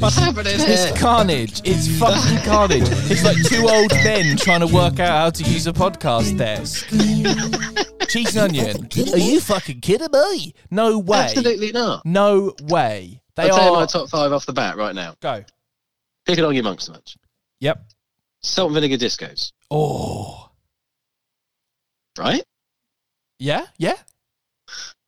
What's 0.00 0.16
happening 0.16 0.58
here? 0.58 0.66
it's 0.68 1.00
carnage. 1.00 1.60
It's 1.64 1.88
fucking 1.98 2.38
carnage. 2.44 2.82
It's 3.10 3.24
like 3.24 3.36
two 3.46 3.68
old 3.68 3.92
men 4.04 4.36
trying 4.36 4.60
to 4.60 4.66
work 4.66 4.98
out 5.00 5.10
how 5.18 5.30
to 5.30 5.44
use 5.44 5.66
a 5.66 5.72
podcast 5.72 6.36
desk. 6.36 6.88
Cheese 8.08 8.36
and 8.36 8.50
onion. 8.50 8.88
Are 9.12 9.18
you 9.18 9.40
fucking 9.40 9.80
kidding 9.80 10.08
me? 10.12 10.54
No 10.70 10.98
way. 10.98 11.18
Absolutely 11.18 11.70
not. 11.72 12.04
No 12.04 12.54
way. 12.62 13.20
They 13.36 13.44
I'll 13.50 13.56
tell 13.56 13.66
you 13.66 13.72
my 13.80 13.86
top 13.86 14.08
five 14.08 14.32
off 14.32 14.46
the 14.46 14.52
bat 14.52 14.76
right 14.76 14.94
now. 14.94 15.14
Go. 15.20 15.44
Pick 16.26 16.38
it 16.38 16.44
on 16.44 16.54
your 16.54 16.64
monks 16.64 16.84
so 16.84 16.92
much. 16.92 17.16
Yep. 17.60 17.84
Salt 18.42 18.68
and 18.68 18.74
vinegar 18.74 18.96
discos, 19.04 19.52
Oh. 19.70 20.50
right? 22.18 22.44
Yeah. 23.38 23.66
Yeah. 23.78 23.96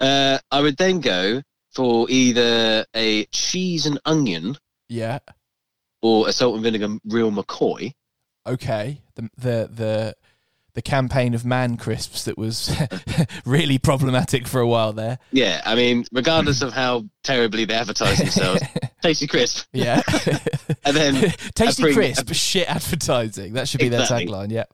Uh, 0.00 0.38
I 0.50 0.60
would 0.60 0.76
then 0.76 1.00
go 1.00 1.42
for 1.72 2.08
either 2.10 2.84
a 2.94 3.24
cheese 3.26 3.86
and 3.86 4.00
onion 4.04 4.56
Yeah. 4.88 5.18
or 6.02 6.28
a 6.28 6.32
salt 6.32 6.54
and 6.54 6.62
vinegar 6.64 6.98
real 7.04 7.30
McCoy. 7.30 7.92
Okay. 8.46 9.00
The 9.14 9.22
the 9.36 9.70
the 9.72 10.16
the 10.80 10.90
campaign 10.90 11.34
of 11.34 11.44
man 11.44 11.76
crisps 11.76 12.24
that 12.24 12.38
was 12.38 12.74
really 13.44 13.76
problematic 13.78 14.48
for 14.48 14.62
a 14.62 14.66
while 14.66 14.94
there. 14.94 15.18
Yeah, 15.30 15.60
I 15.66 15.74
mean, 15.74 16.06
regardless 16.10 16.62
of 16.62 16.72
how 16.72 17.04
terribly 17.22 17.66
they 17.66 17.74
advertise 17.74 18.16
themselves, 18.16 18.62
tasty 19.02 19.26
crisp. 19.26 19.66
Yeah. 19.72 20.02
And 20.82 20.96
then 20.96 21.34
Tasty 21.54 21.82
Pring- 21.82 21.94
crisp, 21.94 22.32
shit 22.32 22.68
advertising. 22.68 23.52
That 23.52 23.68
should 23.68 23.80
be 23.80 23.86
Exactly. 23.88 24.24
their 24.26 24.34
tagline. 24.34 24.50
Yeah. 24.50 24.64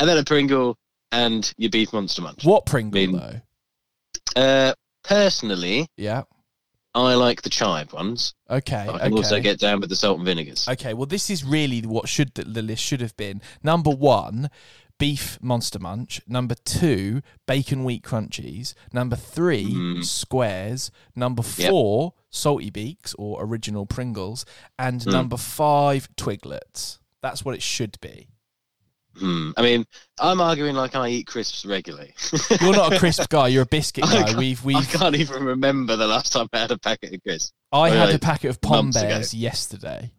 and 0.00 0.08
then 0.08 0.18
a 0.18 0.24
Pringle 0.24 0.76
and 1.12 1.50
your 1.56 1.70
beef 1.70 1.92
monster 1.92 2.20
munch. 2.20 2.44
What 2.44 2.66
Pringle 2.66 3.00
mean- 3.00 3.12
though? 3.16 3.40
Uh, 4.34 4.74
personally, 5.04 5.86
Yeah. 5.96 6.24
I 6.94 7.14
like 7.14 7.42
the 7.42 7.50
chive 7.50 7.92
ones. 7.92 8.34
Okay. 8.50 8.74
I 8.76 8.84
can 8.86 8.94
okay. 8.96 9.10
also 9.12 9.38
get 9.40 9.60
down 9.60 9.80
with 9.80 9.90
the 9.90 9.96
salt 9.96 10.16
and 10.16 10.24
vinegars. 10.26 10.66
Okay, 10.66 10.94
well, 10.94 11.04
this 11.06 11.28
is 11.28 11.44
really 11.44 11.82
what 11.82 12.08
should 12.08 12.34
the, 12.34 12.44
the 12.44 12.62
list 12.62 12.82
should 12.82 13.02
have 13.02 13.14
been. 13.18 13.42
Number 13.62 13.90
one, 13.90 14.48
beef 14.98 15.38
monster 15.42 15.78
munch. 15.78 16.20
Number 16.26 16.54
two, 16.54 17.20
bacon 17.46 17.84
wheat 17.84 18.02
crunchies. 18.02 18.74
Number 18.92 19.16
three, 19.16 19.72
Mm. 19.72 20.04
squares. 20.04 20.90
Number 21.14 21.42
Yep. 21.56 21.70
four, 21.70 22.14
salty 22.30 22.70
beaks 22.70 23.14
or 23.18 23.42
original 23.44 23.86
Pringles, 23.86 24.44
and 24.78 25.00
Mm. 25.02 25.12
number 25.12 25.36
five, 25.36 26.08
twiglets. 26.16 26.98
That's 27.22 27.44
what 27.44 27.54
it 27.54 27.62
should 27.62 27.98
be. 28.00 28.28
Hmm. 29.18 29.52
I 29.56 29.62
mean, 29.62 29.86
I'm 30.20 30.42
arguing 30.42 30.74
like 30.76 30.94
I 30.94 31.08
eat 31.08 31.26
crisps 31.26 31.64
regularly. 31.64 32.12
You're 32.60 32.74
not 32.76 32.92
a 32.92 32.98
crisp 32.98 33.26
guy. 33.30 33.48
You're 33.48 33.62
a 33.62 33.66
biscuit 33.66 34.04
guy. 34.04 34.36
We've 34.36 34.60
I 34.62 34.66
we've. 34.66 34.88
can't 34.90 35.16
even 35.16 35.42
remember 35.42 35.96
the 35.96 36.06
last 36.06 36.32
time 36.32 36.48
I 36.52 36.58
had 36.58 36.70
a 36.70 36.78
packet 36.78 37.14
of 37.14 37.22
crisps. 37.22 37.52
I 37.72 37.88
had 37.90 38.10
a 38.14 38.18
packet 38.18 38.50
of 38.50 38.60
Pom 38.60 38.90
ago. 38.90 39.22
Yesterday. 39.32 40.12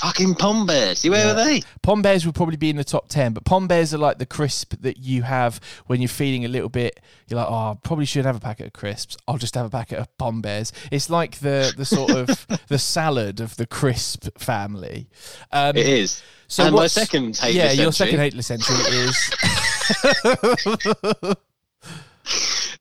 Fucking 0.00 0.34
Pom 0.36 0.66
Bears. 0.66 1.04
Where 1.04 1.26
Yeah. 1.26 1.34
were 1.34 1.44
they? 1.44 1.62
Pom 1.82 2.02
Bears 2.02 2.24
would 2.24 2.34
probably 2.34 2.56
be 2.56 2.70
in 2.70 2.76
the 2.76 2.84
top 2.84 3.08
10, 3.08 3.32
but 3.32 3.44
Pom 3.44 3.66
Bears 3.66 3.92
are 3.92 3.98
like 3.98 4.18
the 4.18 4.26
crisp 4.26 4.74
that 4.80 4.98
you 4.98 5.22
have 5.22 5.60
when 5.86 6.00
you're 6.00 6.08
feeling 6.08 6.44
a 6.44 6.48
little 6.48 6.68
bit, 6.68 7.00
you're 7.28 7.38
like, 7.38 7.48
oh, 7.50 7.54
I 7.54 7.76
probably 7.82 8.04
should 8.04 8.24
have 8.24 8.36
a 8.36 8.40
packet 8.40 8.66
of 8.68 8.72
crisps. 8.72 9.16
I'll 9.26 9.38
just 9.38 9.54
have 9.54 9.66
a 9.66 9.70
packet 9.70 9.98
of 9.98 10.16
Pom 10.18 10.40
Bears. 10.40 10.72
It's 10.92 11.10
like 11.10 11.38
the, 11.38 11.72
the 11.76 11.84
sort 11.84 12.10
of 12.12 12.46
the 12.68 12.78
salad 12.78 13.40
of 13.40 13.56
the 13.56 13.66
crisp 13.66 14.28
family. 14.38 15.08
Um, 15.52 15.76
It 15.76 15.86
is. 15.86 16.22
So 16.46 16.64
and 16.64 16.74
my 16.74 16.86
second 16.86 17.36
hate 17.36 17.54
yeah, 17.54 17.72
your 17.72 17.92
second 17.92 18.20
hateless 18.20 18.50
entry 18.50 18.76
is 18.76 19.30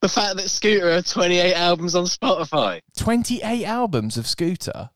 the 0.01 0.09
fact 0.09 0.38
that 0.38 0.49
Scooter 0.49 0.91
have 0.91 1.05
28 1.05 1.53
albums 1.53 1.95
on 1.95 2.05
Spotify. 2.05 2.82
28 2.97 3.65
albums 3.65 4.18
of 4.18 4.28
Scooter. 4.28 4.89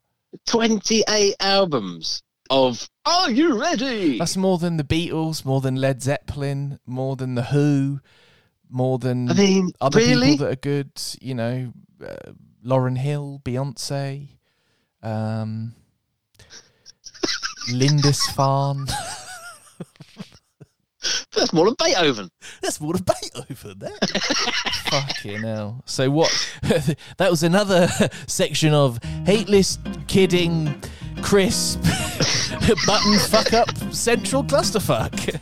28 0.47 1.35
albums 1.39 2.23
of 2.49 2.89
Are 3.05 3.31
You 3.31 3.59
Ready? 3.59 4.19
That's 4.19 4.37
more 4.37 4.57
than 4.57 4.77
the 4.77 4.83
Beatles, 4.83 5.45
more 5.45 5.61
than 5.61 5.75
Led 5.75 6.01
Zeppelin, 6.01 6.79
more 6.85 7.15
than 7.15 7.35
the 7.35 7.43
Who, 7.43 7.99
more 8.69 8.97
than 8.99 9.29
I 9.29 9.33
mean, 9.33 9.71
other 9.79 9.99
really? 9.99 10.31
people 10.31 10.45
that 10.45 10.53
are 10.53 10.55
good. 10.55 10.91
You 11.21 11.35
know, 11.35 11.73
uh, 12.05 12.31
Lauryn 12.65 12.97
Hill, 12.97 13.41
Beyonce, 13.43 14.29
um, 15.01 15.73
Lindisfarne. 17.71 18.87
That's 21.35 21.53
more 21.53 21.65
than 21.65 21.75
Beethoven. 21.79 22.29
That's 22.61 22.79
more 22.79 22.93
than 22.93 23.03
Beethoven. 23.03 23.79
That. 23.79 24.09
Fucking 24.89 25.41
hell. 25.41 25.81
So 25.85 26.09
what? 26.09 26.31
that 27.17 27.29
was 27.29 27.43
another 27.43 27.87
section 28.27 28.73
of 28.73 29.01
hateless, 29.25 29.77
kidding, 30.07 30.81
crisp, 31.21 31.81
button 32.85 33.19
fuck 33.19 33.53
up, 33.53 33.69
central 33.91 34.43
clusterfuck. 34.43 35.39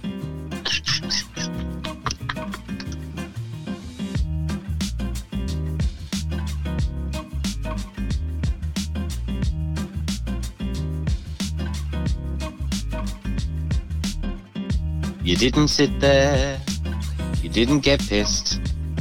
You 15.24 15.36
didn't 15.36 15.68
sit 15.68 16.00
there. 16.00 16.60
You 17.42 17.50
didn't 17.50 17.80
get 17.80 18.00
pissed. 18.08 18.60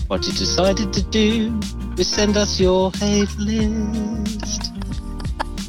What 0.09 0.27
you 0.27 0.33
decided 0.33 0.93
to 0.93 1.03
do 1.05 1.59
was 1.97 2.07
send 2.09 2.37
us 2.37 2.59
your 2.61 2.91
hate 2.97 3.35
list. 3.39 4.73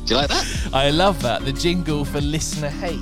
Do 0.06 0.16
you 0.16 0.16
like 0.16 0.30
that? 0.30 0.70
I 0.74 0.90
love 0.90 1.22
that. 1.22 1.44
The 1.46 1.54
jingle 1.54 2.04
for 2.06 2.22
listener 2.22 2.70
hate. 2.70 3.00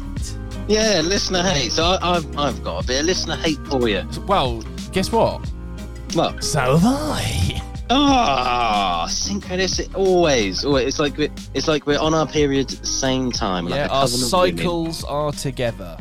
Yeah, 0.67 1.01
listener 1.03 1.41
hate. 1.43 1.71
So 1.71 1.83
I, 1.83 2.15
I've, 2.17 2.37
I've 2.37 2.63
got 2.63 2.83
a 2.83 2.87
bit 2.87 2.99
of 3.01 3.05
listener 3.05 3.35
hate 3.37 3.59
for 3.67 3.87
you. 3.87 4.07
Well, 4.27 4.61
guess 4.91 5.11
what? 5.11 5.41
Well, 6.15 6.39
So 6.41 6.59
have 6.77 6.81
I. 6.85 7.61
ah, 7.89 9.05
synchronicity. 9.09 9.93
Always, 9.95 10.65
always. 10.65 10.87
It's 10.87 10.99
like 10.99 11.17
we're, 11.17 11.29
it's 11.53 11.67
like 11.67 11.85
we're 11.87 11.99
on 11.99 12.13
our 12.13 12.27
periods 12.27 12.73
at 12.73 12.79
the 12.81 12.85
same 12.85 13.31
time. 13.31 13.65
Like 13.65 13.75
yeah, 13.75 13.87
our 13.87 14.01
cousin 14.01 14.25
of 14.25 14.31
women. 14.41 14.57
cycles 14.57 15.03
are 15.05 15.31
together. 15.31 15.97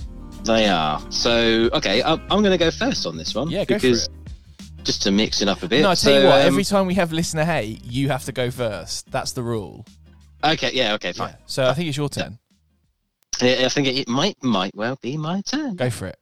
They 0.46 0.68
are. 0.68 1.00
So 1.10 1.68
okay, 1.72 2.02
I'm, 2.02 2.20
I'm 2.30 2.42
going 2.42 2.50
to 2.52 2.58
go 2.58 2.70
first 2.70 3.06
on 3.06 3.16
this 3.16 3.34
one. 3.34 3.50
Yeah, 3.50 3.64
go 3.64 3.74
for 3.76 3.80
because 3.82 4.04
it. 4.06 4.10
just 4.84 5.02
to 5.02 5.10
mix 5.10 5.42
it 5.42 5.48
up 5.48 5.62
a 5.62 5.68
bit. 5.68 5.82
No, 5.82 5.90
I 5.90 5.94
tell 5.94 6.12
So, 6.12 6.18
you 6.20 6.26
what. 6.26 6.40
um, 6.40 6.46
every 6.46 6.64
time 6.64 6.86
we 6.86 6.94
have 6.94 7.12
listener 7.12 7.44
hate, 7.44 7.84
you 7.84 8.08
have 8.08 8.24
to 8.24 8.32
go 8.32 8.50
first. 8.50 9.10
That's 9.10 9.32
the 9.32 9.42
rule. 9.42 9.84
okay, 10.44 10.70
yeah, 10.72 10.94
okay, 10.94 11.12
fine. 11.12 11.30
Yeah. 11.30 11.36
So 11.46 11.66
I 11.66 11.74
think 11.74 11.88
it's 11.88 11.96
your 11.96 12.08
turn. 12.08 12.38
I 13.42 13.64
I 13.64 13.68
think 13.68 13.86
it, 13.88 13.96
it 13.98 14.08
might 14.08 14.42
might 14.42 14.74
well 14.74 14.96
be 15.02 15.16
my 15.16 15.40
turn. 15.42 15.76
Go 15.76 15.90
for 15.90 16.06
it. 16.06 16.16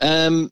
Um, 0.00 0.50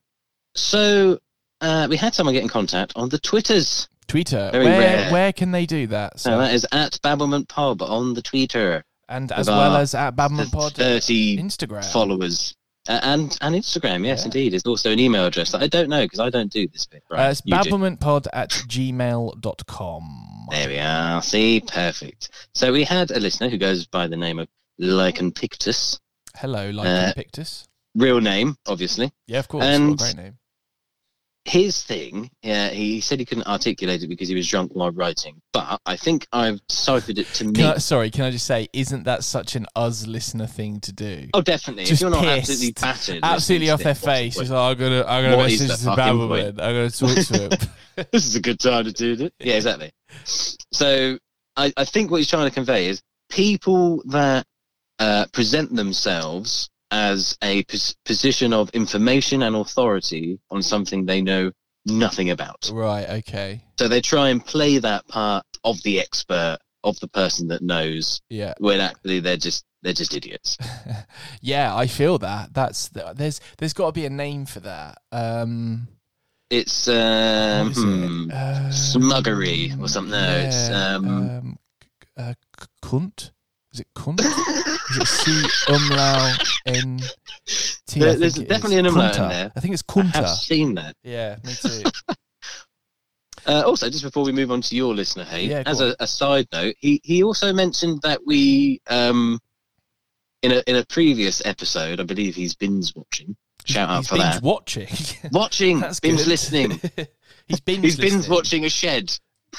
so 0.54 1.18
uh, 1.60 1.86
we 1.90 1.96
had 1.96 2.14
someone 2.14 2.34
get 2.34 2.42
in 2.42 2.48
contact 2.48 2.92
on 2.96 3.08
the 3.08 3.18
Twitters. 3.18 3.88
Twitter. 4.06 4.50
Very 4.52 4.64
where 4.66 4.78
rare. 4.78 5.12
where 5.12 5.32
can 5.32 5.50
they 5.50 5.66
do 5.66 5.86
that? 5.88 6.20
So 6.20 6.30
So, 6.30 6.38
that 6.38 6.54
is 6.54 6.66
at 6.72 6.98
Babblement 7.02 7.48
Pod 7.48 7.82
on 7.82 8.14
the 8.14 8.22
Twitter. 8.22 8.84
And 9.08 9.30
as 9.32 9.48
well 9.48 9.76
as 9.76 9.94
at 9.94 10.16
Babblement 10.16 10.52
Pod 10.52 10.74
Thirty 10.74 11.36
Instagram. 11.38 11.84
followers. 11.92 12.54
Uh, 12.86 13.00
and 13.02 13.38
and 13.40 13.54
Instagram, 13.54 14.04
yes, 14.04 14.20
Yeah. 14.20 14.24
indeed. 14.26 14.52
It's 14.54 14.66
also 14.66 14.90
an 14.92 14.98
email 14.98 15.24
address 15.24 15.52
that 15.52 15.62
I 15.62 15.68
don't 15.68 15.88
know 15.88 16.04
because 16.04 16.20
I 16.20 16.28
don't 16.28 16.52
do 16.52 16.68
this 16.68 16.84
bit. 16.86 17.02
Right, 17.10 17.26
Uh, 17.26 17.30
it's 17.30 17.40
babblementpod 17.40 18.26
at 18.32 18.50
gmail.com. 18.50 20.46
There 20.50 20.68
we 20.68 20.78
are. 20.78 21.22
See, 21.22 21.60
perfect. 21.66 22.28
So 22.54 22.72
we 22.72 22.84
had 22.84 23.10
a 23.10 23.20
listener 23.20 23.48
who 23.48 23.58
goes 23.58 23.86
by 23.86 24.06
the 24.06 24.16
name 24.16 24.38
of 24.38 24.48
Lycaon 24.78 25.32
Pictus. 25.32 25.98
Hello, 26.36 26.70
Lycaon 26.70 26.86
Uh, 27.10 27.12
Pictus. 27.14 27.66
Real 27.94 28.20
name, 28.20 28.56
obviously. 28.66 29.12
Yeah, 29.26 29.38
of 29.38 29.48
course. 29.48 29.64
and- 29.64 29.96
great 29.96 30.16
name. 30.16 30.38
His 31.46 31.82
thing, 31.82 32.30
yeah, 32.42 32.70
he 32.70 33.00
said 33.02 33.18
he 33.20 33.26
couldn't 33.26 33.46
articulate 33.46 34.02
it 34.02 34.08
because 34.08 34.28
he 34.28 34.34
was 34.34 34.48
drunk 34.48 34.72
while 34.74 34.90
writing. 34.92 35.42
But 35.52 35.78
I 35.84 35.94
think 35.96 36.26
I've 36.32 36.66
deciphered 36.68 37.18
it 37.18 37.26
to 37.34 37.44
me. 37.44 37.52
Can 37.52 37.74
I, 37.74 37.76
sorry, 37.76 38.10
can 38.10 38.24
I 38.24 38.30
just 38.30 38.46
say, 38.46 38.68
isn't 38.72 39.04
that 39.04 39.24
such 39.24 39.54
an 39.54 39.66
us 39.76 40.06
listener 40.06 40.46
thing 40.46 40.80
to 40.80 40.92
do? 40.92 41.28
Oh, 41.34 41.42
definitely. 41.42 41.82
if 41.82 41.90
Just 41.90 42.00
you're 42.00 42.10
not 42.10 42.22
pissed. 42.24 42.50
absolutely 42.50 42.72
battered, 42.80 43.20
Absolutely 43.22 43.70
off 43.70 43.82
their 43.82 43.92
this, 43.92 44.04
face. 44.04 44.50
oh, 44.50 44.56
I'm 44.56 44.78
gonna, 44.78 45.04
I'm 45.06 45.22
gonna 45.22 45.36
What 45.36 45.50
message 45.50 45.68
fucking 45.68 45.96
Babblement. 45.96 46.60
I'm 46.60 46.74
gonna 46.74 46.90
talk 46.90 47.14
to 47.26 47.42
him. 47.42 47.50
this 48.10 48.24
is 48.26 48.36
a 48.36 48.40
good 48.40 48.58
time 48.58 48.84
to 48.86 48.92
do 48.92 49.24
it. 49.26 49.34
Yeah, 49.38 49.56
exactly. 49.56 49.90
So 50.24 51.18
I, 51.56 51.72
I 51.76 51.84
think 51.84 52.10
what 52.10 52.16
he's 52.18 52.28
trying 52.30 52.48
to 52.48 52.54
convey 52.54 52.86
is 52.86 53.02
people 53.28 54.02
that 54.06 54.46
uh, 54.98 55.26
present 55.32 55.74
themselves 55.76 56.70
as 56.90 57.36
a 57.42 57.62
pos- 57.64 57.94
position 58.04 58.52
of 58.52 58.70
information 58.70 59.42
and 59.42 59.56
authority 59.56 60.38
on 60.50 60.62
something 60.62 61.06
they 61.06 61.20
know 61.22 61.50
nothing 61.86 62.30
about. 62.30 62.70
right. 62.72 63.08
Okay. 63.20 63.62
So 63.78 63.88
they 63.88 64.00
try 64.00 64.28
and 64.30 64.44
play 64.44 64.78
that 64.78 65.06
part 65.08 65.44
of 65.64 65.82
the 65.82 66.00
expert, 66.00 66.58
of 66.82 66.98
the 67.00 67.08
person 67.08 67.48
that 67.48 67.62
knows, 67.62 68.20
Yeah. 68.28 68.54
when 68.58 68.80
actually 68.80 69.20
they're 69.20 69.36
just 69.36 69.64
they're 69.82 69.92
just 69.92 70.14
idiots. 70.14 70.56
Yeah, 71.40 71.74
I 71.76 71.86
feel 71.86 72.16
that. 72.18 72.54
That's 72.54 72.88
there's 72.88 73.40
there's 73.58 73.72
got 73.74 73.86
to 73.88 73.92
be 73.92 74.06
a 74.06 74.10
name 74.10 74.46
for 74.46 74.60
that. 74.60 74.98
Um, 75.12 75.88
It's 76.50 76.88
um, 76.88 77.70
is 77.70 77.78
it? 77.78 77.82
hmm, 77.82 78.30
Um, 78.30 78.70
smuggery 78.70 79.78
or 79.80 79.88
something. 79.88 80.12
No, 80.12 80.36
it's 80.38 80.70
um, 80.70 81.06
um, 81.06 81.58
uh, 82.16 82.34
cunt. 82.82 83.30
Is 83.74 83.80
it 83.80 83.88
cunt? 83.96 84.20
is 84.20 84.96
it 84.98 85.06
C 85.06 85.72
umlaut 85.72 86.42
N 86.66 87.00
T? 87.86 88.00
There- 88.00 88.14
there's 88.16 88.34
definitely 88.34 88.78
an 88.78 88.86
umlaut 88.86 89.16
in 89.18 89.28
there. 89.28 89.52
I 89.56 89.60
think 89.60 89.74
it's 89.74 89.82
Kunta. 89.82 90.14
I 90.14 90.18
have 90.18 90.28
seen 90.30 90.74
that. 90.76 90.96
Yeah, 91.02 91.36
me 91.44 91.52
too. 91.54 91.82
Uh, 93.46 93.62
also, 93.66 93.90
just 93.90 94.02
before 94.02 94.24
we 94.24 94.32
move 94.32 94.50
on 94.50 94.62
to 94.62 94.74
your 94.74 94.94
listener, 94.94 95.22
hey, 95.24 95.44
Yeah, 95.44 95.62
as 95.66 95.82
a, 95.82 95.94
a 96.00 96.06
side 96.06 96.46
note, 96.50 96.76
he, 96.78 96.98
he 97.04 97.22
also 97.22 97.52
mentioned 97.52 98.00
that 98.00 98.20
we, 98.24 98.80
um, 98.88 99.38
in 100.42 100.50
a 100.52 100.62
in 100.66 100.76
a 100.76 100.86
previous 100.86 101.44
episode, 101.44 102.00
I 102.00 102.04
believe 102.04 102.34
he's 102.34 102.54
binge 102.54 102.94
watching. 102.96 103.36
Shout 103.66 103.90
out 103.90 103.98
He's 103.98 104.08
for 104.08 104.14
binge 104.16 104.32
that. 104.36 104.42
watching. 104.42 104.88
Watching, 105.32 105.80
That's 105.80 106.00
binge 106.00 106.20
good. 106.20 106.26
listening. 106.28 106.80
he's 107.46 107.60
binge 107.60 107.82
He's 107.84 107.96
binge 107.98 108.28
watching 108.30 108.64
a 108.64 108.70
shed. 108.70 109.12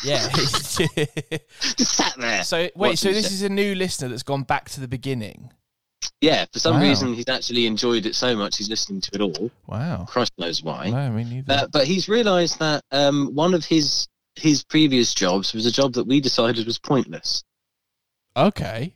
Yeah. 0.04 0.28
Just 0.34 1.96
sat 1.96 2.16
there. 2.18 2.43
so 2.43 2.70
wait, 2.76 2.98
so 3.00 3.12
this 3.12 3.26
Shed. 3.26 3.32
is 3.32 3.41
a 3.43 3.50
new 3.50 3.76
listener 3.76 4.10
that's 4.10 4.24
gone 4.24 4.43
back 4.43 4.70
to 4.72 4.80
the 4.82 4.88
beginning. 4.88 5.52
Yeah, 6.22 6.46
for 6.52 6.60
some 6.60 6.76
Wow. 6.76 6.82
reason 6.84 7.14
he's 7.14 7.28
actually 7.30 7.66
enjoyed 7.66 8.06
it 8.06 8.16
so 8.16 8.36
much 8.36 8.58
he's 8.58 8.70
listening 8.70 9.02
to 9.02 9.10
it 9.16 9.22
all. 9.22 9.52
Wow. 9.68 10.06
Christ 10.08 10.34
knows 10.38 10.62
why. 10.64 10.89
No, 10.89 11.10
me 11.12 11.24
neither. 11.24 11.54
Uh, 11.54 11.68
but 11.72 11.86
he's 11.88 12.08
realised 12.08 12.60
that 12.60 12.84
um, 12.91 13.32
one 13.34 13.54
of 13.54 13.66
his 13.66 14.08
his 14.36 14.64
previous 14.64 15.14
jobs 15.14 15.54
was 15.54 15.66
a 15.66 15.72
job 15.72 15.93
that 15.93 16.06
we 16.06 16.20
decided 16.20 16.66
was 16.66 16.78
pointless. 16.80 17.43
okay. 18.36 18.93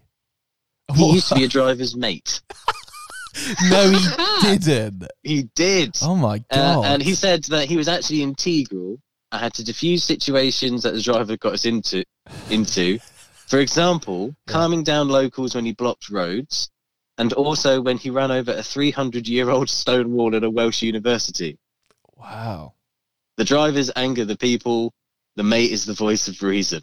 He 0.95 1.14
used 1.14 1.30
to 1.30 1.36
be 1.36 1.43
a 1.43 1.47
driver's 1.47 1.95
mate. 1.95 2.41
no, 3.70 3.91
he 3.91 4.58
didn't. 4.58 5.08
He 5.24 5.43
did. 5.56 5.95
Oh 6.02 6.16
my 6.16 6.43
Uh, 6.50 6.76
god! 6.76 6.86
and 6.86 7.02
he 7.04 7.14
said 7.14 7.43
that 7.45 7.68
he 7.68 7.78
was 7.78 7.88
actually 7.88 8.24
integral. 8.24 8.97
I 9.32 9.38
had 9.38 9.53
to 9.55 9.63
diffuse 9.63 10.03
situations 10.03 10.84
that 10.84 10.93
the 10.93 11.01
driver 11.01 11.38
got 11.38 11.53
us 11.53 11.65
into. 11.65 12.03
Into, 12.49 12.99
for 13.47 13.59
example, 13.59 14.36
calming 14.47 14.84
down 14.84 15.09
locals 15.09 15.55
when 15.55 15.65
he 15.65 15.73
blocked 15.73 16.09
roads, 16.09 16.69
and 17.17 17.34
also 17.34 17.82
when 17.82 17.97
he 17.97 18.09
ran 18.09 18.32
over 18.32 18.51
a 18.51 18.57
300-year-old 18.57 19.69
stone 19.82 20.11
wall 20.11 20.36
at 20.36 20.43
a 20.43 20.49
Welsh 20.49 20.82
university. 20.82 21.57
wow. 22.15 22.73
The 23.38 23.45
drivers 23.45 23.89
anger 23.95 24.25
the 24.25 24.38
people. 24.38 24.93
The 25.38 25.43
mate 25.43 25.71
is 25.71 25.86
the 25.86 25.93
voice 25.93 26.27
of 26.27 26.41
reason. 26.43 26.82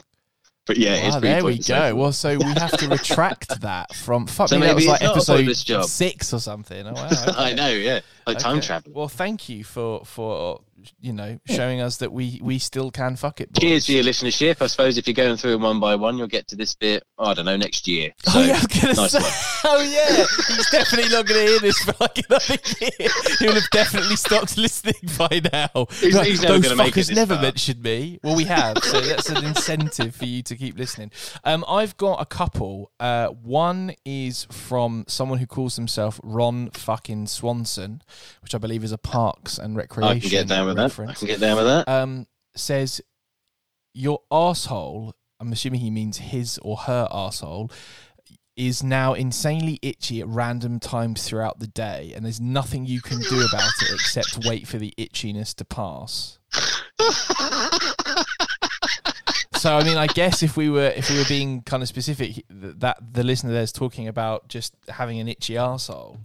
But 0.66 0.78
yeah, 0.78 0.94
it's 0.94 1.14
Wow, 1.14 1.20
there 1.20 1.44
we 1.44 1.58
go. 1.58 1.94
Well, 1.94 2.12
so 2.12 2.36
we 2.36 2.44
have 2.44 2.72
to 2.78 2.88
retract 2.90 3.60
that 3.60 3.94
from. 3.94 4.26
Fuck 4.26 4.48
So 4.48 4.58
me, 4.58 4.66
that 4.66 4.74
was 4.74 4.86
like 4.86 5.00
it's 5.00 5.28
not 5.28 5.38
a 5.38 5.42
episode 5.42 5.84
six 5.86 6.32
or 6.32 6.40
something. 6.40 6.86
Oh, 6.86 6.92
wow, 6.92 7.08
I 7.36 7.52
know, 7.52 7.68
yeah, 7.68 8.00
like 8.26 8.38
time 8.38 8.60
travel. 8.60 8.90
Well, 8.92 9.08
thank 9.08 9.48
you 9.48 9.62
for 9.62 10.04
for 10.04 10.62
you 11.00 11.12
know 11.12 11.38
showing 11.46 11.80
us 11.80 11.98
that 11.98 12.12
we 12.12 12.40
we 12.42 12.58
still 12.58 12.90
can 12.90 13.16
fuck 13.16 13.40
it. 13.40 13.52
Boys. 13.52 13.60
Cheers 13.62 13.86
to 13.86 13.92
your 13.94 14.04
listenership. 14.04 14.60
I 14.62 14.66
suppose 14.66 14.98
if 14.98 15.06
you're 15.06 15.14
going 15.14 15.36
through 15.36 15.52
them 15.52 15.62
one 15.62 15.80
by 15.80 15.94
one, 15.94 16.18
you'll 16.18 16.26
get 16.26 16.48
to 16.48 16.56
this 16.56 16.74
bit. 16.74 17.02
I 17.18 17.34
don't 17.34 17.44
know 17.44 17.56
next 17.56 17.86
year. 17.88 18.12
Oh 18.28 18.42
yeah, 18.42 18.54
I 18.54 18.58
was 18.58 18.66
gonna 18.66 18.94
nice 18.94 19.12
say. 19.12 19.62
Oh 19.68 19.82
yeah, 19.82 20.24
he's 20.54 20.70
definitely 20.70 21.10
not 21.10 21.26
gonna 21.26 21.40
hear 21.40 21.58
this 21.58 21.78
for 21.80 21.94
like 22.00 22.18
another 22.28 22.56
year. 22.80 23.08
He'll 23.40 23.54
have 23.54 23.70
definitely 23.70 24.16
stopped 24.16 24.56
listening 24.56 24.94
by 25.18 25.40
now. 25.52 25.86
He's- 26.00 26.14
Like, 26.14 26.26
he's 26.28 26.40
never 26.42 26.54
Those 26.54 26.62
gonna 26.64 26.76
make 26.76 26.96
it 26.96 27.00
fuckers 27.06 27.14
never 27.14 27.34
far." 27.34 27.42
mentioned 27.42 27.82
me. 27.82 28.20
Well, 28.22 28.36
we 28.36 28.44
have, 28.44 28.78
so 28.84 29.00
that's 29.00 29.28
an 29.28 29.44
incentive 29.44 30.14
for 30.14 30.24
you 30.24 30.42
to 30.44 30.54
keep 30.56 30.78
listening. 30.78 31.10
Um, 31.44 31.64
I've 31.68 31.96
got 31.96 32.20
a 32.20 32.26
couple. 32.26 32.90
Uh, 33.00 33.28
one 33.28 33.94
is 34.04 34.46
from 34.50 35.04
someone 35.08 35.38
who 35.38 35.46
calls 35.46 35.74
himself 35.76 36.20
Ron 36.22 36.70
fucking 36.70 37.26
Swanson, 37.26 38.02
which 38.42 38.54
I 38.54 38.58
believe 38.58 38.84
is 38.84 38.92
a 38.92 38.98
Parks 38.98 39.58
and 39.58 39.76
Recreation 39.76 40.20
I 40.78 40.88
can 40.88 40.98
get 40.98 41.00
down 41.00 41.06
with 41.06 41.06
that. 41.06 41.08
I 41.08 41.12
reference 41.12 41.18
can 41.18 41.28
get 41.28 41.40
down 41.40 41.56
with 41.56 41.66
that. 41.66 41.88
um, 41.88 42.26
says 42.54 43.00
your 43.94 44.20
asshole. 44.30 45.14
I'm 45.40 45.52
assuming 45.52 45.80
he 45.80 45.90
means 45.90 46.18
his 46.18 46.58
or 46.62 46.76
her 46.76 47.08
asshole 47.10 47.70
is 48.56 48.82
now 48.82 49.12
insanely 49.12 49.78
itchy 49.82 50.22
at 50.22 50.28
random 50.28 50.80
times 50.80 51.28
throughout 51.28 51.58
the 51.58 51.66
day, 51.66 52.12
and 52.16 52.24
there's 52.24 52.40
nothing 52.40 52.86
you 52.86 53.02
can 53.02 53.20
do 53.20 53.44
about 53.44 53.70
it 53.82 53.92
except 53.92 54.46
wait 54.46 54.66
for 54.66 54.78
the 54.78 54.94
itchiness 54.96 55.54
to 55.54 55.64
pass. 55.64 56.38
So 59.56 59.76
I 59.76 59.84
mean, 59.84 59.96
I 59.96 60.06
guess 60.06 60.42
if 60.42 60.56
we 60.56 60.70
were 60.70 60.92
if 60.94 61.10
we 61.10 61.18
were 61.18 61.24
being 61.28 61.62
kind 61.62 61.82
of 61.82 61.88
specific, 61.88 62.44
that 62.48 62.98
the 63.12 63.24
listener 63.24 63.52
there's 63.52 63.72
talking 63.72 64.06
about 64.06 64.48
just 64.48 64.74
having 64.88 65.18
an 65.18 65.28
itchy 65.28 65.54
arsehole. 65.54 66.18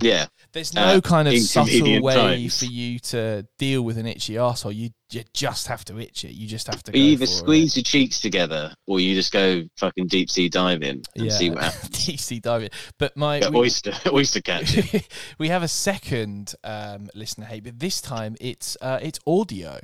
Yeah, 0.00 0.26
There's 0.52 0.72
no 0.72 0.82
Uh, 0.82 1.00
kind 1.00 1.26
of 1.26 1.36
subtle 1.40 2.00
way 2.00 2.14
times. 2.14 2.58
for 2.60 2.64
you 2.66 3.00
to 3.00 3.44
deal 3.58 3.82
with 3.82 3.98
an 3.98 4.06
itchy 4.06 4.34
arsehole. 4.34 4.74
You 4.74 4.90
you 5.10 5.24
just 5.34 5.66
have 5.66 5.84
to 5.86 5.98
itch 5.98 6.24
it. 6.24 6.32
You 6.32 6.46
just 6.46 6.68
have 6.68 6.80
to. 6.84 6.96
you 6.96 7.04
either 7.12 7.26
squeeze 7.26 7.76
your 7.76 7.82
cheeks 7.82 8.20
together 8.20 8.72
or 8.86 9.00
you 9.00 9.16
just 9.16 9.32
go 9.32 9.64
fucking 9.78 10.06
deep 10.06 10.30
sea 10.30 10.48
diving 10.48 11.00
it. 11.00 11.08
and 11.16 11.32
see 11.32 11.50
what 11.50 11.62
happens. 11.64 12.06
deep 12.06 12.20
sea 12.20 12.38
diving. 12.38 12.70
But 12.98 13.16
my 13.16 13.38
Yeah, 13.38 13.48
we, 13.48 13.56
oyster, 13.58 13.92
oyster 14.12 14.40
catching. 14.40 15.02
we 15.38 15.48
have 15.48 15.64
a 15.64 15.68
second 15.68 16.54
um, 16.62 17.10
listener 17.12 17.46
hate, 17.46 17.64
but 17.64 17.80
this 17.80 18.00
time 18.00 18.36
it's 18.40 18.76
uh, 18.80 19.00
it's 19.02 19.18
audio. 19.26 19.80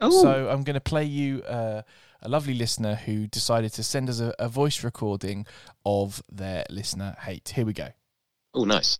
Oh, 0.00 0.10
So 0.22 0.48
I'm 0.50 0.64
going 0.64 0.74
to 0.74 0.80
play 0.80 1.04
you 1.04 1.42
uh, 1.44 1.82
a 2.20 2.28
lovely 2.28 2.54
listener 2.54 2.96
who 2.96 3.28
decided 3.28 3.72
to 3.74 3.84
send 3.84 4.10
us 4.10 4.18
a, 4.18 4.34
a 4.40 4.48
voice 4.48 4.82
recording 4.82 5.46
of 5.86 6.20
their 6.30 6.64
listener 6.68 7.14
hate. 7.20 7.50
Here 7.54 7.64
we 7.64 7.72
go. 7.72 7.90
oh, 8.54 8.64
nice. 8.64 8.98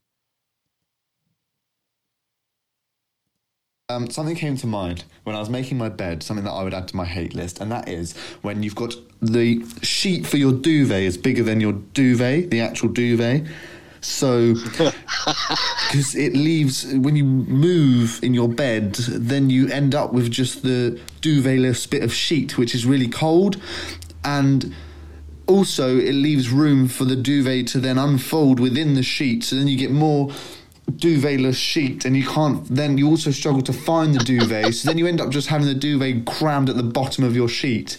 Um, 3.94 4.10
something 4.10 4.34
came 4.34 4.56
to 4.56 4.66
mind 4.66 5.04
when 5.22 5.36
I 5.36 5.38
was 5.38 5.48
making 5.48 5.78
my 5.78 5.88
bed, 5.88 6.22
something 6.24 6.44
that 6.44 6.50
I 6.50 6.64
would 6.64 6.74
add 6.74 6.88
to 6.88 6.96
my 6.96 7.04
hate 7.04 7.32
list, 7.32 7.60
and 7.60 7.70
that 7.70 7.88
is 7.88 8.16
when 8.42 8.62
you've 8.62 8.74
got 8.74 8.94
the 9.22 9.64
sheet 9.82 10.26
for 10.26 10.36
your 10.36 10.52
duvet 10.52 11.02
is 11.02 11.16
bigger 11.16 11.44
than 11.44 11.60
your 11.60 11.72
duvet, 11.72 12.50
the 12.50 12.60
actual 12.60 12.88
duvet. 12.88 13.46
So, 14.00 14.54
because 14.64 16.14
it 16.14 16.34
leaves, 16.34 16.84
when 16.92 17.14
you 17.14 17.24
move 17.24 18.22
in 18.22 18.34
your 18.34 18.48
bed, 18.48 18.94
then 18.94 19.48
you 19.48 19.68
end 19.68 19.94
up 19.94 20.12
with 20.12 20.30
just 20.30 20.62
the 20.62 21.00
duvetless 21.22 21.88
bit 21.88 22.02
of 22.02 22.12
sheet, 22.12 22.58
which 22.58 22.74
is 22.74 22.84
really 22.84 23.08
cold. 23.08 23.62
And 24.24 24.74
also, 25.46 25.98
it 25.98 26.12
leaves 26.12 26.50
room 26.50 26.88
for 26.88 27.04
the 27.04 27.16
duvet 27.16 27.68
to 27.68 27.80
then 27.80 27.96
unfold 27.96 28.58
within 28.58 28.94
the 28.94 29.02
sheet. 29.02 29.44
So 29.44 29.56
then 29.56 29.68
you 29.68 29.78
get 29.78 29.90
more 29.90 30.32
duvetless 30.90 31.56
sheet, 31.56 32.04
and 32.04 32.16
you 32.16 32.26
can't. 32.26 32.64
Then 32.68 32.98
you 32.98 33.08
also 33.08 33.30
struggle 33.30 33.62
to 33.62 33.72
find 33.72 34.14
the 34.14 34.20
duvet. 34.20 34.74
so 34.74 34.88
then 34.88 34.98
you 34.98 35.06
end 35.06 35.20
up 35.20 35.30
just 35.30 35.48
having 35.48 35.66
the 35.66 35.74
duvet 35.74 36.26
crammed 36.26 36.68
at 36.68 36.76
the 36.76 36.82
bottom 36.82 37.24
of 37.24 37.34
your 37.34 37.48
sheet. 37.48 37.98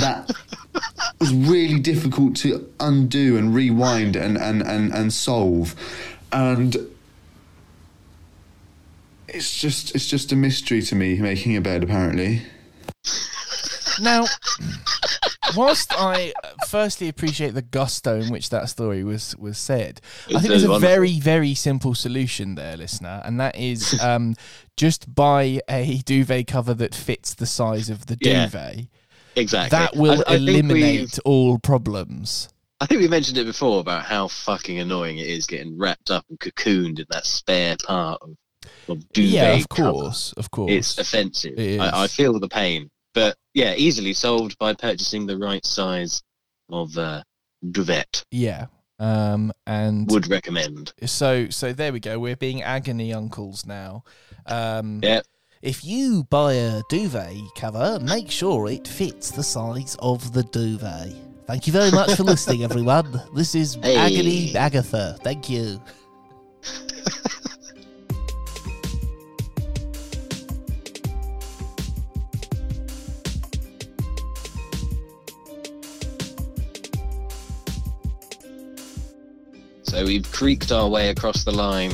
That 0.00 0.30
was 1.20 1.32
really 1.32 1.78
difficult 1.78 2.36
to 2.36 2.68
undo 2.80 3.36
and 3.36 3.54
rewind 3.54 4.16
and 4.16 4.36
and 4.36 4.62
and, 4.62 4.92
and 4.92 5.12
solve, 5.12 5.74
and. 6.32 6.76
It's 9.26 9.60
just 9.60 9.96
it's 9.96 10.06
just 10.06 10.30
a 10.30 10.36
mystery 10.36 10.80
to 10.82 10.94
me 10.94 11.18
making 11.18 11.56
a 11.56 11.60
bed 11.60 11.82
apparently. 11.82 12.42
Now, 14.00 14.24
whilst 15.56 15.92
I 15.96 16.32
firstly 16.68 17.08
appreciate 17.08 17.54
the 17.54 17.62
gusto 17.62 18.20
in 18.20 18.30
which 18.30 18.50
that 18.50 18.68
story 18.68 19.04
was 19.04 19.36
was 19.36 19.58
said, 19.58 20.00
I 20.28 20.38
think 20.40 20.48
there's 20.48 20.64
a 20.64 20.78
very 20.78 21.20
very 21.20 21.54
simple 21.54 21.94
solution 21.94 22.54
there, 22.54 22.76
listener, 22.76 23.22
and 23.24 23.38
that 23.40 23.56
is 23.56 24.00
um, 24.02 24.34
just 24.76 25.14
buy 25.14 25.60
a 25.68 25.98
duvet 26.04 26.46
cover 26.46 26.74
that 26.74 26.94
fits 26.94 27.34
the 27.34 27.46
size 27.46 27.90
of 27.90 28.06
the 28.06 28.18
Yeah, 28.20 28.46
duvet. 28.46 28.86
Exactly. 29.36 29.76
That 29.78 29.96
will 29.96 30.22
I- 30.26 30.34
I 30.34 30.36
eliminate 30.36 31.18
all 31.24 31.58
problems. 31.58 32.48
I 32.80 32.86
think 32.86 33.00
we 33.00 33.08
mentioned 33.08 33.38
it 33.38 33.46
before 33.46 33.80
about 33.80 34.04
how 34.04 34.28
fucking 34.28 34.78
annoying 34.78 35.18
it 35.18 35.26
is 35.26 35.46
getting 35.46 35.78
wrapped 35.78 36.10
up 36.10 36.24
and 36.28 36.38
cocooned 36.38 36.98
in 36.98 37.06
that 37.10 37.24
spare 37.24 37.76
part 37.84 38.20
of, 38.22 38.36
of 38.88 39.08
duvet 39.12 39.30
yeah, 39.32 39.52
of 39.54 39.68
cover. 39.68 39.90
course, 39.92 40.32
of 40.36 40.50
course. 40.50 40.70
It's 40.72 40.98
offensive. 40.98 41.58
It 41.58 41.80
I, 41.80 42.04
I 42.04 42.06
feel 42.08 42.38
the 42.38 42.48
pain, 42.48 42.90
but 43.14 43.36
yeah, 43.54 43.74
easily 43.76 44.12
solved 44.12 44.58
by 44.58 44.74
purchasing 44.74 45.26
the 45.26 45.38
right 45.38 45.64
size 45.64 46.22
of 46.68 46.96
uh, 46.98 47.22
duvet. 47.70 48.24
yeah. 48.30 48.66
Um, 49.00 49.52
and 49.66 50.08
Would 50.10 50.28
recommend. 50.30 50.92
so 51.04 51.48
so 51.50 51.72
there 51.72 51.92
we 51.92 51.98
go. 51.98 52.18
We're 52.20 52.36
being 52.36 52.62
agony 52.62 53.12
uncles 53.12 53.66
now. 53.66 54.04
Um, 54.46 55.00
Yeah. 55.02 55.22
If 55.62 55.82
you 55.84 56.24
buy 56.30 56.52
a 56.54 56.82
duvet 56.90 57.36
cover, 57.56 57.98
make 58.00 58.30
sure 58.30 58.68
it 58.70 58.86
fits 58.86 59.30
the 59.30 59.42
size 59.42 59.96
of 59.98 60.32
the 60.32 60.42
duvet. 60.44 61.12
Thank 61.46 61.66
you 61.66 61.72
very 61.72 61.90
much 61.90 62.14
for 62.14 62.22
listening, 62.22 62.62
everyone. 62.68 63.20
This 63.34 63.54
is 63.54 63.74
Hey. 63.82 63.96
Agony 63.96 64.54
Agatha. 64.54 65.16
Thank 65.22 65.48
you. 65.50 65.80
So 79.94 80.04
we've 80.04 80.28
creaked 80.32 80.72
our 80.72 80.88
way 80.88 81.10
across 81.10 81.44
the 81.44 81.52
line 81.52 81.92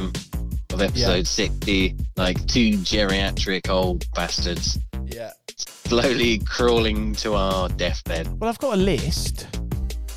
of 0.73 0.81
episode 0.81 1.17
Yeah. 1.19 1.23
60, 1.25 1.97
like 2.17 2.39
two 2.47 2.79
geriatric 2.79 3.69
old 3.69 4.07
bastards, 4.15 4.79
Yeah. 5.07 5.33
slowly 5.87 6.39
crawling 6.39 7.15
to 7.17 7.35
our 7.35 7.69
deathbed. 7.69 8.41
Well, 8.41 8.49
I've 8.49 8.59
got 8.59 8.73
a 8.73 8.77
list. 8.81 9.49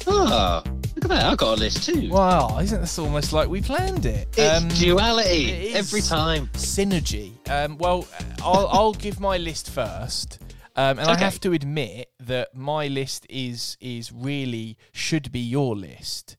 Ah, 0.07 0.63
look 0.95 1.03
at 1.03 1.09
that. 1.09 1.25
I've 1.25 1.37
got 1.37 1.57
a 1.57 1.59
list 1.59 1.83
too. 1.83 2.07
Wow, 2.09 2.57
isn't 2.59 2.79
this 2.79 2.97
almost 2.97 3.33
like 3.33 3.49
we 3.49 3.59
planned 3.61 4.05
it? 4.05 4.29
It's 4.37 4.63
Um, 4.63 4.69
duality 4.69 5.51
it 5.51 5.75
every 5.75 6.01
time. 6.01 6.47
synergy. 6.53 7.33
Um, 7.49 7.77
well, 7.77 8.07
I'll, 8.41 8.67
I'll 8.71 8.93
give 8.93 9.19
my 9.19 9.37
list 9.37 9.69
first. 9.69 10.39
Um, 10.77 10.99
and 10.99 11.09
I 11.09 11.17
have 11.19 11.39
to 11.41 11.51
admit 11.51 12.09
that 12.21 12.55
my 12.55 12.87
list 12.87 13.27
is 13.29 13.75
is 13.81 14.11
really 14.13 14.77
should 14.93 15.33
be 15.33 15.39
your 15.41 15.75
list. 15.75 16.37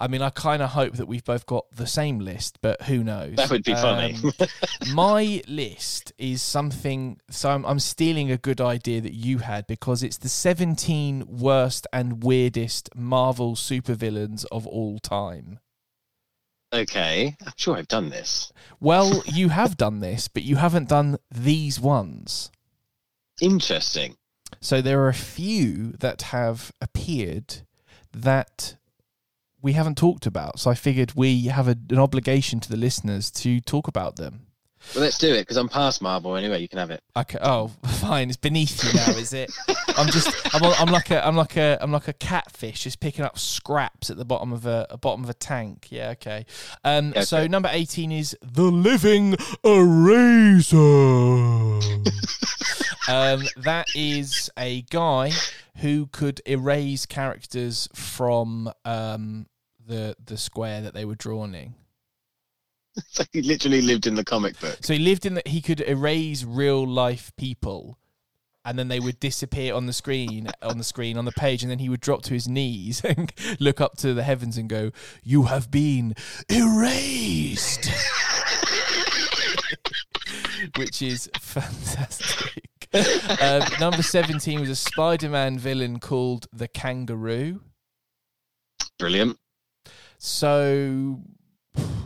I 0.00 0.06
mean, 0.06 0.22
I 0.22 0.30
kind 0.30 0.62
of 0.62 0.70
hope 0.70 0.94
that 0.94 1.06
we've 1.06 1.24
both 1.24 1.44
got 1.44 1.66
the 1.74 1.86
same 1.86 2.20
list, 2.20 2.58
but 2.62 2.82
who 2.82 3.02
knows? 3.02 3.34
That 3.34 3.50
would 3.50 3.64
be 3.64 3.74
funny. 3.74 4.16
Um, 4.22 4.32
my 4.94 5.42
list 5.48 6.12
is 6.18 6.40
something. 6.40 7.18
So 7.30 7.50
I'm, 7.50 7.66
I'm 7.66 7.80
stealing 7.80 8.30
a 8.30 8.38
good 8.38 8.60
idea 8.60 9.00
that 9.00 9.12
you 9.12 9.38
had 9.38 9.66
because 9.66 10.04
it's 10.04 10.16
the 10.16 10.28
17 10.28 11.26
worst 11.28 11.88
and 11.92 12.22
weirdest 12.22 12.90
Marvel 12.94 13.56
supervillains 13.56 14.44
of 14.52 14.68
all 14.68 15.00
time. 15.00 15.58
okay, 16.72 17.36
I'm 17.44 17.52
sure 17.56 17.76
I've 17.76 17.88
done 17.88 18.10
this. 18.10 18.52
Well, 18.78 19.24
you 19.26 19.48
have 19.48 19.76
done 19.76 19.98
this, 19.98 20.28
but 20.28 20.44
you 20.44 20.56
haven't 20.56 20.88
done 20.88 21.18
these 21.28 21.80
ones. 21.80 22.52
Interesting. 23.40 24.16
So 24.60 24.80
there 24.80 25.00
are 25.02 25.08
a 25.08 25.14
few 25.14 25.92
that 25.98 26.22
have 26.22 26.72
appeared 26.80 27.62
that 28.12 28.77
we 29.62 29.72
haven't 29.72 29.96
talked 29.96 30.26
about. 30.26 30.60
So 30.60 30.70
I 30.70 30.74
figured 30.74 31.14
we 31.14 31.46
have 31.46 31.68
a, 31.68 31.76
an 31.90 31.98
obligation 31.98 32.60
to 32.60 32.70
the 32.70 32.76
listeners 32.76 33.30
to 33.32 33.60
talk 33.60 33.88
about 33.88 34.16
them. 34.16 34.42
Well, 34.94 35.04
let's 35.04 35.18
do 35.18 35.34
it 35.34 35.40
because 35.40 35.56
I'm 35.56 35.68
past 35.68 36.00
Marvel 36.00 36.36
anyway. 36.36 36.60
You 36.60 36.68
can 36.68 36.78
have 36.78 36.90
it. 36.90 37.02
Okay. 37.16 37.38
Oh, 37.42 37.68
fine. 38.00 38.28
It's 38.28 38.36
beneath 38.36 38.82
you 38.84 38.92
now, 38.94 39.18
is 39.18 39.32
it? 39.32 39.50
I'm 39.96 40.08
just. 40.08 40.30
I'm, 40.54 40.62
I'm 40.64 40.92
like 40.92 41.10
a. 41.10 41.26
I'm 41.26 41.36
like 41.36 41.56
a. 41.56 41.78
I'm 41.80 41.92
like 41.92 42.08
a 42.08 42.12
catfish, 42.12 42.84
just 42.84 43.00
picking 43.00 43.24
up 43.24 43.38
scraps 43.38 44.08
at 44.08 44.16
the 44.16 44.24
bottom 44.24 44.52
of 44.52 44.66
a, 44.66 44.86
a 44.88 44.96
bottom 44.96 45.24
of 45.24 45.30
a 45.30 45.34
tank. 45.34 45.88
Yeah. 45.90 46.10
Okay. 46.10 46.46
Um. 46.84 47.10
Okay. 47.10 47.22
So 47.22 47.46
number 47.46 47.68
eighteen 47.72 48.12
is 48.12 48.36
the 48.40 48.62
living 48.62 49.36
eraser. 49.64 50.76
um. 53.08 53.42
That 53.56 53.88
is 53.94 54.50
a 54.58 54.82
guy 54.82 55.32
who 55.78 56.06
could 56.06 56.40
erase 56.46 57.06
characters 57.06 57.88
from 57.94 58.70
um 58.84 59.46
the 59.86 60.16
the 60.24 60.36
square 60.36 60.80
that 60.82 60.94
they 60.94 61.04
were 61.04 61.16
drawing. 61.16 61.74
So 63.10 63.22
he 63.32 63.42
literally 63.42 63.80
lived 63.80 64.08
in 64.08 64.16
the 64.16 64.24
comic 64.24 64.58
book. 64.58 64.78
So 64.80 64.92
he 64.92 64.98
lived 64.98 65.24
in 65.24 65.34
that 65.34 65.46
he 65.46 65.60
could 65.60 65.80
erase 65.82 66.42
real 66.42 66.84
life 66.84 67.30
people 67.36 67.96
and 68.64 68.78
then 68.78 68.88
they 68.88 69.00
would 69.00 69.18
disappear 69.20 69.72
on 69.72 69.86
the 69.86 69.92
screen 69.92 70.50
on 70.62 70.78
the 70.78 70.84
screen 70.84 71.16
on 71.16 71.24
the 71.24 71.32
page 71.32 71.62
and 71.62 71.70
then 71.70 71.78
he 71.78 71.88
would 71.88 72.00
drop 72.00 72.22
to 72.22 72.34
his 72.34 72.48
knees 72.48 73.00
and 73.04 73.32
look 73.60 73.80
up 73.80 73.96
to 73.98 74.14
the 74.14 74.22
heavens 74.22 74.58
and 74.58 74.68
go, 74.68 74.90
You 75.22 75.44
have 75.44 75.70
been 75.70 76.14
erased 76.50 77.86
Which 80.76 81.00
is 81.00 81.30
fantastic. 81.38 82.77
um, 83.40 83.62
number 83.80 84.02
17 84.02 84.60
was 84.60 84.70
a 84.70 84.76
Spider 84.76 85.28
Man 85.28 85.58
villain 85.58 86.00
called 86.00 86.46
the 86.52 86.68
Kangaroo. 86.68 87.60
Brilliant. 88.98 89.38
So, 90.18 91.20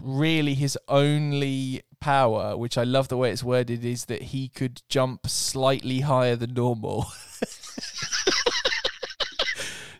really, 0.02 0.54
his 0.54 0.76
only 0.88 1.82
power, 2.00 2.56
which 2.56 2.76
I 2.76 2.84
love 2.84 3.08
the 3.08 3.16
way 3.16 3.30
it's 3.30 3.44
worded, 3.44 3.84
is 3.84 4.06
that 4.06 4.22
he 4.22 4.48
could 4.48 4.82
jump 4.88 5.28
slightly 5.28 6.00
higher 6.00 6.36
than 6.36 6.54
normal. 6.54 7.06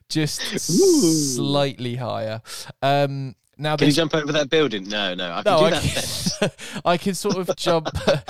Just 0.08 0.42
slightly 0.58 1.96
higher. 1.96 2.42
Um, 2.82 3.34
now, 3.56 3.76
Can 3.76 3.86
you 3.86 3.92
jump 3.94 4.14
over 4.14 4.32
that 4.32 4.50
building? 4.50 4.88
No, 4.88 5.14
no. 5.14 5.32
I 5.32 5.42
can 5.42 5.52
no, 5.52 5.58
do 5.60 5.64
I 5.64 5.70
that. 5.70 5.82
can, 5.82 6.02
I 6.84 6.96
can 6.96 7.14
sort 7.14 7.36
of 7.36 7.54
jump 7.56 7.88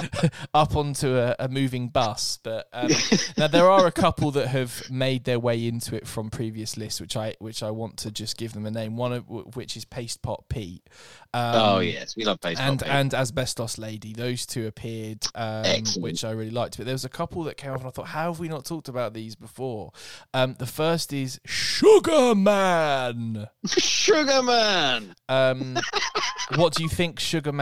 up 0.54 0.76
onto 0.76 1.16
a, 1.16 1.36
a 1.38 1.48
moving 1.48 1.88
bus, 1.88 2.38
but 2.42 2.68
um, 2.72 2.90
now 3.36 3.46
there 3.46 3.70
are 3.70 3.86
a 3.86 3.92
couple 3.92 4.30
that 4.32 4.48
have 4.48 4.90
made 4.90 5.24
their 5.24 5.38
way 5.38 5.66
into 5.66 5.96
it 5.96 6.06
from 6.06 6.30
previous 6.30 6.76
lists, 6.76 7.00
which 7.00 7.16
I 7.16 7.34
which 7.38 7.62
I 7.62 7.70
want 7.70 7.96
to 7.98 8.10
just 8.10 8.36
give 8.36 8.52
them 8.52 8.66
a 8.66 8.70
name. 8.70 8.96
One 8.96 9.12
of 9.12 9.56
which 9.56 9.76
is 9.76 9.84
Paste 9.84 10.22
Pot 10.22 10.44
Pete. 10.48 10.88
Um, 11.34 11.54
oh 11.54 11.78
yes, 11.80 12.14
we 12.14 12.24
love 12.24 12.40
paste 12.42 12.60
and 12.60 12.78
Pop, 12.78 12.88
and 12.88 13.14
Asbestos 13.14 13.78
Lady. 13.78 14.12
Those 14.12 14.44
two 14.44 14.66
appeared, 14.66 15.26
um, 15.34 15.64
which 15.96 16.24
I 16.24 16.32
really 16.32 16.50
liked. 16.50 16.76
But 16.76 16.84
there 16.84 16.94
was 16.94 17.06
a 17.06 17.10
couple 17.10 17.44
that 17.44 17.56
came 17.56 17.70
up, 17.70 17.78
and 17.78 17.86
I 17.86 17.90
thought, 17.90 18.08
how 18.08 18.30
have 18.30 18.38
we 18.38 18.48
not 18.48 18.66
talked 18.66 18.88
about 18.88 19.14
these 19.14 19.34
before? 19.34 19.92
Um, 20.34 20.56
the 20.58 20.66
first 20.66 21.12
is 21.12 21.40
Sugar 21.46 22.34
Man. 22.34 23.48
Sugar 23.66 24.42
Man. 24.42 25.14
Um, 25.28 25.78
what 26.56 26.74
do 26.74 26.82
you 26.82 26.88
think 26.90 27.18
Sugar 27.18 27.52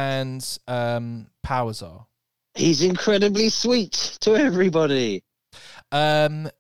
Um, 0.69 1.29
powers 1.43 1.83
are? 1.83 2.07
He's 2.55 2.83
incredibly 2.83 3.49
sweet 3.49 4.19
to 4.21 4.37
everybody. 4.37 5.23
Um, 5.93 6.51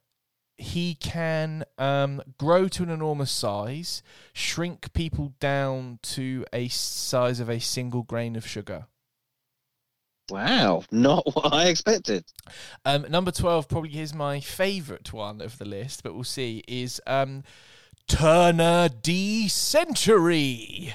he 0.56 0.94
can 0.94 1.64
um, 1.78 2.22
grow 2.38 2.68
to 2.68 2.82
an 2.82 2.90
enormous 2.90 3.30
size, 3.30 4.02
shrink 4.32 4.92
people 4.92 5.32
down 5.40 5.98
to 6.02 6.44
a 6.52 6.68
size 6.68 7.40
of 7.40 7.48
a 7.48 7.58
single 7.58 8.02
grain 8.02 8.36
of 8.36 8.46
sugar. 8.46 8.86
Wow, 10.30 10.84
not 10.92 11.24
what 11.34 11.52
I 11.52 11.66
expected. 11.68 12.24
Um, 12.84 13.06
number 13.08 13.32
12 13.32 13.68
probably 13.68 13.98
is 13.98 14.14
my 14.14 14.38
favourite 14.38 15.12
one 15.12 15.40
of 15.40 15.58
the 15.58 15.64
list, 15.64 16.02
but 16.02 16.14
we'll 16.14 16.24
see, 16.24 16.62
is 16.68 17.00
um, 17.06 17.42
Turner 18.06 18.88
D 18.88 19.48
Century. 19.48 20.94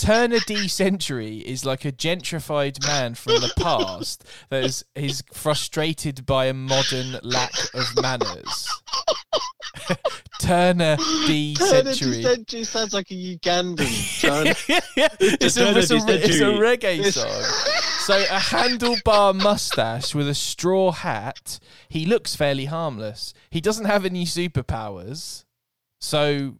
Turner 0.00 0.38
D 0.46 0.68
Century 0.68 1.38
is 1.38 1.64
like 1.64 1.84
a 1.84 1.92
gentrified 1.92 2.84
man 2.86 3.14
from 3.14 3.34
the 3.40 3.52
past 3.58 4.24
that 4.48 4.64
is, 4.64 4.84
is 4.94 5.22
frustrated 5.32 6.24
by 6.24 6.46
a 6.46 6.54
modern 6.54 7.18
lack 7.22 7.52
of 7.74 7.84
manners. 8.00 8.68
Turner 10.40 10.96
D 11.26 11.54
Turner 11.56 11.92
Century. 11.94 12.22
Century 12.22 12.64
sounds 12.64 12.94
like 12.94 13.10
a 13.10 13.14
Ugandan. 13.14 14.20
trying 14.20 14.54
to- 14.54 14.56
it's, 15.40 15.56
a, 15.56 15.64
Turner 15.64 15.78
it's, 15.80 15.90
a, 15.90 15.98
D 15.98 16.12
it's 16.12 16.40
a 16.40 16.44
reggae 16.44 16.98
It's- 17.00 17.14
song. 17.14 17.74
So 18.06 18.16
a 18.18 18.38
handlebar 18.38 19.34
mustache 19.34 20.14
with 20.14 20.28
a 20.28 20.34
straw 20.34 20.92
hat. 20.92 21.58
He 21.90 22.06
looks 22.06 22.34
fairly 22.34 22.64
harmless. 22.66 23.34
He 23.50 23.60
doesn't 23.60 23.84
have 23.84 24.06
any 24.06 24.24
superpowers. 24.24 25.44
So 26.00 26.54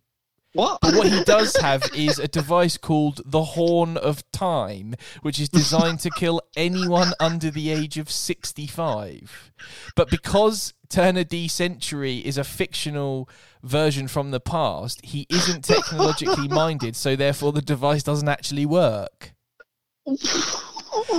What? 0.54 0.80
But 0.80 0.94
what 0.94 1.08
he 1.08 1.22
does 1.24 1.54
have 1.56 1.82
is 1.94 2.18
a 2.18 2.26
device 2.26 2.78
called 2.78 3.20
the 3.24 3.44
Horn 3.44 3.96
of 3.96 4.28
Time, 4.32 4.94
which 5.20 5.38
is 5.38 5.48
designed 5.48 6.00
to 6.00 6.10
kill 6.10 6.40
anyone 6.56 7.12
under 7.20 7.50
the 7.50 7.70
age 7.70 7.98
of 7.98 8.10
65. 8.10 9.52
But 9.94 10.10
because 10.10 10.72
Turner 10.88 11.24
D 11.24 11.48
Century 11.48 12.18
is 12.18 12.38
a 12.38 12.44
fictional 12.44 13.28
version 13.62 14.08
from 14.08 14.30
the 14.30 14.40
past, 14.40 15.04
he 15.04 15.26
isn't 15.28 15.64
technologically 15.64 16.48
minded, 16.48 16.96
so 16.96 17.14
therefore 17.14 17.52
the 17.52 17.62
device 17.62 18.02
doesn't 18.02 18.28
actually 18.28 18.64
work. 18.64 19.34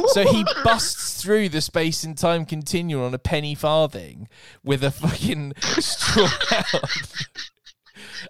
So 0.08 0.24
he 0.24 0.44
busts 0.64 1.22
through 1.22 1.50
the 1.50 1.62
space 1.62 2.04
and 2.04 2.18
time 2.18 2.46
continuum 2.46 3.04
on 3.04 3.14
a 3.14 3.20
penny 3.20 3.54
farthing 3.54 4.28
with 4.64 4.84
a 4.84 4.92
fucking 4.92 5.54
straw 5.80 6.24
mouth. 6.52 7.26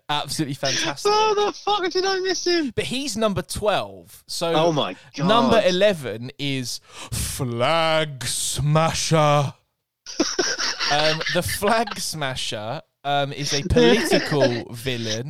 Absolutely 0.10 0.54
fantastic. 0.56 1.12
Oh, 1.14 1.34
the 1.48 1.52
fuck 1.54 1.90
did 1.92 2.06
I 2.06 2.20
miss 2.20 2.46
him? 2.46 2.72
But 2.76 2.86
he's 2.86 3.16
number 3.18 3.42
12. 3.42 4.24
So 4.28 4.54
Oh 4.54 4.72
my 4.72 4.96
god. 5.16 5.28
number 5.28 5.62
11 5.66 6.32
is 6.40 6.80
Flag 7.12 8.24
Smasher. 8.26 9.16
um, 10.92 11.22
the 11.34 11.44
Flag 11.44 12.00
Smasher 12.00 12.82
um, 13.04 13.32
is 13.32 13.54
a 13.54 13.62
political 13.64 14.74
villain 14.74 15.30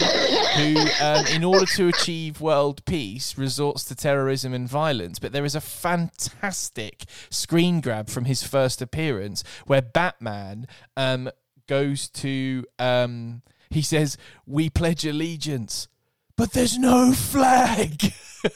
who, 0.57 0.75
um, 1.01 1.25
in 1.27 1.43
order 1.43 1.65
to 1.65 1.87
achieve 1.89 2.41
world 2.41 2.83
peace, 2.85 3.37
resorts 3.37 3.83
to 3.85 3.95
terrorism 3.95 4.53
and 4.53 4.67
violence. 4.67 5.19
But 5.19 5.33
there 5.33 5.45
is 5.45 5.55
a 5.55 5.61
fantastic 5.61 7.05
screen 7.29 7.81
grab 7.81 8.09
from 8.09 8.25
his 8.25 8.41
first 8.43 8.81
appearance 8.81 9.43
where 9.67 9.81
Batman 9.81 10.67
um, 10.97 11.29
goes 11.67 12.09
to. 12.09 12.65
Um, 12.79 13.41
he 13.69 13.81
says, 13.81 14.17
We 14.45 14.69
pledge 14.69 15.05
allegiance, 15.05 15.87
but 16.35 16.53
there's 16.53 16.77
no 16.77 17.13
flag. 17.13 18.13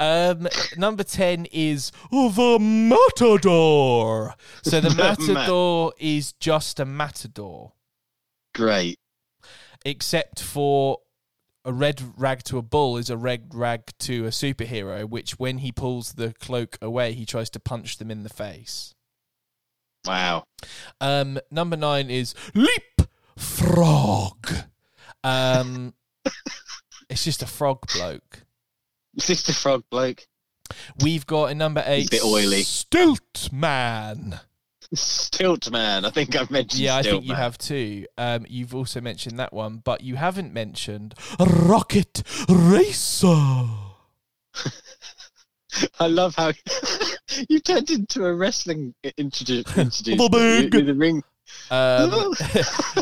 Um, 0.00 0.46
number 0.76 1.02
10 1.02 1.46
is 1.50 1.90
the 2.12 2.58
Matador. 2.60 4.34
So 4.62 4.80
The 4.80 4.94
Matador 4.96 5.92
is 5.98 6.34
just 6.34 6.78
a 6.78 6.84
Matador, 6.84 7.72
Great. 8.54 9.00
except 9.84 10.40
for 10.40 10.98
a 11.64 11.72
red 11.72 12.00
rag 12.16 12.44
to 12.44 12.58
a 12.58 12.62
bull 12.62 12.96
is 12.96 13.10
a 13.10 13.16
red 13.16 13.52
rag 13.52 13.90
to 14.00 14.26
a 14.26 14.30
superhero, 14.30 15.04
which 15.08 15.32
when 15.32 15.58
he 15.58 15.72
pulls 15.72 16.12
the 16.12 16.32
cloak 16.34 16.78
away, 16.80 17.12
he 17.12 17.26
tries 17.26 17.50
to 17.50 17.60
punch 17.60 17.98
them 17.98 18.10
in 18.10 18.22
the 18.22 18.28
face. 18.28 18.94
Wow. 20.06 20.44
Um, 21.00 21.38
number 21.50 21.76
nine 21.76 22.10
is 22.10 22.34
Leap 22.54 23.02
Frog. 23.36 24.50
Um, 25.24 25.94
it's 27.10 27.24
just 27.24 27.42
a 27.42 27.46
frog 27.46 27.80
bloke. 27.94 28.44
Sister 29.18 29.52
Frog 29.52 29.84
bloke. 29.90 30.26
We've 31.02 31.26
got 31.26 31.50
a 31.50 31.54
number 31.54 31.82
eight, 31.86 32.08
a 32.08 32.10
bit 32.10 32.24
oily. 32.24 32.62
Stilt 32.62 33.52
Man. 33.52 34.40
Stilt 34.94 35.70
man. 35.70 36.06
I 36.06 36.10
think 36.10 36.34
I've 36.34 36.50
mentioned 36.50 36.80
Yeah, 36.80 36.96
I 36.96 37.02
think 37.02 37.24
you 37.26 37.34
have 37.34 37.58
too. 37.58 38.06
Um, 38.16 38.46
you've 38.48 38.74
also 38.74 39.02
mentioned 39.02 39.38
that 39.38 39.52
one, 39.52 39.82
but 39.84 40.02
you 40.02 40.16
haven't 40.16 40.54
mentioned 40.54 41.14
Rocket 41.38 42.22
Racer. 42.48 43.66
I 46.00 46.06
love 46.06 46.34
how 46.34 46.52
you 47.48 47.60
turned 47.60 47.90
into 47.90 48.24
a 48.24 48.34
wrestling 48.34 48.94
introdu- 49.04 49.66
introduced 49.76 50.04
The 50.04 50.94
ring. 50.96 51.22
Um, 51.70 52.34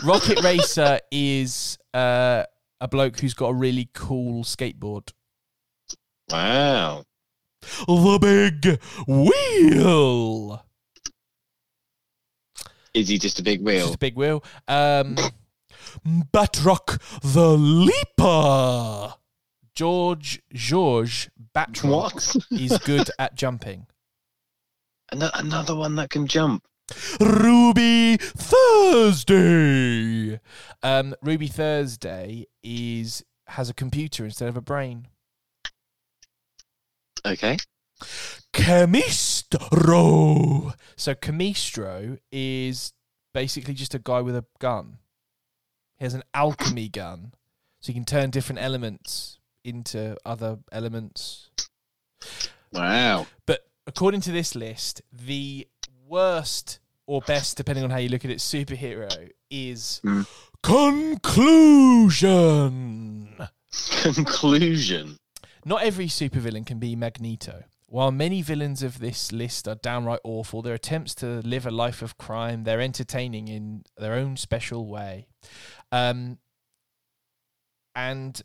Rocket 0.05 0.43
Racer 0.43 1.01
is 1.11 1.79
uh, 1.95 2.45
a 2.81 2.89
bloke 2.89 3.19
who's 3.21 3.35
got 3.35 3.49
a 3.49 3.55
really 3.55 3.89
cool 3.95 4.45
skateboard. 4.45 5.13
Wow. 6.31 7.05
The 7.87 8.19
big 8.21 8.81
wheel. 9.09 10.63
Is 12.95 13.09
he 13.09 13.19
just 13.19 13.39
a 13.39 13.43
big 13.43 13.59
Just 13.59 13.67
wheel? 13.67 13.93
a 13.95 13.99
big 13.99 14.17
wheel. 14.17 14.45
Um, 14.69 15.17
Batroc 16.33 16.99
the 17.23 17.57
Leaper. 17.57 19.15
George 19.77 20.41
George 20.53 21.31
Batroc 21.55 21.91
What? 21.91 22.37
is 22.51 22.77
good 22.79 23.11
at 23.19 23.37
jumping. 23.37 23.87
Ano- 25.13 25.31
Another 25.35 25.77
one 25.77 25.95
that 25.97 26.11
can 26.11 26.27
jump. 26.27 26.65
Ruby 27.21 28.17
Thursday. 28.17 29.31
Um, 30.83 31.15
Ruby 31.23 31.47
Thursday 31.47 32.47
is 32.65 33.25
has 33.49 33.71
a 33.71 33.75
computer 33.75 34.25
instead 34.25 34.49
of 34.49 34.57
a 34.57 34.61
brain. 34.61 35.07
Okay. 37.25 37.57
Chemistro. 39.47 40.73
So 40.97 41.15
Chemistro 41.15 42.19
is 42.33 42.93
basically 43.33 43.75
just 43.75 43.95
a 43.95 44.01
guy 44.01 44.21
with 44.23 44.35
a 44.35 44.45
gun. 44.59 44.99
He 45.99 46.05
has 46.05 46.15
an 46.15 46.25
alchemy 46.35 46.89
gun, 46.89 47.33
so 47.81 47.89
he 47.89 47.95
can 47.95 48.05
turn 48.05 48.31
different 48.31 48.61
elements 48.61 49.36
into 49.67 50.17
other 50.25 50.59
elements. 50.73 51.51
Wow. 52.73 53.27
But 53.47 53.67
according 53.87 54.21
to 54.23 54.33
this 54.33 54.55
list, 54.55 55.03
the 55.13 55.67
worst 56.09 56.79
or 57.07 57.21
best, 57.21 57.57
depending 57.57 57.85
on 57.85 57.91
how 57.91 57.99
you 57.99 58.09
look 58.09 58.25
at 58.25 58.31
it, 58.31 58.39
superhero 58.39 59.31
is 59.51 60.01
Hmm. 60.03 60.23
Conclusion. 62.07 63.37
Conclusion. 64.03 65.19
Not 65.65 65.83
every 65.83 66.07
supervillain 66.07 66.65
can 66.67 66.79
be 66.79 66.97
Magneto. 66.97 67.65
While 67.89 68.11
many 68.11 68.43
villains 68.43 68.83
of 68.83 68.99
this 68.99 69.31
list 69.31 69.69
are 69.69 69.77
downright 69.77 70.19
awful, 70.25 70.61
their 70.63 70.75
attempts 70.75 71.15
to 71.17 71.41
live 71.43 71.67
a 71.67 71.71
life 71.71 72.03
of 72.03 72.19
crime, 72.19 72.65
they're 72.65 72.81
entertaining 72.81 73.47
in 73.47 73.85
their 73.97 74.15
own 74.15 74.37
special 74.37 74.89
way. 74.89 75.29
Um, 75.93 76.39
and 77.95 78.43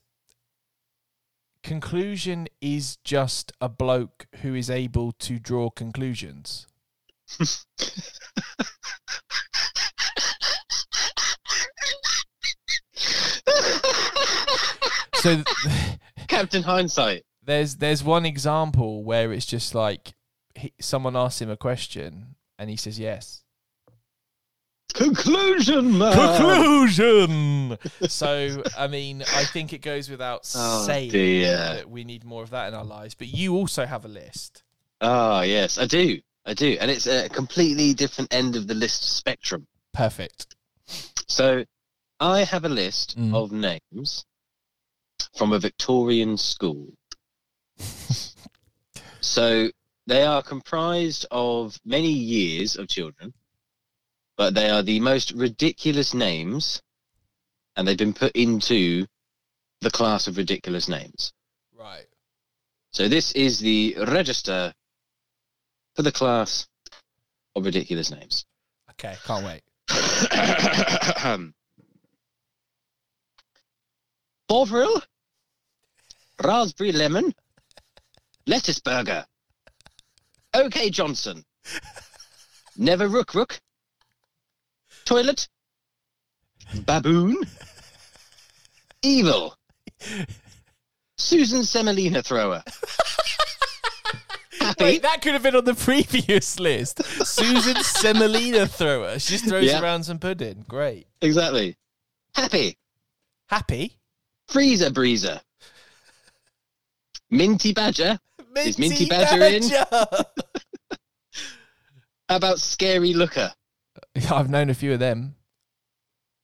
conclusion 1.64 2.48
is 2.62 2.98
just 3.04 3.52
a 3.62 3.70
bloke 3.70 4.28
who 4.42 4.56
is 4.56 4.70
able 4.70 5.12
to 5.14 5.40
draw 5.40 5.70
conclusions. 5.70 6.68
So 15.16 15.36
th- 15.36 15.48
Captain 16.28 16.64
Hindsight. 16.64 17.24
there's 17.44 17.76
there's 17.76 18.04
one 18.04 18.26
example 18.26 19.04
where 19.04 19.32
it's 19.32 19.46
just 19.46 19.76
like 19.76 20.14
he, 20.56 20.74
someone 20.82 21.16
asks 21.16 21.42
him 21.42 21.50
a 21.50 21.58
question 21.58 22.36
and 22.58 22.70
he 22.70 22.76
says 22.76 22.98
yes. 23.00 23.41
Conclusion, 25.04 25.98
man. 25.98 26.14
Conclusion. 26.14 27.78
so 28.08 28.64
I 28.78 28.88
mean, 28.88 29.22
I 29.22 29.44
think 29.46 29.74
it 29.74 29.82
goes 29.82 30.10
without 30.10 30.42
Oh, 30.56 30.86
saying 30.86 31.12
dear. 31.12 31.56
that 31.58 31.90
we 31.90 32.04
need 32.04 32.24
more 32.24 32.44
of 32.44 32.50
that 32.52 32.68
in 32.68 32.74
our 32.74 32.84
lives. 32.86 33.14
But 33.16 33.28
you 33.28 33.56
also 33.56 33.86
have 33.86 34.06
a 34.06 34.08
list. 34.08 34.64
Ah, 35.02 35.42
yes, 35.42 35.78
I 35.78 35.86
do. 35.86 36.20
I 36.46 36.54
do. 36.54 36.78
And 36.80 36.90
it's 36.92 37.08
a 37.08 37.30
completely 37.30 37.94
different 37.94 38.34
end 38.34 38.56
of 38.56 38.68
the 38.68 38.74
list 38.74 39.04
spectrum. 39.16 39.68
Perfect. 39.94 40.56
So 41.28 41.66
I 42.20 42.44
have 42.44 42.66
a 42.66 42.70
list 42.70 43.18
Mm. 43.18 43.34
of 43.36 43.52
names 43.52 44.26
from 45.38 45.54
a 45.54 45.60
Victorian 45.60 46.38
school. 46.38 46.94
so 49.22 49.70
they 50.08 50.24
are 50.24 50.42
comprised 50.42 51.26
of 51.32 51.80
many 51.86 52.12
years 52.12 52.76
of 52.76 52.88
children, 52.88 53.34
but 54.42 54.56
they 54.56 54.72
are 54.72 54.82
the 54.82 55.00
most 55.00 55.34
ridiculous 55.34 56.16
names, 56.16 56.82
and 57.76 57.88
they've 57.88 57.96
been 57.96 58.12
put 58.12 58.32
into 58.32 59.06
the 59.82 59.92
class 59.92 60.26
of 60.26 60.36
ridiculous 60.36 60.90
names. 60.90 61.32
Right. 61.80 62.08
So 62.90 63.08
this 63.08 63.34
is 63.34 63.60
the 63.60 63.96
register 64.08 64.74
for 65.96 66.02
the 66.02 66.12
class 66.12 66.68
of 67.56 67.66
ridiculous 67.66 68.10
names. 68.10 68.46
Okay. 68.90 69.16
Can't 69.26 69.46
wait. 69.46 69.62
Bovril, 74.48 75.04
raspberry 76.44 76.94
lemon, 76.94 77.32
lettuce 78.48 78.80
burger, 78.80 79.24
OK 80.56 80.90
Johnson, 80.90 81.46
never 82.76 83.08
rook 83.08 83.36
rook, 83.36 83.62
toilet, 85.12 85.50
baboon, 86.86 87.36
evil, 89.04 89.54
Susan 91.18 91.64
Semolina 91.66 92.22
thrower. 92.24 92.64
Happy. 94.62 94.84
Wait, 94.84 95.02
that 95.02 95.22
could 95.22 95.34
have 95.34 95.44
been 95.44 95.56
on 95.58 95.66
the 95.66 95.74
previous 95.74 96.60
list. 96.60 97.04
Susan 97.26 97.76
Semolina 97.84 98.68
thrower. 98.68 99.20
She 99.20 99.34
just 99.34 99.48
throws 99.50 99.66
Yeah. 99.66 99.82
around 99.82 100.04
some 100.04 100.18
pudding. 100.20 100.64
Great. 100.68 101.08
Exactly. 101.22 101.76
Happy. 102.36 102.78
Happy. 103.50 103.98
Freezer 104.48 104.92
Breezer. 104.92 105.42
Minty 107.30 107.74
Badger. 107.74 108.18
Is 108.56 108.78
Minty 108.80 109.08
Badger 109.08 109.44
in? 109.44 109.64
How 112.30 112.36
about 112.38 112.60
Scary 112.60 113.14
Looker? 113.14 113.52
I've 114.32 114.50
known 114.50 114.70
a 114.70 114.74
few 114.74 114.94
of 114.94 115.00
them. 115.00 115.36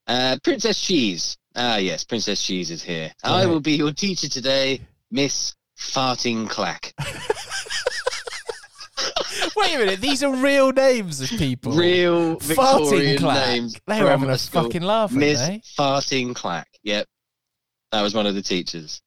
Uh, 0.05 0.38
Princess 0.43 0.82
Cheese. 0.82 1.38
Ah, 1.55 1.78
yes, 1.78 2.03
Princess 2.03 2.41
Cheese 2.43 2.72
is 2.72 2.84
here. 2.84 3.11
I 3.24 3.45
will 3.45 3.59
be 3.59 3.74
your 3.74 3.91
teacher 3.91 4.30
today, 4.30 4.82
Miss 5.11 5.55
Farting 5.78 6.49
Clack. 6.49 6.93
Wait 9.55 9.76
a 9.76 9.80
minute, 9.80 10.01
these 10.01 10.24
are 10.24 10.36
real 10.36 10.72
names 10.72 11.20
of 11.20 11.30
people. 11.38 11.74
Real 11.74 12.38
Farting 12.38 12.89
Victorian 12.89 13.18
Clack. 13.18 13.47
names. 13.47 13.76
They 13.88 14.03
were 14.03 14.09
having 14.09 14.30
a 14.30 14.38
school. 14.38 14.63
fucking 14.63 14.84
laugh, 14.84 15.11
Miss 15.11 15.39
they? 15.39 15.61
Farting 15.78 16.36
Clack. 16.36 16.68
Yep. 16.84 17.07
That 17.91 18.01
was 18.01 18.13
one 18.13 18.28
of 18.28 18.36
the 18.36 18.41
teachers. 18.41 19.01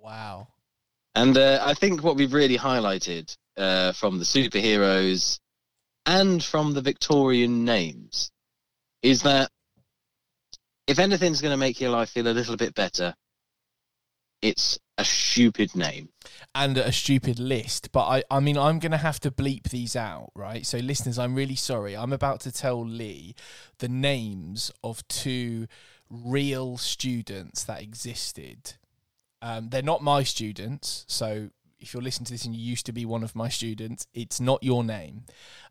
Wow. 0.00 0.48
And 1.14 1.36
uh, 1.36 1.58
I 1.62 1.74
think 1.74 2.02
what 2.04 2.16
we've 2.16 2.32
really 2.32 2.56
highlighted 2.56 3.36
uh, 3.56 3.92
from 3.92 4.18
the 4.18 4.24
superheroes 4.24 5.40
and 6.08 6.42
from 6.42 6.72
the 6.72 6.80
Victorian 6.80 7.66
names 7.66 8.30
is 9.02 9.22
that 9.22 9.50
if 10.86 10.98
anything's 10.98 11.42
going 11.42 11.52
to 11.52 11.58
make 11.58 11.80
your 11.80 11.90
life 11.90 12.08
feel 12.08 12.26
a 12.26 12.32
little 12.32 12.56
bit 12.56 12.74
better, 12.74 13.14
it's 14.40 14.78
a 14.96 15.04
stupid 15.04 15.76
name. 15.76 16.08
and 16.54 16.78
a 16.78 16.92
stupid 16.92 17.38
list, 17.38 17.92
but 17.92 18.06
I, 18.06 18.24
I 18.30 18.40
mean, 18.40 18.56
I'm 18.56 18.78
going 18.78 18.92
to 18.92 18.98
have 18.98 19.20
to 19.20 19.30
bleep 19.30 19.64
these 19.64 19.94
out, 19.94 20.30
right? 20.34 20.64
So, 20.64 20.78
listeners, 20.78 21.18
I'm 21.18 21.34
really 21.34 21.54
sorry. 21.54 21.94
I'm 21.94 22.12
about 22.12 22.40
to 22.40 22.52
tell 22.52 22.84
Lee 22.84 23.34
the 23.78 23.88
names 23.88 24.72
of 24.82 25.06
two 25.08 25.66
real 26.08 26.78
students 26.78 27.64
that 27.64 27.82
existed. 27.82 28.74
Um, 29.42 29.68
they're 29.68 29.82
not 29.82 30.02
my 30.02 30.22
students, 30.22 31.04
so 31.06 31.50
if 31.80 31.94
you're 31.94 32.02
listening 32.02 32.26
to 32.26 32.32
this 32.32 32.44
and 32.44 32.54
you 32.54 32.62
used 32.62 32.86
to 32.86 32.92
be 32.92 33.04
one 33.04 33.22
of 33.22 33.36
my 33.36 33.48
students, 33.48 34.06
it's 34.12 34.40
not 34.40 34.62
your 34.62 34.82
name. 34.82 35.24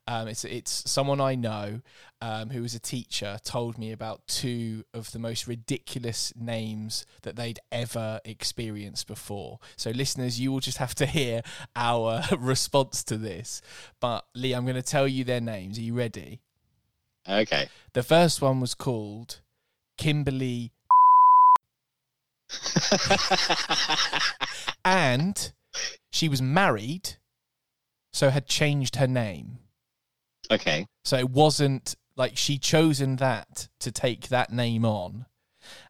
Um, 0.08 0.30
it's 0.30 0.46
it's 0.46 0.90
someone 0.90 1.20
I 1.20 1.36
know 1.36 1.82
um, 2.22 2.50
who 2.50 2.62
was 2.62 2.74
a 2.74 2.80
teacher 2.80 3.38
told 3.44 3.78
me 3.78 3.92
about 3.92 4.26
two 4.28 4.86
of 4.94 5.12
the 5.12 5.20
most 5.20 5.48
ridiculous 5.48 6.34
names 6.40 7.06
that 7.24 7.36
they'd 7.36 7.60
ever 7.72 8.22
experienced 8.24 9.08
before. 9.08 9.60
So 9.76 9.92
listeners, 9.92 10.40
you 10.40 10.52
will 10.52 10.62
just 10.62 10.78
have 10.78 10.96
to 10.96 11.06
hear 11.06 11.42
our 11.76 12.24
response 12.40 13.04
to 13.06 13.18
this. 13.18 13.62
But 14.00 14.26
Lee, 14.34 14.54
I'm 14.54 14.64
going 14.64 14.76
to 14.76 14.82
tell 14.82 15.08
you 15.08 15.24
their 15.24 15.42
names. 15.42 15.78
Are 15.78 15.82
you 15.82 15.94
ready? 15.94 16.40
Okay. 17.28 17.68
The 17.94 18.04
first 18.04 18.42
one 18.42 18.62
was 18.62 18.74
called 18.74 19.42
Kimberly, 19.98 20.72
and 24.86 25.52
she 26.12 26.30
was 26.30 26.42
married, 26.42 27.16
so 28.14 28.30
had 28.30 28.48
changed 28.48 28.96
her 28.96 29.08
name. 29.08 29.60
Okay. 30.52 30.88
So 31.04 31.18
it 31.18 31.30
wasn't 31.30 31.96
like 32.16 32.38
she 32.38 32.58
chosen 32.58 33.18
that 33.18 33.68
to 33.80 33.92
take 33.92 34.30
that 34.30 34.52
name 34.52 34.86
on. 34.86 35.26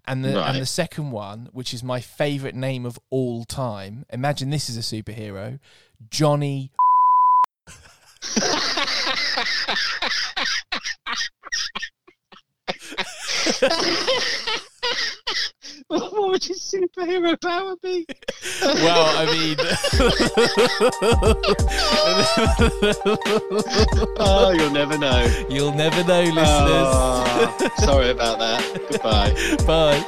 And 0.08 0.26
the 0.26 0.36
Right. 0.38 0.49
and 0.49 0.60
the 0.60 0.66
second 0.66 1.12
one, 1.12 1.49
which 1.51 1.74
is 1.74 1.84
my 1.84 1.99
favorite 2.01 2.55
name 2.55 2.86
of 2.86 2.97
all 3.10 3.45
time. 3.45 4.05
Imagine 4.10 4.49
this 4.49 4.70
is 4.70 4.78
a 4.78 4.82
superhero, 4.82 5.60
Johnny. 6.10 6.72
what 15.89 16.11
would 16.29 16.47
your 16.49 16.57
superhero 16.57 17.39
power 17.41 17.75
be? 17.81 18.05
Well, 18.61 19.05
I 19.15 19.25
mean, 19.31 19.55
Oh, 24.19 24.51
you'll 24.51 24.71
never 24.71 24.97
know. 24.97 25.25
you'll 25.49 25.71
never 25.73 26.03
know, 26.03 26.25
ah, 26.33 26.33
listeners. 26.33 26.88
Oh, 27.71 27.85
sorry 27.85 28.09
about 28.09 28.39
that. 28.39 28.61
Goodbye. 28.89 29.33
Bye. 29.65 30.03